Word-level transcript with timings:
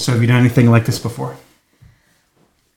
So 0.00 0.12
have 0.12 0.20
you 0.22 0.26
done 0.28 0.40
anything 0.40 0.70
like 0.70 0.86
this 0.86 0.98
before? 0.98 1.36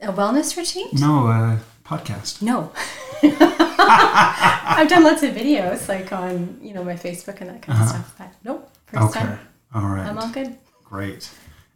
A 0.02 0.12
wellness 0.12 0.58
retreat? 0.58 0.94
No, 1.00 1.28
uh, 1.28 1.58
podcast. 1.86 2.42
No. 2.42 2.72
I've 3.24 4.90
done 4.90 5.04
lots 5.04 5.24
of 5.24 5.34
videos, 5.34 5.88
like 5.88 6.12
on 6.12 6.60
you 6.62 6.74
know 6.74 6.84
my 6.84 6.96
Facebook 6.96 7.40
and 7.40 7.50
that 7.50 7.62
kind 7.62 7.82
of 7.82 7.88
stuff. 7.88 8.16
But 8.18 8.28
nope, 8.44 8.70
first 8.88 8.98
Uh-huh. 9.02 9.10
Okay. 9.10 9.20
time. 9.22 9.40
All 9.74 9.84
right. 9.88 10.06
I'm 10.06 10.18
all 10.18 10.28
good. 10.30 10.58
Great. 10.84 11.30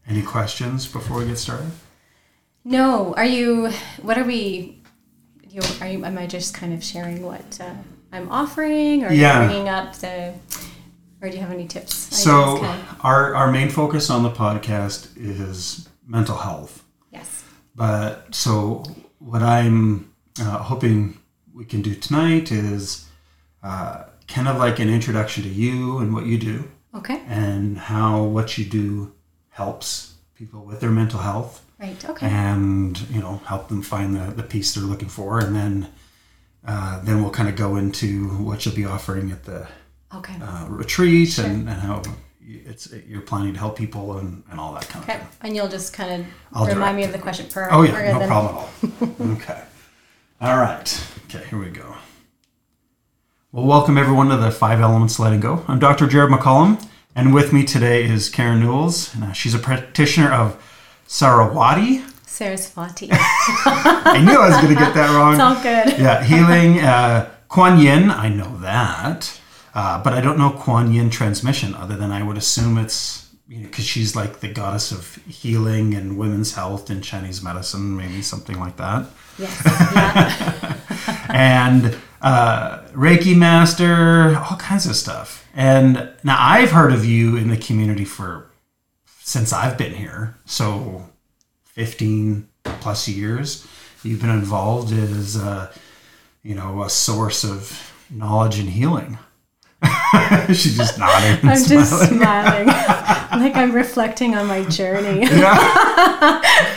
Any 0.07 0.21
questions 0.21 0.85
before 0.85 1.19
we 1.19 1.25
get 1.27 1.37
started? 1.37 1.71
No, 2.65 3.13
are 3.15 3.25
you? 3.25 3.69
What 4.01 4.17
are 4.17 4.25
we? 4.25 4.81
You 5.49 5.61
are 5.79 5.87
you? 5.87 6.03
Am 6.03 6.17
I 6.17 6.27
just 6.27 6.53
kind 6.53 6.73
of 6.73 6.83
sharing 6.83 7.23
what 7.23 7.57
uh, 7.61 7.73
I'm 8.11 8.29
offering, 8.29 9.05
or 9.05 9.13
Yeah. 9.13 9.45
bringing 9.45 9.69
up 9.69 9.95
the? 9.95 10.33
Or 11.27 11.29
do 11.29 11.35
you 11.35 11.41
have 11.41 11.51
any 11.51 11.67
tips? 11.67 11.93
So 11.93 12.59
kind 12.61 12.79
of- 12.81 12.95
our 13.01 13.35
our 13.35 13.51
main 13.51 13.69
focus 13.69 14.09
on 14.09 14.23
the 14.23 14.29
podcast 14.31 15.09
is 15.17 15.89
mental 16.07 16.37
health. 16.37 16.83
yes. 17.11 17.43
But 17.75 18.33
so 18.33 18.83
what 19.19 19.43
I'm 19.43 20.09
uh, 20.39 20.59
hoping 20.59 21.17
we 21.53 21.65
can 21.65 21.81
do 21.81 21.93
tonight 21.95 22.49
is 22.51 23.07
uh, 23.61 24.03
kind 24.29 24.47
of 24.47 24.55
like 24.57 24.79
an 24.79 24.89
introduction 24.89 25.43
to 25.43 25.49
you 25.49 25.97
and 25.99 26.13
what 26.13 26.25
you 26.25 26.37
do 26.37 26.69
Okay. 26.95 27.21
and 27.27 27.77
how 27.77 28.23
what 28.23 28.57
you 28.57 28.63
do 28.63 29.11
helps 29.49 30.13
people 30.33 30.63
with 30.63 30.79
their 30.79 30.91
mental 30.91 31.19
health 31.19 31.61
Right. 31.79 32.03
Okay. 32.09 32.25
and 32.27 32.97
you 33.13 33.19
know 33.19 33.41
help 33.45 33.67
them 33.67 33.81
find 33.81 34.15
the, 34.15 34.31
the 34.31 34.43
peace 34.43 34.73
they're 34.73 34.83
looking 34.93 35.09
for 35.09 35.39
and 35.39 35.53
then 35.55 35.87
uh, 36.65 37.01
then 37.03 37.21
we'll 37.21 37.31
kind 37.39 37.49
of 37.49 37.55
go 37.55 37.75
into 37.75 38.29
what 38.47 38.65
you'll 38.65 38.75
be 38.75 38.85
offering 38.85 39.29
at 39.31 39.43
the 39.43 39.67
Okay. 40.15 40.35
uh, 40.41 40.65
retreat 40.69 41.37
and, 41.37 41.67
and 41.67 41.79
how 41.81 42.01
it's 42.41 42.91
you're 43.07 43.21
planning 43.21 43.53
to 43.53 43.59
help 43.59 43.77
people 43.77 44.17
and, 44.19 44.41
and 44.49 44.59
all 44.59 44.73
that 44.73 44.87
kind 44.87 45.03
of 45.03 45.09
Okay. 45.09 45.19
thing. 45.19 45.27
And 45.41 45.55
you'll 45.55 45.67
just 45.67 45.91
kind 45.93 46.25
I'll 46.53 46.63
of 46.63 46.69
remind 46.69 46.95
me 46.95 47.03
direct 47.03 47.15
of 47.15 47.19
the 47.19 47.23
question 47.23 47.45
per. 47.47 47.67
Oh 47.71 47.81
yeah, 47.81 48.13
no 48.13 48.19
then. 48.19 48.27
problem 48.29 48.55
at 48.55 49.19
all. 49.21 49.31
okay. 49.33 49.61
All 50.39 50.57
right. 50.57 51.07
Okay, 51.25 51.45
here 51.49 51.59
we 51.59 51.69
go. 51.69 51.95
Well, 53.51 53.65
welcome 53.65 53.97
everyone 53.97 54.29
to 54.29 54.37
the 54.37 54.51
Five 54.51 54.79
Elements 54.81 55.19
Letting 55.19 55.39
Go. 55.39 55.65
I'm 55.67 55.79
Dr. 55.79 56.05
Jared 56.07 56.31
McCollum, 56.31 56.85
and 57.15 57.33
with 57.33 57.51
me 57.51 57.63
today 57.65 58.03
is 58.05 58.29
Karen 58.29 58.59
Neuls. 58.61 59.13
And, 59.15 59.23
uh, 59.25 59.31
she's 59.33 59.53
a 59.55 59.59
practitioner 59.59 60.31
of 60.31 60.61
Sarawati. 61.07 62.03
Saraswati. 62.27 63.09
I 63.11 64.21
knew 64.23 64.37
I 64.39 64.47
was 64.49 64.57
going 64.57 64.73
to 64.73 64.79
get 64.79 64.93
that 64.93 65.13
wrong. 65.15 65.33
it's 65.33 65.41
all 65.41 65.55
good. 65.55 65.99
yeah, 65.99 66.23
healing 66.23 66.79
uh, 66.79 67.29
Kuan 67.49 67.79
Yin. 67.79 68.11
I 68.11 68.29
know 68.29 68.57
that, 68.59 69.39
uh, 69.77 70.01
but 70.01 70.11
I 70.11 70.21
don't 70.21 70.39
know 70.39 70.49
Kuan 70.49 70.91
Yin 70.91 71.11
transmission. 71.11 71.75
Other 71.75 71.95
than 71.95 72.11
I 72.11 72.23
would 72.23 72.35
assume 72.35 72.79
it's 72.79 73.29
you 73.47 73.59
know 73.59 73.67
because 73.67 73.85
she's 73.85 74.15
like 74.15 74.39
the 74.39 74.47
goddess 74.47 74.91
of 74.91 75.17
healing 75.27 75.93
and 75.93 76.17
women's 76.17 76.55
health 76.55 76.89
in 76.89 77.03
Chinese 77.03 77.43
medicine, 77.43 77.95
maybe 77.95 78.23
something 78.23 78.59
like 78.59 78.77
that. 78.77 79.05
Yes. 79.37 79.61
Yeah. 79.93 81.25
and 81.29 81.95
uh, 82.23 82.79
Reiki 82.87 83.37
master, 83.37 84.35
all 84.49 84.57
kinds 84.57 84.87
of 84.87 84.95
stuff. 84.95 85.47
And 85.53 86.09
now 86.23 86.37
I've 86.39 86.71
heard 86.71 86.91
of 86.91 87.05
you 87.05 87.37
in 87.37 87.49
the 87.49 87.57
community 87.57 88.03
for 88.03 88.49
since 89.19 89.53
I've 89.53 89.77
been 89.77 89.93
here, 89.93 90.37
so 90.45 91.07
fifteen 91.65 92.49
plus 92.63 93.07
years. 93.07 93.67
You've 94.03 94.21
been 94.21 94.31
involved 94.31 94.91
as 94.91 95.37
uh, 95.37 95.71
you 96.41 96.55
know 96.55 96.81
a 96.81 96.89
source 96.89 97.43
of 97.43 97.93
knowledge 98.09 98.57
and 98.57 98.69
healing. 98.69 99.19
She's 100.47 100.75
just 100.77 100.97
nodding. 100.97 101.47
I'm 101.47 101.63
just 101.63 101.89
smiling. 101.91 102.17
smiling, 102.17 102.67
like 103.39 103.55
I'm 103.55 103.71
reflecting 103.71 104.35
on 104.35 104.47
my 104.47 104.63
journey. 104.65 105.27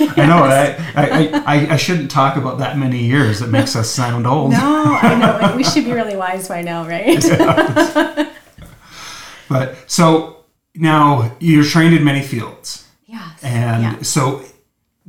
Yeah, 0.01 0.25
I 0.25 0.27
know. 0.27 0.45
I, 0.45 0.77
I, 0.95 1.43
I, 1.47 1.73
I 1.73 1.77
shouldn't 1.77 2.11
talk 2.11 2.37
about 2.37 2.59
that 2.59 2.77
many 2.79 2.99
years. 3.05 3.41
It 3.43 3.49
makes 3.49 3.75
us 3.77 3.89
sound 3.89 4.27
old. 4.27 4.53
No, 4.53 4.59
I 5.01 5.15
know. 5.15 5.57
We 5.57 5.65
should 5.65 5.85
be 5.85 5.93
really 5.93 6.17
wise 6.17 6.49
by 6.49 6.63
now, 6.63 6.87
right? 6.87 7.23
But 9.49 9.77
so 9.91 10.45
now 10.75 11.35
you're 11.41 11.65
trained 11.65 11.95
in 11.95 12.05
many 12.05 12.23
fields, 12.23 12.87
Yes. 13.07 13.43
and 13.43 13.83
yeah. 13.83 14.03
so 14.03 14.43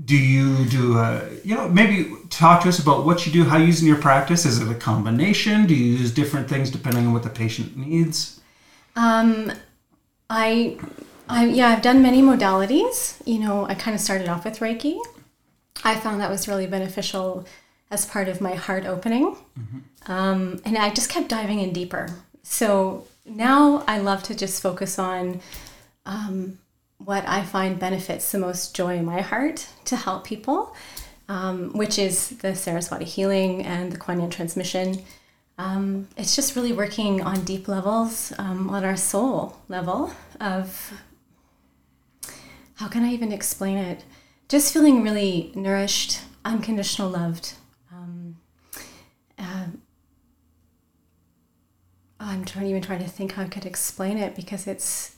do 0.06 0.16
you 0.16 0.66
do 0.66 0.98
a 0.98 1.30
you 1.44 1.56
know 1.56 1.68
maybe 1.68 2.14
talk 2.30 2.64
to 2.64 2.70
us 2.70 2.80
about 2.80 3.06
what 3.06 3.26
you 3.26 3.32
do, 3.32 3.44
how 3.44 3.58
you 3.58 3.66
use 3.66 3.82
in 3.82 3.88
your 3.88 3.98
practice? 3.98 4.46
Is 4.46 4.60
it 4.60 4.70
a 4.70 4.76
combination? 4.76 5.68
Do 5.68 5.76
you 5.76 5.98
use 5.98 6.12
different 6.12 6.48
things 6.50 6.70
depending 6.70 7.08
on 7.08 7.14
what 7.14 7.24
the 7.24 7.30
patient 7.30 7.78
needs? 7.78 8.40
Um, 8.96 9.52
I, 10.30 10.78
I 11.28 11.46
yeah, 11.46 11.70
I've 11.70 11.82
done 11.82 12.02
many 12.02 12.22
modalities. 12.22 13.22
You 13.26 13.40
know, 13.40 13.66
I 13.66 13.76
kind 13.76 13.94
of 13.96 14.02
started 14.02 14.28
off 14.28 14.46
with 14.46 14.60
Reiki. 14.60 15.00
I 15.84 15.96
found 15.96 16.22
that 16.22 16.30
was 16.30 16.48
really 16.48 16.68
beneficial 16.68 17.46
as 17.90 18.06
part 18.06 18.30
of 18.30 18.40
my 18.40 18.56
heart 18.56 18.86
opening, 18.86 19.36
um, 20.08 20.62
and 20.64 20.78
I 20.78 20.90
just 20.92 21.10
kept 21.10 21.28
diving 21.28 21.60
in 21.60 21.74
deeper. 21.74 22.08
So 22.44 23.08
now 23.26 23.84
I 23.88 24.00
love 24.00 24.24
to 24.24 24.36
just 24.36 24.62
focus 24.62 24.98
on 24.98 25.42
um, 26.06 26.58
what 27.06 27.28
I 27.28 27.44
find 27.44 27.80
benefits 27.80 28.32
the 28.32 28.38
most 28.38 28.76
joy 28.76 28.98
in 28.98 29.06
my 29.06 29.22
heart 29.22 29.68
to 29.86 29.96
help 29.96 30.24
people, 30.26 30.76
um, 31.28 31.72
which 31.74 31.98
is 31.98 32.30
the 32.40 32.56
Saraswati 32.56 33.06
healing 33.06 33.66
and 33.66 33.92
the 33.92 33.98
Kuan 33.98 34.20
Yin 34.20 34.30
transmission. 34.30 35.04
Um, 35.58 36.08
it's 36.18 36.36
just 36.36 36.56
really 36.56 36.74
working 36.74 37.22
on 37.22 37.44
deep 37.44 37.68
levels, 37.68 38.34
um, 38.38 38.70
on 38.70 38.84
our 38.84 38.98
soul 38.98 39.58
level 39.68 40.12
of 40.40 40.94
how 42.76 42.88
can 42.88 43.04
I 43.04 43.12
even 43.12 43.32
explain 43.32 43.78
it? 43.78 44.04
Just 44.50 44.74
feeling 44.74 45.04
really 45.04 45.52
nourished, 45.54 46.20
unconditional 46.44 47.10
loved. 47.10 47.54
Um, 47.92 48.38
uh, 49.38 49.68
I'm 52.20 52.46
trying 52.46 52.68
even 52.68 52.82
trying 52.82 53.04
to 53.04 53.08
think 53.08 53.34
how 53.34 53.44
I 53.44 53.48
could 53.48 53.66
explain 53.66 54.18
it 54.18 54.36
because 54.36 54.68
it's 54.68 55.16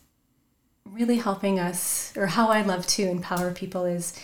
really 0.85 1.17
helping 1.17 1.59
us, 1.59 2.15
or 2.15 2.27
how 2.27 2.49
I 2.49 2.61
love 2.61 2.85
to 2.87 3.03
empower 3.03 3.51
people 3.51 3.85
is 3.85 4.19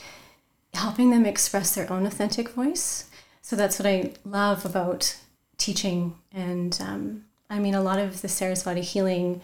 helping 0.74 1.10
them 1.10 1.26
express 1.26 1.74
their 1.74 1.92
own 1.92 2.06
authentic 2.06 2.50
voice. 2.50 3.06
So 3.42 3.56
that's 3.56 3.80
what 3.80 3.88
I 3.88 4.14
love 4.24 4.66
about 4.66 5.18
teaching. 5.58 6.16
And 6.32 6.78
um, 6.82 7.26
I 7.50 7.60
mean, 7.60 7.74
a 7.74 7.82
lot 7.82 8.00
of 8.00 8.22
the 8.22 8.28
Saraswati 8.28 8.82
healing 8.82 9.42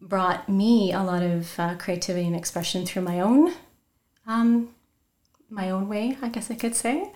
brought 0.00 0.48
me 0.48 0.92
a 0.92 1.02
lot 1.02 1.22
of 1.22 1.58
uh, 1.58 1.74
creativity 1.76 2.26
and 2.26 2.36
expression 2.36 2.86
through 2.86 3.02
my 3.02 3.20
own. 3.20 3.52
Um, 4.26 4.70
my 5.50 5.70
own 5.70 5.88
way, 5.88 6.16
I 6.22 6.28
guess 6.30 6.50
I 6.50 6.54
could 6.54 6.74
say. 6.74 7.10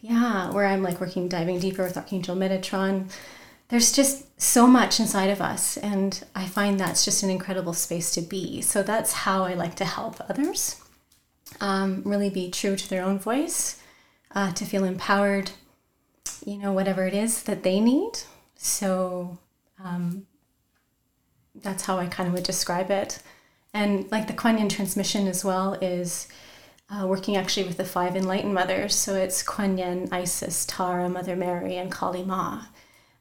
Yeah, 0.00 0.50
where 0.52 0.66
I'm 0.66 0.82
like 0.82 1.00
working, 1.00 1.28
diving 1.28 1.58
deeper 1.58 1.82
with 1.82 1.96
Archangel 1.96 2.36
Metatron. 2.36 3.10
There's 3.68 3.92
just 3.92 4.40
so 4.40 4.66
much 4.66 5.00
inside 5.00 5.30
of 5.30 5.40
us, 5.40 5.76
and 5.78 6.22
I 6.34 6.46
find 6.46 6.78
that's 6.78 7.04
just 7.04 7.22
an 7.22 7.30
incredible 7.30 7.72
space 7.72 8.10
to 8.12 8.20
be. 8.20 8.60
So 8.60 8.82
that's 8.82 9.12
how 9.12 9.44
I 9.44 9.54
like 9.54 9.74
to 9.76 9.84
help 9.84 10.20
others 10.28 10.82
um, 11.60 12.02
really 12.04 12.30
be 12.30 12.50
true 12.50 12.76
to 12.76 12.90
their 12.90 13.04
own 13.04 13.18
voice, 13.18 13.80
uh, 14.34 14.52
to 14.52 14.64
feel 14.64 14.84
empowered, 14.84 15.52
you 16.44 16.58
know, 16.58 16.72
whatever 16.72 17.06
it 17.06 17.14
is 17.14 17.44
that 17.44 17.62
they 17.62 17.80
need. 17.80 18.12
So 18.56 19.38
um, 19.82 20.26
that's 21.54 21.84
how 21.84 21.98
I 21.98 22.06
kind 22.06 22.28
of 22.28 22.34
would 22.34 22.44
describe 22.44 22.90
it. 22.90 23.22
And 23.72 24.10
like 24.10 24.26
the 24.26 24.32
Kuan 24.32 24.58
Yin 24.58 24.68
transmission 24.68 25.26
as 25.26 25.44
well 25.44 25.74
is 25.74 26.28
uh, 26.90 27.06
working 27.06 27.36
actually 27.36 27.66
with 27.66 27.76
the 27.76 27.84
five 27.84 28.14
enlightened 28.14 28.54
mothers. 28.54 28.94
So 28.94 29.14
it's 29.14 29.42
Kuan 29.42 29.78
Yin, 29.78 30.08
Isis, 30.12 30.64
Tara, 30.66 31.08
Mother 31.08 31.34
Mary, 31.34 31.76
and 31.76 31.90
Kali 31.90 32.22
Ma. 32.24 32.66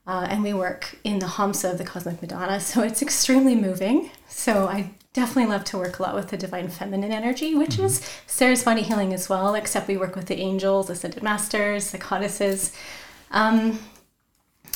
Uh, 0.05 0.27
and 0.29 0.43
we 0.43 0.53
work 0.53 0.97
in 1.03 1.19
the 1.19 1.25
Hamsa 1.25 1.71
of 1.71 1.77
the 1.77 1.85
Cosmic 1.85 2.21
Madonna. 2.21 2.59
So 2.59 2.83
it's 2.83 3.01
extremely 3.01 3.55
moving. 3.55 4.11
So 4.27 4.67
I 4.67 4.91
definitely 5.13 5.49
love 5.51 5.63
to 5.65 5.77
work 5.77 5.99
a 5.99 6.03
lot 6.03 6.15
with 6.15 6.29
the 6.29 6.37
divine 6.37 6.67
feminine 6.67 7.11
energy, 7.11 7.55
which 7.55 7.79
is 7.79 8.05
Saraswati 8.27 8.81
healing 8.81 9.13
as 9.13 9.29
well, 9.29 9.55
except 9.55 9.87
we 9.87 9.95
work 9.95 10.15
with 10.15 10.25
the 10.25 10.39
angels, 10.39 10.89
ascended 10.89 11.23
masters, 11.23 11.91
the 11.91 11.99
goddesses. 11.99 12.73
Um, 13.31 13.79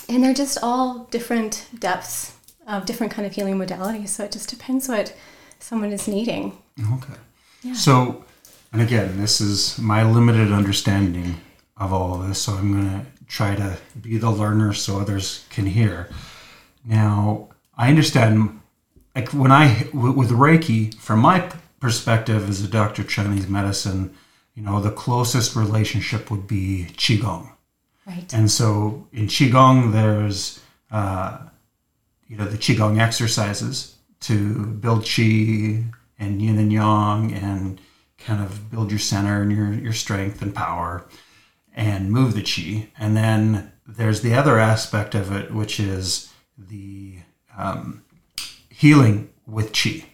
and 0.07 0.23
they're 0.23 0.33
just 0.33 0.59
all 0.63 1.07
different 1.11 1.67
depths 1.77 2.33
of 2.65 2.85
different 2.85 3.11
kind 3.11 3.25
of 3.25 3.33
healing 3.33 3.57
modalities. 3.57 4.09
So 4.09 4.23
it 4.23 4.31
just 4.31 4.49
depends 4.49 4.87
what 4.87 5.13
someone 5.59 5.91
is 5.91 6.07
needing. 6.07 6.57
Okay. 6.93 7.13
Yeah. 7.63 7.73
So, 7.73 8.23
and 8.71 8.81
again, 8.81 9.19
this 9.19 9.41
is 9.41 9.77
my 9.77 10.03
limited 10.03 10.51
understanding 10.51 11.41
of 11.75 11.91
all 11.91 12.21
of 12.21 12.27
this. 12.27 12.41
So 12.41 12.53
I'm 12.53 12.71
going 12.71 12.89
to 13.01 13.05
try 13.27 13.55
to 13.55 13.77
be 13.99 14.17
the 14.17 14.31
learner 14.31 14.73
so 14.73 14.99
others 14.99 15.45
can 15.49 15.65
hear. 15.65 16.09
Now, 16.85 17.49
I 17.77 17.89
understand, 17.89 18.61
like 19.15 19.33
when 19.33 19.51
I, 19.51 19.87
with 19.93 20.31
Reiki, 20.31 20.93
from 20.95 21.19
my 21.19 21.51
perspective 21.79 22.49
as 22.49 22.63
a 22.63 22.67
doctor 22.67 23.01
of 23.01 23.09
Chinese 23.09 23.47
medicine, 23.47 24.15
you 24.55 24.63
know, 24.63 24.81
the 24.81 24.91
closest 24.91 25.55
relationship 25.55 26.31
would 26.31 26.47
be 26.47 26.87
Qigong. 26.93 27.51
Right. 28.05 28.33
And 28.33 28.49
so 28.49 29.07
in 29.11 29.27
Qigong, 29.27 29.91
there's, 29.91 30.61
uh, 30.89 31.39
you 32.27 32.37
know, 32.37 32.45
the 32.45 32.57
Qigong 32.57 32.99
exercises 32.99 33.97
to 34.21 34.65
build 34.65 35.03
Qi 35.03 35.85
and 36.17 36.41
yin 36.41 36.57
and 36.57 36.71
yang 36.71 37.33
and 37.33 37.79
kind 38.17 38.41
of 38.43 38.71
build 38.71 38.89
your 38.89 38.99
center 38.99 39.41
and 39.41 39.51
your 39.51 39.71
your 39.73 39.93
strength 39.93 40.41
and 40.41 40.55
power 40.55 41.05
and 41.77 42.11
move 42.11 42.33
the 42.33 42.41
chi. 42.41 42.89
And 42.99 43.15
then 43.15 43.71
there's 43.85 44.21
the 44.21 44.33
other 44.33 44.59
aspect 44.59 45.15
of 45.15 45.31
it, 45.31 45.53
which 45.53 45.79
is 45.79 46.33
the 46.57 47.19
um, 47.57 48.03
healing 48.69 49.29
with 49.45 49.71
chi. 49.71 50.05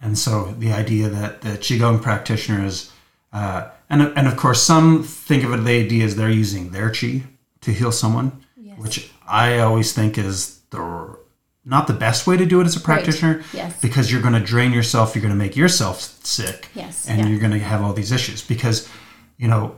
And 0.00 0.18
so 0.18 0.54
the 0.58 0.72
idea 0.72 1.08
that 1.08 1.40
the 1.40 1.50
qigong 1.50 2.02
practitioners, 2.02 2.92
uh, 3.32 3.68
and 3.88 4.02
and 4.16 4.26
of 4.28 4.36
course, 4.36 4.62
some 4.62 5.02
think 5.02 5.44
of 5.44 5.52
it 5.52 5.58
the 5.64 5.80
idea 5.80 6.04
as 6.04 6.16
they're 6.16 6.30
using 6.30 6.70
their 6.70 6.90
chi 6.90 7.22
to 7.62 7.72
heal 7.72 7.90
someone, 7.92 8.44
Yes. 8.56 8.78
which 8.78 9.10
I 9.26 9.58
always 9.58 9.92
think 9.92 10.18
is 10.18 10.60
the 10.70 11.16
not 11.64 11.86
the 11.86 11.92
best 11.94 12.26
way 12.26 12.36
to 12.36 12.46
do 12.46 12.60
it 12.60 12.66
as 12.66 12.76
a 12.76 12.80
practitioner 12.80 13.42
Yes. 13.52 13.80
because 13.80 14.10
you're 14.10 14.22
going 14.22 14.34
to 14.34 14.40
drain 14.40 14.72
yourself 14.72 15.14
you're 15.14 15.22
going 15.22 15.34
to 15.34 15.44
make 15.44 15.54
yourself 15.56 16.00
sick 16.24 16.68
Yes, 16.74 17.06
and 17.08 17.20
yeah. 17.20 17.26
you're 17.26 17.40
going 17.40 17.52
to 17.52 17.58
have 17.58 17.82
all 17.82 17.92
these 17.92 18.12
issues 18.12 18.40
because 18.42 18.88
you 19.36 19.48
know 19.48 19.74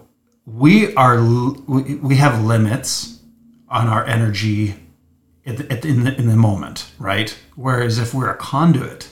we 0.55 0.95
are 0.97 1.23
we 1.23 1.95
we 1.97 2.17
have 2.17 2.43
limits 2.45 3.21
on 3.69 3.87
our 3.87 4.05
energy 4.07 4.75
at 5.47 5.57
the, 5.57 5.73
at 5.73 5.83
the, 5.83 5.89
in, 5.89 6.05
the, 6.05 6.15
in 6.17 6.27
the 6.29 6.37
moment 6.37 6.91
right 6.99 7.37
whereas 7.57 7.99
if 7.99 8.13
we're 8.15 8.31
a 8.31 8.37
conduit 8.37 9.09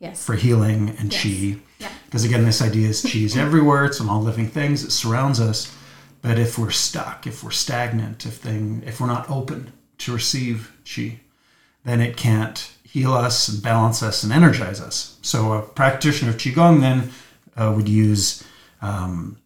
Yes. 0.00 0.22
for 0.26 0.34
healing 0.34 0.90
and 0.98 1.10
chi 1.10 1.56
Yeah. 1.78 1.88
because 2.06 2.24
again 2.24 2.44
this 2.44 2.60
idea 2.60 2.88
is 2.88 3.00
chi 3.02 3.20
is 3.20 3.36
everywhere 3.46 3.84
it's 3.86 4.00
in 4.00 4.08
all 4.08 4.20
living 4.22 4.48
things 4.48 4.84
it 4.84 4.90
surrounds 4.90 5.40
us 5.40 5.74
but 6.20 6.38
if 6.38 6.58
we're 6.58 6.70
stuck 6.70 7.26
if 7.26 7.42
we're 7.42 7.50
stagnant 7.50 8.26
if 8.26 8.34
thing 8.36 8.82
if 8.84 9.00
we're 9.00 9.06
not 9.06 9.28
open 9.30 9.72
to 9.98 10.12
receive 10.12 10.72
chi 10.84 11.20
then 11.84 12.00
it 12.00 12.16
can't 12.16 12.70
heal 12.82 13.14
us 13.14 13.48
and 13.48 13.62
balance 13.62 14.02
us 14.02 14.22
and 14.22 14.32
energize 14.32 14.80
us 14.80 15.18
so 15.22 15.52
a 15.54 15.62
practitioner 15.62 16.30
of 16.30 16.36
qigong 16.36 16.80
then 16.80 17.10
uh, 17.56 17.72
would 17.74 17.88
use 17.88 18.44
um, 18.82 19.38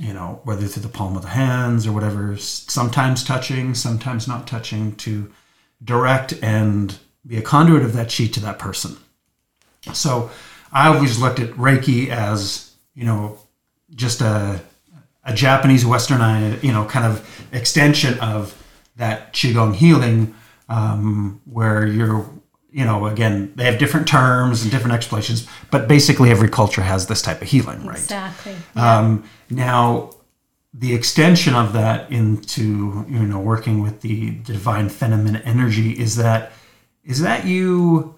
you 0.00 0.12
know 0.12 0.40
whether 0.44 0.66
through 0.66 0.82
the 0.82 0.88
palm 0.88 1.16
of 1.16 1.22
the 1.22 1.28
hands 1.28 1.86
or 1.86 1.92
whatever 1.92 2.36
sometimes 2.36 3.22
touching 3.22 3.74
sometimes 3.74 4.26
not 4.26 4.46
touching 4.46 4.96
to 4.96 5.30
direct 5.82 6.34
and 6.42 6.98
be 7.26 7.36
a 7.36 7.42
conduit 7.42 7.82
of 7.82 7.92
that 7.92 8.14
chi 8.14 8.26
to 8.26 8.40
that 8.40 8.58
person. 8.58 8.96
So 9.92 10.30
I 10.72 10.88
always 10.88 11.18
looked 11.18 11.40
at 11.40 11.50
Reiki 11.50 12.08
as, 12.08 12.74
you 12.94 13.04
know, 13.04 13.38
just 13.94 14.20
a, 14.20 14.60
a 15.24 15.34
Japanese 15.34 15.84
westernized, 15.84 16.62
you 16.62 16.72
know, 16.72 16.84
kind 16.84 17.06
of 17.06 17.48
extension 17.52 18.18
of 18.20 18.56
that 18.96 19.32
Qigong 19.32 19.74
healing, 19.74 20.34
um, 20.68 21.40
where 21.44 21.86
you're, 21.86 22.28
you 22.72 22.84
know, 22.84 23.06
again, 23.06 23.52
they 23.56 23.64
have 23.64 23.78
different 23.78 24.06
terms 24.06 24.62
and 24.62 24.70
different 24.70 24.94
explanations, 24.94 25.46
but 25.70 25.88
basically 25.88 26.30
every 26.30 26.48
culture 26.48 26.82
has 26.82 27.06
this 27.06 27.22
type 27.22 27.42
of 27.42 27.48
healing, 27.48 27.84
right? 27.84 27.98
Exactly. 27.98 28.54
Um, 28.76 29.24
now, 29.48 30.10
the 30.72 30.94
extension 30.94 31.54
of 31.54 31.72
that 31.72 32.10
into 32.12 33.04
you 33.08 33.20
know 33.20 33.40
working 33.40 33.82
with 33.82 34.02
the 34.02 34.30
divine 34.30 34.88
feminine 34.88 35.36
energy 35.42 35.92
is 35.92 36.14
that 36.16 36.52
is 37.04 37.20
that 37.22 37.44
you 37.44 38.14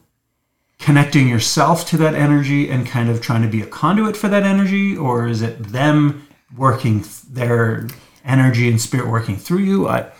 connecting 0.78 1.28
yourself 1.28 1.86
to 1.86 1.96
that 1.96 2.14
energy 2.14 2.68
and 2.68 2.86
kind 2.86 3.08
of 3.08 3.20
trying 3.20 3.40
to 3.42 3.48
be 3.48 3.62
a 3.62 3.66
conduit 3.66 4.16
for 4.16 4.28
that 4.28 4.42
energy, 4.42 4.96
or 4.96 5.28
is 5.28 5.40
it 5.40 5.62
them 5.68 6.26
working 6.56 7.00
th- 7.00 7.22
their 7.22 7.86
energy 8.24 8.68
and 8.68 8.80
spirit 8.80 9.08
working 9.08 9.36
through 9.36 9.58
you? 9.58 9.88
I, 9.88 10.10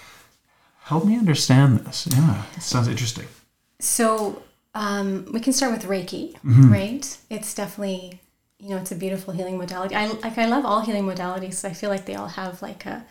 help 0.85 1.05
me 1.05 1.19
understand 1.19 1.81
this. 1.81 2.09
Yeah, 2.11 2.45
it 2.57 2.63
sounds 2.63 2.89
interesting. 2.89 3.27
So 3.83 4.43
um, 4.75 5.27
we 5.33 5.41
can 5.41 5.53
start 5.53 5.73
with 5.73 5.85
Reiki, 5.85 6.33
Mm-hmm. 6.35 6.73
right? 6.73 7.19
It's 7.29 7.53
definitely, 7.55 8.21
you 8.59 8.71
know, 8.71 8.77
it's 8.77 8.93
a 8.93 8.95
beautiful 8.97 9.35
healing 9.35 9.59
modality. 9.59 9.95
I 9.97 10.07
like, 10.07 10.39
I 10.39 10.47
love 10.47 10.65
all 10.65 10.81
healing 10.83 11.05
modalities. 11.05 11.65
I 11.65 11.73
feel 11.73 11.91
like 11.91 12.07
they 12.07 12.15
all 12.15 12.29
have 12.29 12.63
like 12.63 12.87
a, 12.87 13.05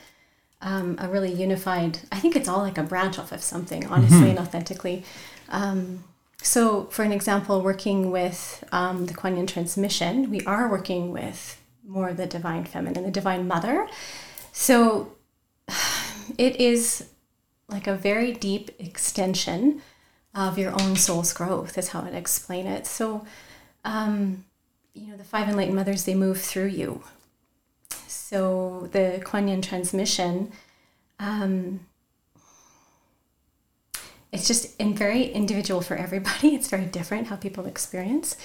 um, 0.62 0.96
a 1.00 1.08
really 1.10 1.34
unified. 1.34 2.00
I 2.12 2.20
think 2.20 2.36
it's 2.38 2.48
all 2.48 2.60
like 2.60 2.78
a 2.78 2.84
branch 2.84 3.20
off 3.20 3.32
of 3.32 3.42
something, 3.44 3.86
honestly 3.88 4.18
Mm-hmm. 4.20 4.30
and 4.30 4.40
authentically. 4.40 5.04
Um, 5.50 6.06
so, 6.42 6.86
for 6.86 7.04
an 7.04 7.12
example, 7.12 7.62
working 7.62 8.10
with 8.10 8.64
um, 8.72 9.06
the 9.08 9.14
Kuan 9.14 9.36
Yin 9.38 9.46
transmission, 9.48 10.30
we 10.32 10.42
are 10.46 10.70
working 10.70 11.12
with 11.12 11.62
more 11.86 12.10
of 12.10 12.18
the 12.18 12.26
divine 12.26 12.64
feminine, 12.64 13.04
the 13.04 13.12
divine 13.12 13.46
mother. 13.48 13.88
So, 14.54 15.12
it 16.38 16.56
is 16.56 17.10
like 17.68 17.88
a 17.88 17.96
very 17.96 18.32
deep 18.32 18.72
extension 18.80 19.82
of 20.34 20.58
your 20.58 20.72
own 20.82 20.96
soul's 20.96 21.34
growth 21.34 21.78
is 21.78 21.90
how 21.90 22.02
I'd 22.02 22.14
explain 22.14 22.66
it. 22.66 22.88
So, 22.88 23.26
um, 23.84 24.46
you 24.94 25.08
know, 25.08 25.18
the 25.18 25.24
five 25.24 25.50
enlightened 25.50 25.76
mothers, 25.76 26.06
they 26.06 26.16
move 26.16 26.40
through 26.40 26.68
you. 26.68 27.04
So 28.08 28.90
the 28.92 29.22
Kuan 29.26 29.48
Yin 29.48 29.62
transmission, 29.62 30.52
um, 31.20 31.82
it's 34.32 34.48
just 34.48 34.80
in 34.80 34.96
very 34.96 35.26
individual 35.26 35.82
for 35.82 35.96
everybody. 35.96 36.56
It's 36.56 36.70
very 36.70 36.86
different 36.86 37.28
how 37.28 37.36
people 37.36 37.66
experience. 37.66 38.38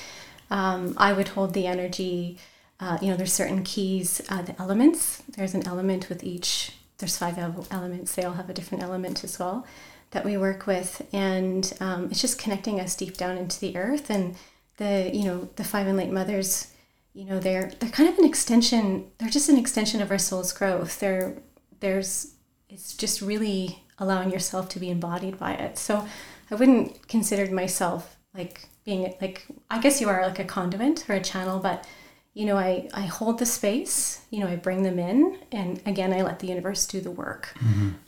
Um, 0.51 0.95
I 0.97 1.13
would 1.13 1.29
hold 1.29 1.55
the 1.55 1.67
energy. 1.67 2.39
Uh, 2.81 2.99
you 3.01 3.11
know, 3.11 3.17
there's 3.17 3.33
certain 3.33 3.63
keys, 3.63 4.21
uh, 4.29 4.43
the 4.43 4.61
elements. 4.61 5.23
There's 5.29 5.55
an 5.55 5.67
element 5.67 6.09
with 6.09 6.25
each. 6.25 6.73
There's 6.99 7.17
five 7.17 7.39
elements. 7.39 8.15
They 8.15 8.25
all 8.25 8.35
have 8.35 8.51
a 8.51 8.55
different 8.55 8.83
element 8.83 9.23
as 9.23 9.39
well 9.39 9.67
that 10.11 10.25
we 10.25 10.37
work 10.37 10.67
with, 10.67 11.07
and 11.13 11.73
um, 11.81 12.09
it's 12.11 12.21
just 12.21 12.39
connecting 12.39 12.81
us 12.81 12.95
deep 12.95 13.17
down 13.17 13.37
into 13.37 13.59
the 13.61 13.77
earth. 13.77 14.11
And 14.11 14.37
the 14.77 15.11
you 15.13 15.25
know 15.25 15.49
the 15.57 15.65
five 15.65 15.87
enlightened 15.87 16.15
mothers, 16.15 16.73
you 17.15 17.25
know, 17.25 17.39
they're 17.39 17.73
they're 17.81 17.91
kind 17.91 18.09
of 18.09 18.19
an 18.19 18.25
extension. 18.25 19.11
They're 19.19 19.31
just 19.31 19.49
an 19.49 19.59
extension 19.59 20.01
of 20.01 20.11
our 20.11 20.19
soul's 20.19 20.53
growth. 20.53 21.01
They're 21.01 21.37
there's 21.81 22.35
it's 22.69 22.95
just 22.95 23.23
really 23.23 23.83
allowing 23.99 24.31
yourself 24.31 24.69
to 24.69 24.79
be 24.79 24.91
embodied 24.91 25.39
by 25.39 25.53
it. 25.55 25.79
So 25.79 26.07
I 26.51 26.55
wouldn't 26.55 27.09
consider 27.09 27.51
myself 27.53 28.17
like 28.35 28.69
being 28.85 29.15
like 29.21 29.47
I 29.71 29.81
guess 29.81 30.01
you 30.01 30.09
are 30.09 30.23
like 30.27 30.39
a 30.39 30.45
conduit 30.45 31.09
or 31.09 31.15
a 31.15 31.23
channel, 31.23 31.59
but 31.59 31.87
you 32.35 32.45
know 32.45 32.57
I 32.57 32.89
I 32.93 33.03
hold 33.03 33.39
the 33.39 33.47
space. 33.47 34.21
You 34.31 34.41
know 34.41 34.49
I 34.49 34.57
bring 34.57 34.83
them 34.83 34.99
in, 34.99 35.39
and 35.53 35.81
again 35.87 36.13
I 36.13 36.23
let 36.23 36.39
the 36.39 36.49
universe 36.49 36.87
do 36.87 37.01
the 37.01 37.11
work. 37.11 37.55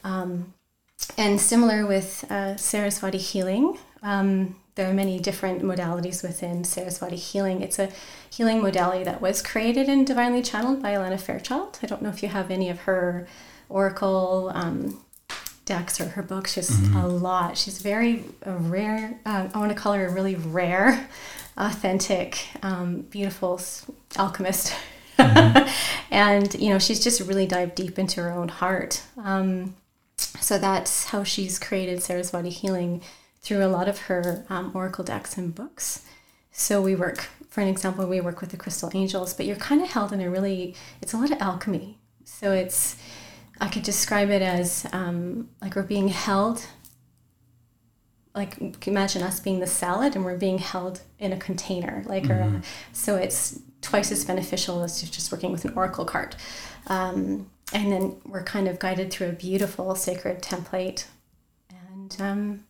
Um, 0.04 0.52
and 1.16 1.40
similar 1.40 1.86
with 1.86 2.24
uh, 2.30 2.56
Saraswati 2.56 3.18
healing. 3.18 3.78
Um, 4.02 4.56
there 4.76 4.88
are 4.88 4.94
many 4.94 5.18
different 5.18 5.62
modalities 5.62 6.22
within 6.22 6.62
Saraswati 6.62 7.16
healing. 7.16 7.62
It's 7.62 7.80
a 7.80 7.90
healing 8.30 8.62
modality 8.62 9.02
that 9.04 9.20
was 9.20 9.42
created 9.42 9.88
and 9.88 10.06
divinely 10.06 10.42
channeled 10.42 10.80
by 10.80 10.92
Alana 10.92 11.20
Fairchild. 11.20 11.80
I 11.82 11.86
don't 11.86 12.00
know 12.00 12.10
if 12.10 12.22
you 12.22 12.28
have 12.28 12.50
any 12.50 12.70
of 12.70 12.80
her 12.80 13.26
oracle 13.68 14.52
um, 14.54 15.00
decks 15.64 16.00
or 16.00 16.06
her 16.10 16.22
books. 16.22 16.52
She's 16.52 16.70
a 16.94 17.06
lot. 17.06 17.58
She's 17.58 17.82
very 17.82 18.24
a 18.42 18.52
rare. 18.52 19.18
Uh, 19.26 19.48
I 19.52 19.58
want 19.58 19.70
to 19.72 19.78
call 19.78 19.94
her 19.94 20.06
a 20.06 20.12
really 20.12 20.36
rare, 20.36 21.08
authentic, 21.56 22.46
um, 22.62 23.00
beautiful 23.02 23.60
alchemist. 24.16 24.72
and 25.18 26.54
you 26.54 26.70
know, 26.70 26.78
she's 26.78 27.02
just 27.02 27.20
really 27.20 27.46
dived 27.46 27.74
deep 27.74 27.98
into 27.98 28.22
her 28.22 28.30
own 28.30 28.48
heart. 28.48 29.02
Um, 29.16 29.74
so 30.40 30.58
that's 30.58 31.06
how 31.06 31.24
she's 31.24 31.58
created 31.58 32.02
Saraswati 32.02 32.50
healing 32.50 33.02
through 33.40 33.64
a 33.64 33.68
lot 33.68 33.88
of 33.88 33.98
her 34.02 34.44
um, 34.48 34.72
oracle 34.74 35.04
decks 35.04 35.36
and 35.36 35.54
books. 35.54 36.04
So 36.52 36.82
we 36.82 36.94
work, 36.94 37.28
for 37.48 37.60
an 37.60 37.68
example, 37.68 38.06
we 38.06 38.20
work 38.20 38.40
with 38.40 38.50
the 38.50 38.56
crystal 38.56 38.90
angels, 38.94 39.32
but 39.32 39.46
you're 39.46 39.56
kind 39.56 39.80
of 39.80 39.88
held 39.88 40.12
in 40.12 40.20
a 40.20 40.28
really, 40.28 40.74
it's 41.00 41.12
a 41.12 41.16
lot 41.16 41.30
of 41.30 41.40
alchemy. 41.40 41.98
So 42.24 42.52
it's, 42.52 42.96
I 43.60 43.68
could 43.68 43.84
describe 43.84 44.30
it 44.30 44.42
as 44.42 44.86
um, 44.92 45.48
like 45.62 45.76
we're 45.76 45.82
being 45.82 46.08
held, 46.08 46.66
like 48.34 48.86
imagine 48.86 49.22
us 49.22 49.40
being 49.40 49.60
the 49.60 49.66
salad 49.66 50.14
and 50.14 50.24
we're 50.24 50.36
being 50.36 50.58
held 50.58 51.02
in 51.18 51.32
a 51.32 51.36
container, 51.36 52.02
like, 52.06 52.28
or, 52.28 52.60
so 52.92 53.16
it's 53.16 53.60
twice 53.80 54.12
as 54.12 54.24
beneficial 54.24 54.82
as 54.82 55.00
just 55.02 55.30
working 55.32 55.52
with 55.52 55.64
an 55.64 55.72
oracle 55.74 56.04
card. 56.04 56.36
Um, 56.88 57.50
and 57.72 57.92
then 57.92 58.16
we're 58.24 58.44
kind 58.44 58.68
of 58.68 58.78
guided 58.78 59.10
through 59.10 59.28
a 59.28 59.32
beautiful 59.32 59.94
sacred 59.94 60.42
template. 60.42 61.04
And 61.90 62.16
um, 62.20 62.64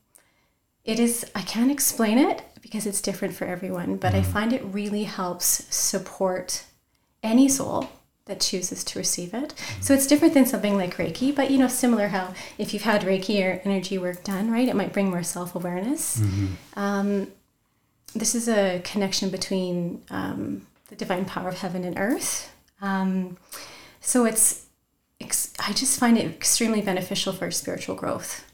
it 0.85 0.99
is, 0.99 1.25
I 1.35 1.43
can't 1.43 1.71
explain 1.71 2.19
it 2.19 2.43
because 2.61 2.87
it's 2.87 3.01
different 3.01 3.35
for 3.35 3.45
everyone, 3.45 3.97
but 3.97 4.15
I 4.15 4.23
find 4.23 4.53
it 4.53 4.63
really 4.65 5.05
helps 5.05 5.75
support 5.75 6.65
any 7.23 7.49
soul 7.49 7.89
that 8.27 8.41
chooses 8.41 8.85
to 8.85 8.99
receive 8.99 9.35
it. 9.35 9.55
So 9.81 9.95
it's 9.95 10.07
different 10.07 10.35
than 10.35 10.47
something 10.47 10.77
like 10.77 10.97
Reiki, 10.97 11.35
but 11.35 11.51
you 11.51 11.59
know, 11.59 11.69
similar 11.69 12.09
how 12.09 12.35
if 12.59 12.73
you've 12.73 12.83
had 12.83 13.03
Reiki 13.03 13.43
or 13.43 13.61
energy 13.65 13.99
work 13.99 14.23
done, 14.23 14.51
right, 14.51 14.69
it 14.69 14.77
might 14.77 14.93
bring 14.93 15.11
more 15.11 15.23
self 15.23 15.55
awareness. 15.55 16.21
Um, 16.77 17.29
this 18.15 18.35
is 18.35 18.49
a 18.49 18.81
connection 18.85 19.31
between 19.31 20.03
um, 20.11 20.67
the 20.89 20.97
divine 20.97 21.25
power 21.25 21.49
of 21.49 21.59
heaven 21.59 21.85
and 21.85 21.99
earth. 21.99 22.55
Um, 22.81 23.37
so 24.01 24.25
it's, 24.25 24.67
ex- 25.21 25.53
I 25.59 25.73
just 25.73 25.99
find 25.99 26.17
it 26.19 26.27
extremely 26.27 26.81
beneficial 26.81 27.33
for 27.33 27.51
spiritual 27.51 27.95
growth, 27.97 28.45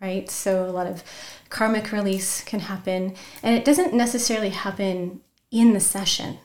right? 0.00 0.30
So 0.30 0.64
a 0.68 0.70
lot 0.72 0.86
of 0.86 1.02
karmic 1.50 1.92
release 1.92 2.42
can 2.44 2.60
happen, 2.60 3.14
and 3.42 3.54
it 3.54 3.64
doesn't 3.64 3.94
necessarily 3.94 4.50
happen 4.50 5.20
in 5.50 5.72
the 5.72 5.80
session. 5.80 6.38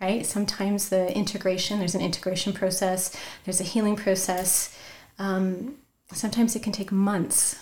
right? 0.00 0.24
Sometimes 0.24 0.88
the 0.88 1.14
integration, 1.16 1.78
there's 1.78 1.94
an 1.94 2.00
integration 2.00 2.52
process, 2.52 3.14
there's 3.44 3.60
a 3.60 3.64
healing 3.64 3.96
process. 3.96 4.76
Um, 5.18 5.76
sometimes 6.12 6.56
it 6.56 6.62
can 6.62 6.72
take 6.72 6.90
months 6.90 7.58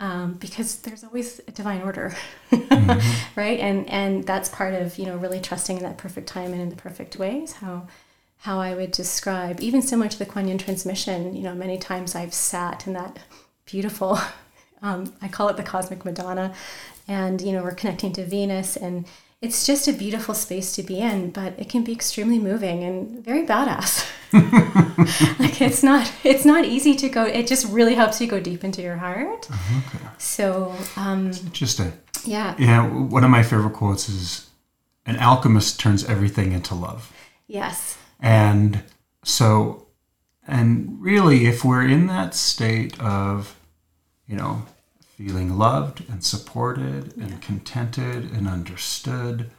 um, 0.00 0.34
because 0.34 0.76
there's 0.80 1.04
always 1.04 1.40
a 1.46 1.52
divine 1.52 1.80
order, 1.82 2.14
mm-hmm. 2.50 3.00
right? 3.40 3.60
And 3.60 3.88
and 3.88 4.24
that's 4.24 4.48
part 4.48 4.74
of 4.74 4.98
you 4.98 5.06
know 5.06 5.16
really 5.16 5.40
trusting 5.40 5.76
in 5.76 5.82
that 5.84 5.96
perfect 5.96 6.26
time 6.26 6.52
and 6.52 6.60
in 6.60 6.70
the 6.70 6.76
perfect 6.76 7.16
ways. 7.16 7.52
How 7.54 7.86
how 8.42 8.60
I 8.60 8.74
would 8.74 8.90
describe, 8.90 9.60
even 9.60 9.82
similar 9.82 10.08
to 10.08 10.18
the 10.18 10.26
Kuan 10.26 10.48
Yin 10.48 10.58
transmission. 10.58 11.34
You 11.34 11.42
know, 11.42 11.54
many 11.54 11.78
times 11.78 12.14
I've 12.14 12.34
sat 12.34 12.86
in 12.86 12.92
that 12.94 13.18
beautiful. 13.64 14.18
Um, 14.84 15.12
I 15.22 15.28
call 15.28 15.48
it 15.48 15.56
the 15.56 15.62
cosmic 15.62 16.04
Madonna, 16.04 16.52
and 17.06 17.40
you 17.40 17.52
know 17.52 17.62
we're 17.62 17.70
connecting 17.70 18.12
to 18.14 18.26
Venus 18.26 18.76
and 18.76 19.06
it's 19.42 19.66
just 19.66 19.88
a 19.88 19.92
beautiful 19.92 20.34
space 20.34 20.72
to 20.76 20.84
be 20.84 21.00
in, 21.00 21.30
but 21.30 21.58
it 21.58 21.68
can 21.68 21.82
be 21.82 21.92
extremely 21.92 22.38
moving 22.38 22.84
and 22.84 23.24
very 23.24 23.44
badass. 23.44 24.08
like 25.40 25.60
it's 25.60 25.82
not 25.82 26.10
it's 26.22 26.44
not 26.44 26.64
easy 26.64 26.94
to 26.94 27.08
go. 27.08 27.24
It 27.24 27.48
just 27.48 27.66
really 27.66 27.94
helps 27.94 28.20
you 28.20 28.28
go 28.28 28.38
deep 28.38 28.62
into 28.62 28.80
your 28.80 28.96
heart. 28.96 29.48
Okay. 29.50 30.04
So 30.18 30.72
um, 30.96 31.28
it's 31.28 31.42
interesting. 31.42 31.92
Yeah. 32.24 32.54
Yeah. 32.56 32.86
One 32.88 33.24
of 33.24 33.30
my 33.30 33.42
favorite 33.42 33.74
quotes 33.74 34.08
is, 34.08 34.48
"An 35.06 35.16
alchemist 35.16 35.80
turns 35.80 36.04
everything 36.04 36.52
into 36.52 36.76
love." 36.76 37.12
Yes. 37.48 37.98
And 38.22 38.84
so, 39.24 39.88
and 40.46 41.02
really, 41.02 41.46
if 41.46 41.64
we're 41.64 41.86
in 41.86 42.06
that 42.06 42.34
state 42.34 42.98
of, 43.00 43.56
you 44.26 44.36
know, 44.36 44.62
feeling 45.16 45.58
loved 45.58 46.08
and 46.08 46.24
supported 46.24 47.16
and 47.16 47.42
contented 47.42 48.30
and 48.32 48.48
understood, 48.48 49.50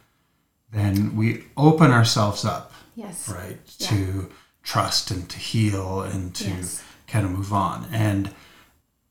then 0.72 1.14
we 1.14 1.44
open 1.56 1.90
ourselves 1.90 2.44
up. 2.44 2.72
Yes. 2.96 3.28
Right. 3.28 3.58
Yeah. 3.78 3.88
To 3.88 4.30
trust 4.62 5.10
and 5.10 5.28
to 5.28 5.38
heal 5.38 6.00
and 6.00 6.34
to 6.36 6.48
yes. 6.48 6.82
kind 7.06 7.26
of 7.26 7.32
move 7.32 7.52
on. 7.52 7.86
And 7.92 8.30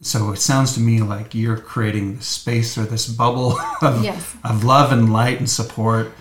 so 0.02 0.32
it 0.32 0.40
sounds 0.40 0.74
to 0.74 0.80
me 0.80 1.02
like 1.02 1.34
you're 1.34 1.58
creating 1.58 2.16
this 2.16 2.28
space 2.28 2.78
or 2.78 2.84
this 2.84 3.08
bubble 3.08 3.60
of, 3.82 4.04
yes. 4.04 4.36
of 4.44 4.64
love 4.64 4.92
and 4.92 5.14
light 5.14 5.40
and 5.40 5.50
support 5.50 6.12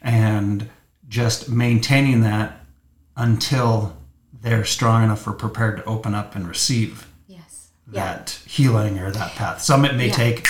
and 0.00 0.68
just 1.08 1.48
maintaining 1.48 2.20
that 2.22 2.61
until 3.16 3.96
they're 4.32 4.64
strong 4.64 5.04
enough 5.04 5.26
or 5.26 5.32
prepared 5.32 5.78
to 5.78 5.84
open 5.84 6.14
up 6.14 6.34
and 6.34 6.48
receive 6.48 7.06
yes. 7.26 7.68
that 7.86 8.40
yeah. 8.42 8.50
healing 8.50 8.98
or 8.98 9.10
that 9.10 9.32
path. 9.32 9.62
Some 9.62 9.84
it 9.84 9.94
may 9.94 10.08
yeah. 10.08 10.14
take 10.14 10.46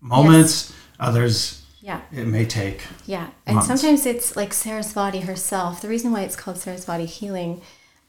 moments, 0.00 0.70
yes. 0.70 0.78
others 0.98 1.58
yeah. 1.88 2.02
it 2.12 2.26
may 2.26 2.44
take 2.44 2.82
Yeah. 3.06 3.28
And 3.46 3.56
months. 3.56 3.68
sometimes 3.68 4.04
it's 4.04 4.36
like 4.36 4.52
Saraswati 4.52 5.20
herself. 5.20 5.80
The 5.80 5.88
reason 5.88 6.12
why 6.12 6.20
it's 6.20 6.36
called 6.36 6.58
Saraswati 6.58 7.06
healing, 7.06 7.62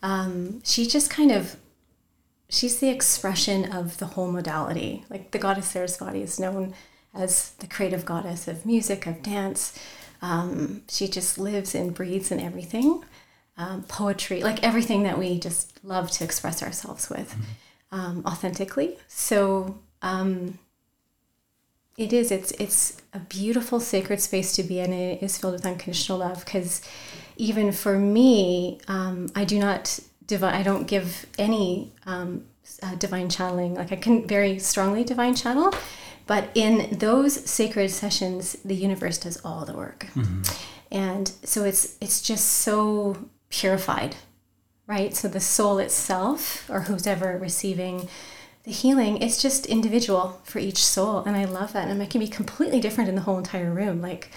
um, 0.04 0.62
she 0.64 0.86
just 0.86 1.10
kind 1.10 1.32
of 1.32 1.56
she's 2.50 2.80
the 2.80 2.90
expression 2.90 3.72
of 3.72 3.98
the 4.00 4.08
whole 4.08 4.32
modality. 4.32 5.06
Like 5.10 5.32
the 5.32 5.40
goddess 5.40 5.68
Saraswati 5.68 6.22
is 6.22 6.40
known 6.40 6.74
as 7.14 7.52
the 7.60 7.68
creative 7.68 8.06
goddess 8.06 8.48
of 8.48 8.66
music, 8.66 9.08
of 9.08 9.24
dance. 9.24 9.78
Um, 10.22 10.82
she 10.90 11.08
just 11.08 11.38
lives 11.38 11.74
and 11.74 11.94
breathes 11.94 12.32
in 12.32 12.40
everything. 12.42 13.04
Um, 13.60 13.84
poetry, 13.84 14.42
like 14.42 14.64
everything 14.64 15.04
that 15.04 15.20
we 15.20 15.38
just 15.38 15.84
love 15.84 16.10
to 16.12 16.24
express 16.24 16.64
ourselves 16.64 17.10
with. 17.10 17.32
Mm-hmm 17.34 17.52
um, 17.92 18.24
authentically. 18.26 18.98
So 19.08 19.80
um, 20.02 20.60
it 21.98 22.14
is. 22.14 22.32
It's 22.32 22.52
it's 22.52 22.98
a 23.14 23.20
beautiful 23.20 23.80
sacred 23.80 24.22
space 24.22 24.56
to 24.56 24.64
be 24.64 24.80
in. 24.80 24.94
It 24.94 25.24
is 25.24 25.38
filled 25.38 25.54
with 25.54 25.66
unconditional 25.66 26.20
love 26.20 26.46
because 26.46 26.82
even 27.38 27.72
for 27.72 27.98
me, 27.98 28.80
um, 28.88 29.30
I 29.36 29.46
do 29.46 29.60
not 29.60 30.00
divine. 30.26 30.54
I 30.54 30.64
don't 30.64 30.88
give 30.88 31.26
any 31.38 31.92
um, 32.06 32.46
uh, 32.84 32.96
divine 32.96 33.30
channeling. 33.30 33.76
Like 33.76 33.92
I 33.92 33.96
can 33.96 34.28
very 34.28 34.60
strongly 34.60 35.04
divine 35.04 35.36
channel, 35.36 35.74
but 36.28 36.50
in 36.56 36.98
those 36.98 37.50
sacred 37.50 37.90
sessions, 37.90 38.54
the 38.64 38.76
universe 38.76 39.18
does 39.18 39.44
all 39.44 39.66
the 39.66 39.74
work, 39.74 40.08
mm-hmm. 40.14 40.44
and 40.92 41.28
so 41.44 41.64
it's 41.64 41.98
it's 42.00 42.22
just 42.22 42.46
so 42.46 43.30
purified 43.50 44.16
right? 44.90 45.16
So 45.16 45.28
the 45.28 45.40
soul 45.40 45.78
itself, 45.78 46.68
or 46.68 46.82
who's 46.82 47.06
ever 47.06 47.38
receiving 47.38 48.10
the 48.64 48.72
healing, 48.72 49.22
it's 49.22 49.40
just 49.40 49.68
individual 49.68 50.42
for 50.44 50.58
each 50.58 50.84
soul. 50.84 51.20
And 51.20 51.38
I 51.38 51.46
love 51.46 51.74
that. 51.74 51.88
And 51.88 52.02
it 52.02 52.10
can 52.10 52.20
be 52.20 52.28
completely 52.28 52.82
different 52.82 53.08
in 53.08 53.16
the 53.16 53.22
whole 53.22 53.38
entire 53.38 53.72
room. 53.72 54.02
Like, 54.02 54.32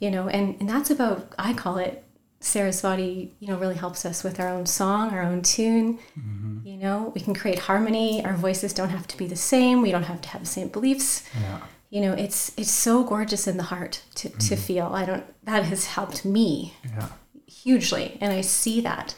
you 0.00 0.10
know, 0.10 0.26
and, 0.28 0.56
and 0.58 0.68
that's 0.68 0.90
about, 0.90 1.32
I 1.38 1.52
call 1.52 1.78
it 1.78 2.02
Saraswati, 2.40 3.32
you 3.38 3.46
know, 3.46 3.56
really 3.56 3.76
helps 3.76 4.04
us 4.04 4.24
with 4.24 4.40
our 4.40 4.48
own 4.48 4.66
song, 4.66 5.10
our 5.10 5.22
own 5.22 5.42
tune. 5.42 6.00
Mm-hmm. 6.18 6.66
You 6.66 6.78
know, 6.78 7.12
we 7.14 7.20
can 7.20 7.32
create 7.32 7.60
harmony. 7.60 8.24
Our 8.24 8.34
voices 8.34 8.72
don't 8.72 8.90
have 8.90 9.06
to 9.06 9.16
be 9.16 9.28
the 9.28 9.36
same. 9.36 9.82
We 9.82 9.92
don't 9.92 10.02
have 10.02 10.20
to 10.22 10.28
have 10.30 10.42
the 10.42 10.48
same 10.48 10.66
beliefs. 10.66 11.22
Yeah. 11.40 11.60
You 11.90 12.00
know, 12.00 12.14
it's 12.14 12.50
it's 12.56 12.70
so 12.70 13.04
gorgeous 13.04 13.46
in 13.46 13.58
the 13.58 13.64
heart 13.64 14.02
to, 14.16 14.30
mm-hmm. 14.30 14.38
to 14.38 14.56
feel. 14.56 14.86
I 14.86 15.04
don't 15.04 15.24
that 15.44 15.62
has 15.64 15.86
helped 15.86 16.24
me 16.24 16.74
yeah. 16.84 17.10
Hugely. 17.52 18.18
And 18.20 18.32
I 18.32 18.40
see 18.40 18.80
that 18.80 19.14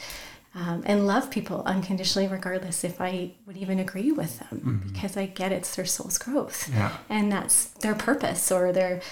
um, 0.55 0.85
and 0.87 1.07
love 1.07 1.31
people 1.31 1.63
unconditionally, 1.67 2.29
regardless 2.29 2.85
if 2.85 3.01
I 3.01 3.33
would 3.45 3.57
even 3.57 3.81
agree 3.81 4.13
with 4.13 4.39
them, 4.39 4.61
mm-hmm. 4.61 4.93
because 4.93 5.17
I 5.17 5.27
get 5.27 5.51
it's 5.51 5.75
their 5.75 5.85
soul's 5.85 6.17
growth, 6.17 6.71
yeah. 6.73 6.97
and 7.09 7.31
that's 7.31 7.67
their 7.67 7.95
purpose, 7.95 8.53
or 8.53 8.73
their. 8.73 9.03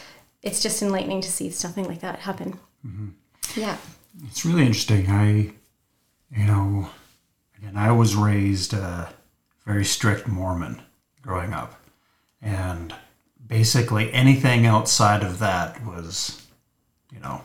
It's 0.43 0.63
just 0.63 0.83
enlightening 0.83 1.21
to 1.21 1.31
see 1.31 1.51
something 1.51 1.85
like 1.85 2.01
that 2.01 2.21
happen. 2.21 2.59
Mm-hmm. 2.87 3.09
Yeah, 3.57 3.77
it's 4.25 4.45
really 4.45 4.63
interesting. 4.63 5.11
I, 5.11 5.53
you 6.31 6.47
know, 6.47 6.89
again, 7.59 7.77
I 7.77 7.91
was 7.91 8.15
raised 8.15 8.73
a 8.73 9.13
very 9.67 9.85
strict 9.85 10.29
Mormon 10.29 10.81
growing 11.23 11.53
up, 11.53 11.75
and 12.41 12.95
basically 13.45 14.13
anything 14.13 14.65
outside 14.65 15.25
of 15.25 15.41
that 15.41 15.85
was, 15.85 16.41
you 17.13 17.19
know, 17.19 17.41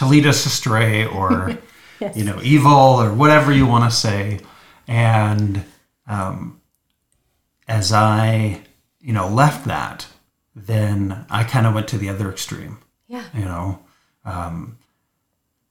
to 0.00 0.06
lead 0.06 0.26
us 0.26 0.44
astray 0.44 1.06
or. 1.06 1.56
yes. 2.00 2.16
you 2.16 2.24
know, 2.24 2.40
evil 2.42 2.72
or 2.72 3.12
whatever 3.12 3.52
you 3.52 3.66
want 3.66 3.90
to 3.90 3.96
say. 3.96 4.40
And 4.88 5.64
um, 6.06 6.60
as 7.68 7.92
I, 7.92 8.62
you 9.00 9.12
know, 9.12 9.28
left 9.28 9.66
that, 9.66 10.06
then 10.56 11.24
I 11.30 11.44
kind 11.44 11.66
of 11.66 11.74
went 11.74 11.88
to 11.88 11.98
the 11.98 12.08
other 12.08 12.30
extreme. 12.30 12.78
Yeah. 13.06 13.24
You 13.34 13.44
know, 13.44 13.78
um, 14.24 14.78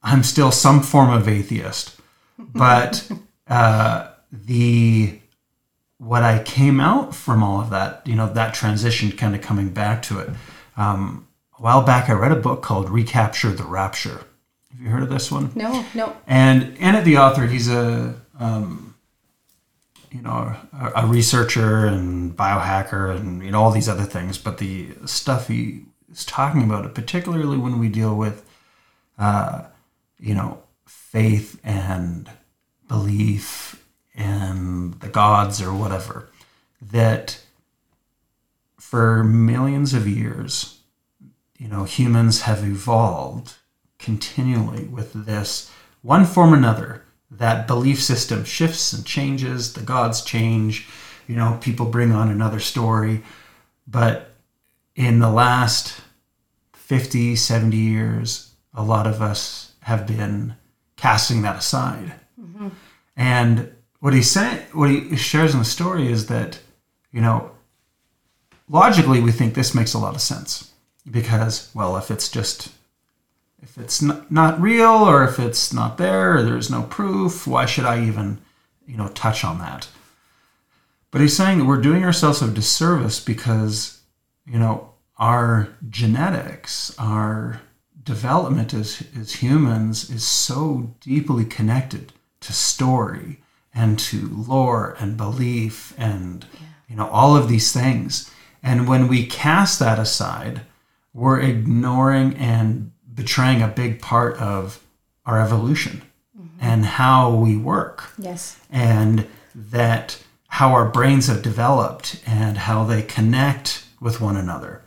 I'm 0.01 0.23
still 0.23 0.51
some 0.51 0.81
form 0.81 1.11
of 1.11 1.27
atheist, 1.27 1.99
but 2.37 3.09
uh, 3.47 4.11
the 4.31 5.19
what 5.97 6.23
I 6.23 6.41
came 6.43 6.79
out 6.79 7.13
from 7.13 7.43
all 7.43 7.59
of 7.59 7.71
that, 7.71 8.07
you 8.07 8.15
know, 8.15 8.31
that 8.31 8.53
transition, 8.53 9.11
kind 9.11 9.35
of 9.35 9.41
coming 9.41 9.69
back 9.69 10.01
to 10.03 10.19
it. 10.19 10.29
Um, 10.77 11.27
a 11.59 11.61
while 11.61 11.83
back, 11.83 12.09
I 12.09 12.13
read 12.13 12.31
a 12.31 12.37
book 12.37 12.61
called 12.61 12.89
Recapture 12.89 13.51
the 13.51 13.63
Rapture 13.63 14.25
have 14.71 14.81
you 14.81 14.89
heard 14.89 15.03
of 15.03 15.09
this 15.09 15.31
one? 15.31 15.51
No, 15.55 15.85
no. 15.93 16.15
And 16.27 16.77
Annett, 16.77 17.03
the 17.03 17.17
author, 17.17 17.47
he's 17.47 17.69
a 17.69 18.15
um, 18.39 18.95
you 20.11 20.21
know 20.21 20.55
a, 20.73 20.91
a, 20.95 21.05
researcher 21.05 21.85
and 21.85 22.35
biohacker 22.35 23.15
and 23.15 23.43
you 23.43 23.51
know 23.51 23.61
all 23.61 23.71
these 23.71 23.89
other 23.89 24.05
things. 24.05 24.37
But 24.37 24.59
the 24.59 24.89
stuff 25.05 25.47
he 25.47 25.81
is 26.11 26.23
talking 26.23 26.63
about, 26.63 26.93
particularly 26.95 27.57
when 27.57 27.79
we 27.79 27.89
deal 27.89 28.15
with 28.15 28.47
uh, 29.17 29.63
you 30.19 30.35
know 30.35 30.61
faith 30.85 31.59
and 31.63 32.29
belief 32.87 33.83
and 34.15 34.99
the 35.01 35.09
gods 35.09 35.61
or 35.61 35.73
whatever, 35.73 36.29
that 36.81 37.41
for 38.79 39.23
millions 39.23 39.93
of 39.93 40.07
years, 40.07 40.78
you 41.59 41.67
know, 41.67 41.83
humans 41.83 42.41
have 42.41 42.63
evolved 42.63 43.55
continually 43.99 44.85
with 44.85 45.25
this 45.25 45.69
one 46.01 46.25
form 46.25 46.53
or 46.53 46.57
another. 46.57 47.03
That 47.29 47.67
belief 47.67 48.01
system 48.01 48.45
shifts 48.45 48.93
and 48.93 49.05
changes, 49.05 49.73
the 49.73 49.81
gods 49.81 50.23
change, 50.23 50.87
you 51.27 51.35
know, 51.35 51.59
people 51.61 51.85
bring 51.85 52.11
on 52.11 52.29
another 52.29 52.61
story. 52.61 53.21
But 53.85 54.31
in 54.95 55.19
the 55.19 55.29
last 55.29 56.01
50, 56.73 57.35
70 57.35 57.75
years, 57.75 58.53
a 58.73 58.81
lot 58.81 59.05
of 59.05 59.21
us 59.21 59.73
have 59.81 60.07
been 60.07 60.55
casting 60.95 61.41
that 61.41 61.57
aside. 61.57 62.13
Mm-hmm. 62.39 62.69
And 63.17 63.71
what 63.99 64.13
he 64.13 64.23
saying, 64.23 64.65
what 64.71 64.89
he 64.89 65.15
shares 65.17 65.53
in 65.53 65.59
the 65.59 65.65
story 65.65 66.09
is 66.09 66.27
that, 66.27 66.59
you 67.11 67.19
know, 67.19 67.51
logically 68.69 69.19
we 69.19 69.31
think 69.31 69.53
this 69.53 69.75
makes 69.75 69.93
a 69.93 69.99
lot 69.99 70.15
of 70.15 70.21
sense 70.21 70.69
because, 71.09 71.71
well, 71.73 71.97
if 71.97 72.11
it's 72.11 72.29
just 72.29 72.71
if 73.61 73.77
it's 73.77 74.01
not, 74.01 74.31
not 74.31 74.61
real 74.61 74.89
or 74.89 75.23
if 75.23 75.37
it's 75.37 75.73
not 75.73 75.97
there 75.97 76.37
or 76.37 76.43
there's 76.43 76.69
no 76.69 76.83
proof, 76.83 77.45
why 77.45 77.65
should 77.65 77.85
I 77.85 78.05
even, 78.05 78.39
you 78.87 78.95
know, 78.95 79.09
touch 79.09 79.43
on 79.43 79.59
that? 79.59 79.89
But 81.11 81.21
he's 81.21 81.35
saying 81.35 81.57
that 81.57 81.65
we're 81.65 81.81
doing 81.81 82.03
ourselves 82.03 82.41
a 82.41 82.47
disservice 82.47 83.19
because, 83.19 84.01
you 84.45 84.59
know, 84.59 84.91
our 85.17 85.69
genetics, 85.89 86.95
our 86.97 87.61
development 88.03 88.73
as, 88.73 89.03
as 89.19 89.35
humans 89.35 90.09
is 90.09 90.25
so 90.25 90.95
deeply 91.01 91.45
connected 91.45 92.13
to 92.39 92.53
story 92.53 93.39
and 93.73 93.99
to 93.99 94.27
lore 94.29 94.95
and 94.99 95.15
belief 95.15 95.93
and 95.97 96.45
yeah. 96.53 96.67
you 96.87 96.95
know 96.95 97.07
all 97.09 97.35
of 97.35 97.47
these 97.47 97.71
things 97.71 98.31
and 98.63 98.87
when 98.87 99.07
we 99.07 99.25
cast 99.25 99.77
that 99.77 99.99
aside 99.99 100.61
we're 101.13 101.39
ignoring 101.39 102.35
and 102.35 102.91
betraying 103.13 103.61
a 103.61 103.67
big 103.67 104.01
part 104.01 104.37
of 104.37 104.83
our 105.25 105.41
evolution 105.41 106.01
mm-hmm. 106.37 106.57
and 106.59 106.85
how 106.85 107.33
we 107.33 107.57
work 107.57 108.11
yes 108.17 108.59
and 108.69 109.27
that 109.55 110.21
how 110.47 110.73
our 110.73 110.85
brains 110.85 111.27
have 111.27 111.41
developed 111.41 112.21
and 112.25 112.57
how 112.57 112.83
they 112.83 113.01
connect 113.01 113.85
with 113.99 114.21
one 114.21 114.37
another 114.37 114.81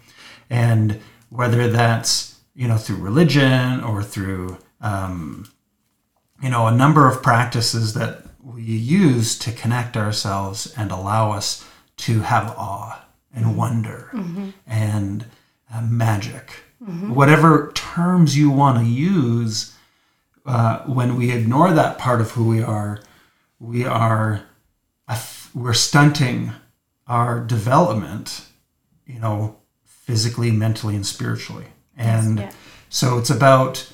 and 0.51 1.01
whether 1.31 1.69
that's 1.69 2.41
you 2.55 2.69
know 2.69 2.77
through 2.77 2.97
religion 2.97 3.83
or 3.83 4.03
through 4.03 4.59
um, 4.81 5.51
you 6.43 6.51
know 6.51 6.67
a 6.67 6.75
number 6.75 7.09
of 7.09 7.23
practices 7.23 7.95
that 7.95 8.23
we 8.43 8.63
use 8.63 9.39
to 9.39 9.53
connect 9.53 9.97
ourselves 9.97 10.73
and 10.77 10.91
allow 10.91 11.33
us 11.33 11.67
to 11.97 12.21
have 12.21 12.49
awe 12.59 13.05
and 13.35 13.47
mm-hmm. 13.47 13.57
wonder 13.57 14.11
mm-hmm. 14.13 14.51
and 14.67 15.25
magic 15.81 16.65
mm-hmm. 16.83 17.15
whatever 17.15 17.73
terms 17.75 18.37
you 18.37 18.51
want 18.51 18.79
to 18.79 18.85
use 18.85 19.75
uh, 20.45 20.81
when 20.81 21.17
we 21.17 21.31
ignore 21.31 21.73
that 21.73 21.99
part 21.99 22.21
of 22.21 22.33
who 22.33 22.47
we 22.47 22.63
are 22.63 23.01
we 23.59 23.85
are 23.85 24.43
we're 25.55 25.73
stunting 25.73 26.53
our 27.07 27.41
development 27.41 28.47
you 29.07 29.19
know 29.19 29.57
physically, 30.03 30.51
mentally, 30.51 30.97
and 30.97 31.07
spiritually. 31.07 31.67
And 31.97 32.39
yes, 32.39 32.53
yeah. 32.53 32.59
so 32.89 33.19
it's 33.19 33.31
about, 33.31 33.91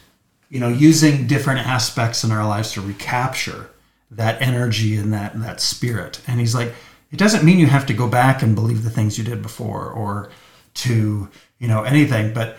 you 0.48 0.58
know, 0.58 0.68
using 0.68 1.26
different 1.26 1.66
aspects 1.66 2.24
in 2.24 2.32
our 2.32 2.46
lives 2.46 2.72
to 2.72 2.80
recapture 2.80 3.70
that 4.10 4.40
energy 4.40 4.96
and 4.96 5.12
that 5.12 5.38
that 5.40 5.60
spirit. 5.60 6.20
And 6.26 6.40
he's 6.40 6.54
like, 6.54 6.72
it 7.12 7.18
doesn't 7.18 7.44
mean 7.44 7.58
you 7.58 7.66
have 7.66 7.86
to 7.86 7.94
go 7.94 8.08
back 8.08 8.42
and 8.42 8.54
believe 8.54 8.82
the 8.82 8.90
things 8.90 9.18
you 9.18 9.24
did 9.24 9.42
before 9.42 9.90
or 9.90 10.30
to, 10.74 11.28
you 11.58 11.68
know, 11.68 11.82
anything. 11.82 12.32
But 12.32 12.56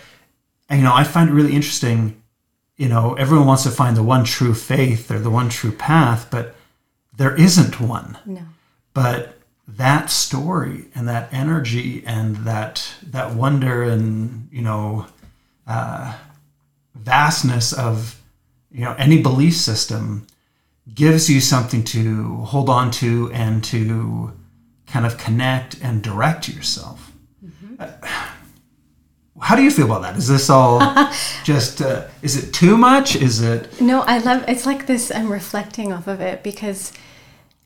you 0.69 0.81
know, 0.81 0.93
I 0.93 1.03
find 1.03 1.29
it 1.29 1.33
really 1.33 1.55
interesting. 1.55 2.21
You 2.77 2.87
know, 2.87 3.13
everyone 3.15 3.47
wants 3.47 3.63
to 3.63 3.71
find 3.71 3.97
the 3.97 4.03
one 4.03 4.23
true 4.23 4.53
faith 4.53 5.11
or 5.11 5.19
the 5.19 5.29
one 5.29 5.49
true 5.49 5.71
path, 5.71 6.27
but 6.31 6.55
there 7.15 7.35
isn't 7.35 7.81
one. 7.81 8.17
No. 8.25 8.41
But 8.93 9.39
that 9.67 10.09
story 10.09 10.85
and 10.95 11.07
that 11.07 11.31
energy 11.31 12.03
and 12.05 12.37
that 12.37 12.93
that 13.03 13.35
wonder 13.35 13.83
and 13.83 14.49
you 14.51 14.61
know 14.61 15.05
uh, 15.67 16.17
vastness 16.95 17.73
of 17.73 18.19
you 18.71 18.83
know 18.83 18.95
any 18.97 19.21
belief 19.21 19.55
system 19.55 20.25
gives 20.93 21.29
you 21.29 21.39
something 21.39 21.83
to 21.83 22.37
hold 22.37 22.69
on 22.69 22.89
to 22.89 23.31
and 23.31 23.63
to 23.63 24.33
kind 24.87 25.05
of 25.05 25.17
connect 25.17 25.79
and 25.83 26.01
direct 26.01 26.49
yourself. 26.49 27.11
Mm-hmm. 27.45 27.75
Uh, 27.79 28.18
how 29.41 29.55
do 29.55 29.63
you 29.63 29.71
feel 29.71 29.85
about 29.85 30.01
that? 30.01 30.17
Is 30.17 30.27
this 30.27 30.49
all 30.49 30.79
just? 31.43 31.81
Uh, 31.81 32.07
is 32.21 32.41
it 32.41 32.53
too 32.53 32.77
much? 32.77 33.15
Is 33.15 33.41
it? 33.41 33.79
No, 33.81 34.01
I 34.01 34.19
love. 34.19 34.45
It's 34.47 34.65
like 34.65 34.85
this. 34.85 35.11
I'm 35.11 35.31
reflecting 35.31 35.91
off 35.93 36.07
of 36.07 36.21
it 36.21 36.43
because 36.43 36.93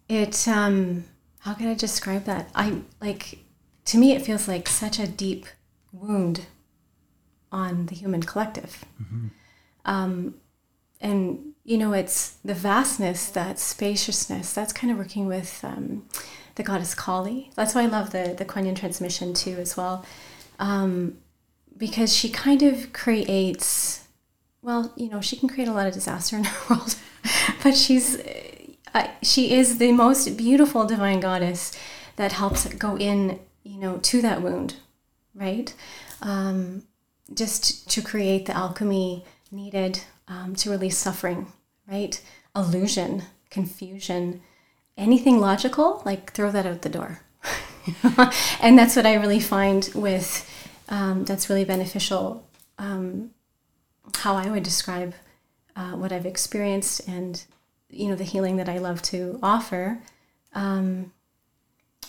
it. 0.07 0.47
Um, 0.47 1.05
how 1.39 1.53
can 1.53 1.67
I 1.67 1.73
describe 1.73 2.23
that? 2.23 2.49
I 2.55 2.81
like 3.01 3.39
to 3.85 3.97
me 3.97 4.13
it 4.13 4.21
feels 4.21 4.47
like 4.47 4.69
such 4.69 4.97
a 4.97 5.07
deep 5.07 5.45
wound 5.91 6.45
on 7.51 7.87
the 7.87 7.95
human 7.95 8.23
collective. 8.23 8.85
Mm-hmm. 9.01 9.27
Um, 9.85 10.35
and 11.01 11.53
you 11.65 11.77
know, 11.77 11.93
it's 11.93 12.31
the 12.43 12.53
vastness, 12.53 13.27
that 13.29 13.59
spaciousness. 13.59 14.53
That's 14.53 14.73
kind 14.73 14.91
of 14.91 14.97
working 14.97 15.27
with 15.27 15.59
um, 15.63 16.07
the 16.55 16.63
goddess 16.63 16.95
Kali. 16.95 17.51
That's 17.55 17.75
why 17.75 17.83
I 17.83 17.87
love 17.87 18.11
the 18.11 18.35
the 18.37 18.45
Kuan 18.45 18.65
Yin 18.65 18.75
transmission 18.75 19.33
too, 19.33 19.57
as 19.59 19.75
well, 19.75 20.05
um, 20.59 21.17
because 21.77 22.15
she 22.15 22.29
kind 22.29 22.61
of 22.63 22.93
creates. 22.93 24.07
Well, 24.61 24.93
you 24.95 25.09
know, 25.09 25.19
she 25.19 25.35
can 25.35 25.49
create 25.49 25.67
a 25.67 25.73
lot 25.73 25.87
of 25.87 25.93
disaster 25.93 26.37
in 26.37 26.43
the 26.43 26.55
world, 26.69 26.95
but 27.63 27.75
she's 27.75 28.17
uh, 28.93 29.07
she 29.21 29.53
is 29.53 29.77
the 29.77 29.91
most 29.91 30.37
beautiful 30.37 30.85
divine 30.85 31.19
goddess 31.19 31.77
that 32.15 32.33
helps 32.33 32.65
go 32.75 32.97
in, 32.97 33.39
you 33.63 33.79
know, 33.79 33.97
to 33.97 34.21
that 34.21 34.41
wound, 34.41 34.75
right? 35.33 35.73
Um, 36.21 36.83
just 37.33 37.89
to 37.91 38.01
create 38.01 38.45
the 38.45 38.55
alchemy 38.55 39.25
needed 39.51 40.01
um, 40.27 40.55
to 40.55 40.69
release 40.69 40.97
suffering, 40.97 41.51
right? 41.87 42.21
Illusion, 42.55 43.23
confusion, 43.49 44.41
anything 44.97 45.39
logical, 45.39 46.01
like 46.05 46.33
throw 46.33 46.51
that 46.51 46.65
out 46.65 46.83
the 46.83 46.89
door. 46.89 47.21
and 48.61 48.77
that's 48.77 48.95
what 48.95 49.05
I 49.05 49.15
really 49.15 49.39
find 49.39 49.89
with 49.95 50.49
um, 50.89 51.25
that's 51.25 51.49
really 51.49 51.65
beneficial. 51.65 52.47
Um, 52.77 53.31
how 54.15 54.35
I 54.35 54.49
would 54.49 54.63
describe 54.63 55.13
uh, 55.75 55.91
what 55.91 56.11
I've 56.11 56.25
experienced 56.25 57.07
and 57.07 57.43
you 57.89 58.09
know 58.09 58.15
the 58.15 58.23
healing 58.23 58.57
that 58.57 58.69
I 58.69 58.79
love 58.79 59.01
to 59.03 59.39
offer 59.41 59.99
um, 60.53 61.11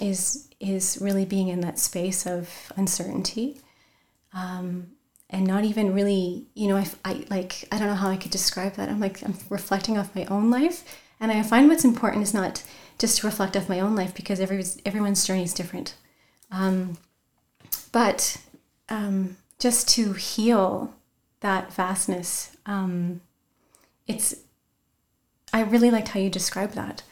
is 0.01 0.49
is 0.61 0.99
really 1.01 1.25
being 1.25 1.49
in 1.49 1.61
that 1.61 1.79
space 1.79 2.27
of 2.27 2.73
uncertainty 2.77 3.61
um, 4.33 4.89
and 5.31 5.47
not 5.47 5.65
even 5.65 5.95
really 5.95 6.47
you 6.55 6.69
know 6.69 6.77
I, 6.77 6.87
I 7.05 7.25
like 7.31 7.67
I 7.71 7.79
don't 7.79 7.89
know 7.89 7.95
how 7.95 8.11
I 8.11 8.17
could 8.17 8.31
describe 8.31 8.75
that 8.75 8.89
I'm 8.89 9.01
like 9.01 9.23
I'm 9.23 9.37
reflecting 9.51 9.97
off 9.99 10.15
my 10.15 10.25
own 10.27 10.51
life 10.51 11.01
and 11.21 11.31
I 11.31 11.43
find 11.43 11.69
what's 11.69 11.85
important 11.85 12.23
is 12.23 12.35
not 12.35 12.63
just 12.99 13.19
to 13.19 13.27
reflect 13.27 13.57
off 13.57 13.69
my 13.69 13.81
own 13.81 13.97
life 13.97 14.15
because 14.15 14.41
every, 14.41 14.63
everyone's 14.85 15.27
journey 15.27 15.45
is 15.45 15.55
different 15.55 15.95
um, 16.51 16.99
but 17.93 18.37
um, 18.89 19.37
just 19.59 19.89
to 19.91 20.13
heal 20.13 20.95
that 21.41 21.73
vastness 21.73 22.57
um, 22.67 23.21
it's 24.07 24.35
I 25.53 25.63
really 25.63 25.91
liked 25.91 26.09
how 26.09 26.21
you 26.21 26.31
described 26.31 26.75
that. 26.75 27.05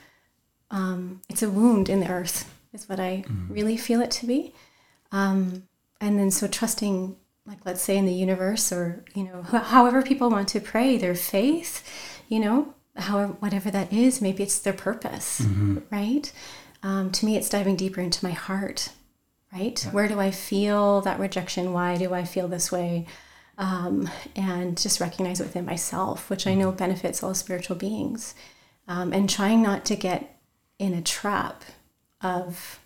Um, 0.70 1.20
it's 1.28 1.42
a 1.42 1.50
wound 1.50 1.88
in 1.88 2.00
the 2.00 2.10
earth, 2.10 2.52
is 2.72 2.88
what 2.88 2.98
I 2.98 3.24
mm-hmm. 3.26 3.52
really 3.52 3.76
feel 3.76 4.00
it 4.00 4.10
to 4.12 4.26
be. 4.26 4.52
Um, 5.12 5.68
and 6.00 6.18
then 6.18 6.30
so 6.32 6.48
trusting, 6.48 7.16
like 7.46 7.64
let's 7.64 7.82
say 7.82 7.96
in 7.96 8.06
the 8.06 8.12
universe, 8.12 8.72
or 8.72 9.04
you 9.14 9.24
know, 9.24 9.42
wh- 9.42 9.62
however 9.62 10.02
people 10.02 10.28
want 10.28 10.48
to 10.48 10.60
pray, 10.60 10.96
their 10.96 11.14
faith, 11.14 11.88
you 12.28 12.40
know, 12.40 12.74
however 12.96 13.34
whatever 13.34 13.70
that 13.70 13.92
is, 13.92 14.20
maybe 14.20 14.42
it's 14.42 14.58
their 14.58 14.72
purpose, 14.72 15.42
mm-hmm. 15.42 15.78
right? 15.90 16.32
Um, 16.82 17.12
to 17.12 17.26
me, 17.26 17.36
it's 17.36 17.48
diving 17.48 17.76
deeper 17.76 18.00
into 18.00 18.24
my 18.24 18.32
heart, 18.32 18.88
right? 19.52 19.80
Where 19.92 20.08
do 20.08 20.18
I 20.18 20.30
feel 20.30 21.00
that 21.02 21.20
rejection? 21.20 21.72
Why 21.72 21.96
do 21.96 22.14
I 22.14 22.24
feel 22.24 22.48
this 22.48 22.72
way? 22.72 23.06
um, 23.58 24.08
and 24.34 24.76
just 24.76 25.00
recognize 25.00 25.40
it 25.40 25.44
within 25.44 25.64
myself, 25.64 26.30
which 26.30 26.46
I 26.46 26.54
know 26.54 26.68
mm-hmm. 26.68 26.78
benefits 26.78 27.22
all 27.22 27.34
spiritual 27.34 27.76
beings, 27.76 28.34
um, 28.88 29.12
and 29.12 29.28
trying 29.28 29.62
not 29.62 29.84
to 29.86 29.96
get 29.96 30.40
in 30.78 30.94
a 30.94 31.02
trap 31.02 31.62
of 32.20 32.80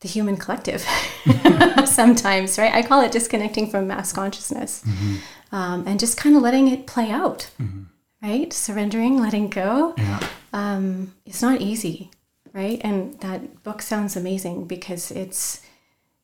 the 0.00 0.08
human 0.08 0.36
collective 0.36 0.80
sometimes, 1.86 2.58
right? 2.58 2.74
I 2.74 2.82
call 2.82 3.02
it 3.02 3.12
disconnecting 3.12 3.70
from 3.70 3.86
mass 3.86 4.12
consciousness 4.12 4.82
mm-hmm. 4.84 5.54
um, 5.54 5.86
and 5.86 6.00
just 6.00 6.16
kind 6.16 6.34
of 6.34 6.42
letting 6.42 6.68
it 6.68 6.86
play 6.86 7.10
out, 7.10 7.50
mm-hmm. 7.60 7.84
right? 8.22 8.52
Surrendering, 8.52 9.20
letting 9.20 9.48
go. 9.48 9.94
Yeah. 9.96 10.26
Um, 10.52 11.14
it's 11.24 11.40
not 11.40 11.60
easy, 11.60 12.10
right? 12.52 12.80
And 12.82 13.18
that 13.20 13.62
book 13.62 13.82
sounds 13.82 14.16
amazing 14.16 14.66
because 14.66 15.10
it's 15.10 15.62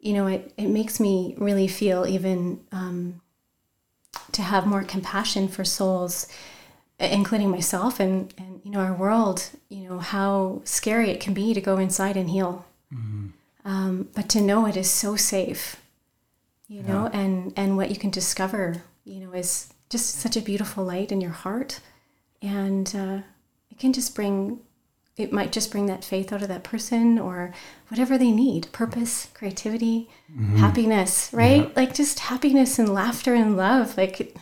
you 0.00 0.12
know, 0.12 0.26
it, 0.26 0.52
it 0.56 0.68
makes 0.68 1.00
me 1.00 1.34
really 1.38 1.68
feel 1.68 2.06
even 2.06 2.60
um, 2.72 3.20
to 4.32 4.42
have 4.42 4.66
more 4.66 4.84
compassion 4.84 5.48
for 5.48 5.64
souls, 5.64 6.28
including 7.00 7.50
myself 7.50 8.00
and, 8.00 8.32
and, 8.38 8.60
you 8.64 8.70
know, 8.70 8.80
our 8.80 8.94
world, 8.94 9.50
you 9.68 9.88
know, 9.88 9.98
how 9.98 10.60
scary 10.64 11.10
it 11.10 11.20
can 11.20 11.34
be 11.34 11.52
to 11.52 11.60
go 11.60 11.78
inside 11.78 12.16
and 12.16 12.30
heal. 12.30 12.64
Mm-hmm. 12.92 13.28
Um, 13.64 14.08
but 14.14 14.28
to 14.30 14.40
know 14.40 14.66
it 14.66 14.76
is 14.76 14.90
so 14.90 15.16
safe, 15.16 15.82
you 16.68 16.80
yeah. 16.80 16.86
know, 16.86 17.06
and, 17.12 17.52
and 17.56 17.76
what 17.76 17.90
you 17.90 17.96
can 17.96 18.10
discover, 18.10 18.82
you 19.04 19.20
know, 19.20 19.32
is 19.32 19.72
just 19.90 20.16
such 20.16 20.36
a 20.36 20.40
beautiful 20.40 20.84
light 20.84 21.12
in 21.12 21.20
your 21.20 21.32
heart. 21.32 21.80
And 22.40 22.94
uh, 22.96 23.18
it 23.70 23.78
can 23.78 23.92
just 23.92 24.14
bring 24.14 24.60
it 25.18 25.33
might 25.33 25.52
just 25.52 25.70
bring 25.70 25.87
that 25.87 26.04
faith 26.04 26.33
out 26.33 26.42
of 26.42 26.48
that 26.48 26.64
person 26.64 27.18
or 27.18 27.52
whatever 27.88 28.16
they 28.16 28.31
need 28.31 28.70
purpose 28.72 29.28
creativity 29.35 30.09
mm-hmm. 30.33 30.57
happiness 30.57 31.31
right 31.33 31.62
yeah. 31.62 31.72
like 31.76 31.94
just 31.94 32.20
happiness 32.20 32.78
and 32.78 32.92
laughter 32.92 33.35
and 33.35 33.57
love 33.57 33.96
like 33.96 34.20
it 34.20 34.37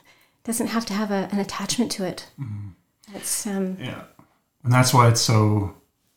doesn't 0.44 0.68
have 0.68 0.86
to 0.86 0.94
have 0.94 1.10
a, 1.10 1.28
an 1.32 1.38
attachment 1.38 1.90
to 1.90 2.04
it 2.04 2.28
mm-hmm. 2.40 2.68
it's 3.14 3.46
um 3.46 3.76
yeah 3.80 4.02
and 4.64 4.72
that's 4.72 4.92
why 4.92 5.08
it's 5.08 5.20
so 5.20 5.74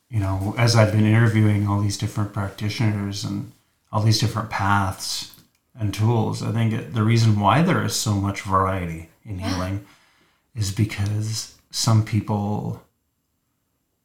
you 0.10 0.20
know 0.20 0.54
as 0.58 0.76
i've 0.76 0.92
been 0.92 1.06
interviewing 1.06 1.68
all 1.68 1.80
these 1.82 1.98
different 1.98 2.34
practitioners 2.34 3.24
and 3.24 3.52
all 3.92 4.02
these 4.02 4.20
different 4.20 4.50
paths 4.50 5.36
and 5.80 5.94
tools. 5.94 6.44
I 6.44 6.52
think 6.52 6.74
it, 6.74 6.94
the 6.94 7.04
reason 7.04 7.40
why 7.40 7.62
there 7.62 7.84
is 7.84 7.96
so 7.96 8.14
much 8.14 8.42
variety 8.42 9.10
in 9.24 9.40
healing 9.40 9.86
is 10.56 10.72
because 10.72 11.56
some 11.72 12.04
people 12.04 12.84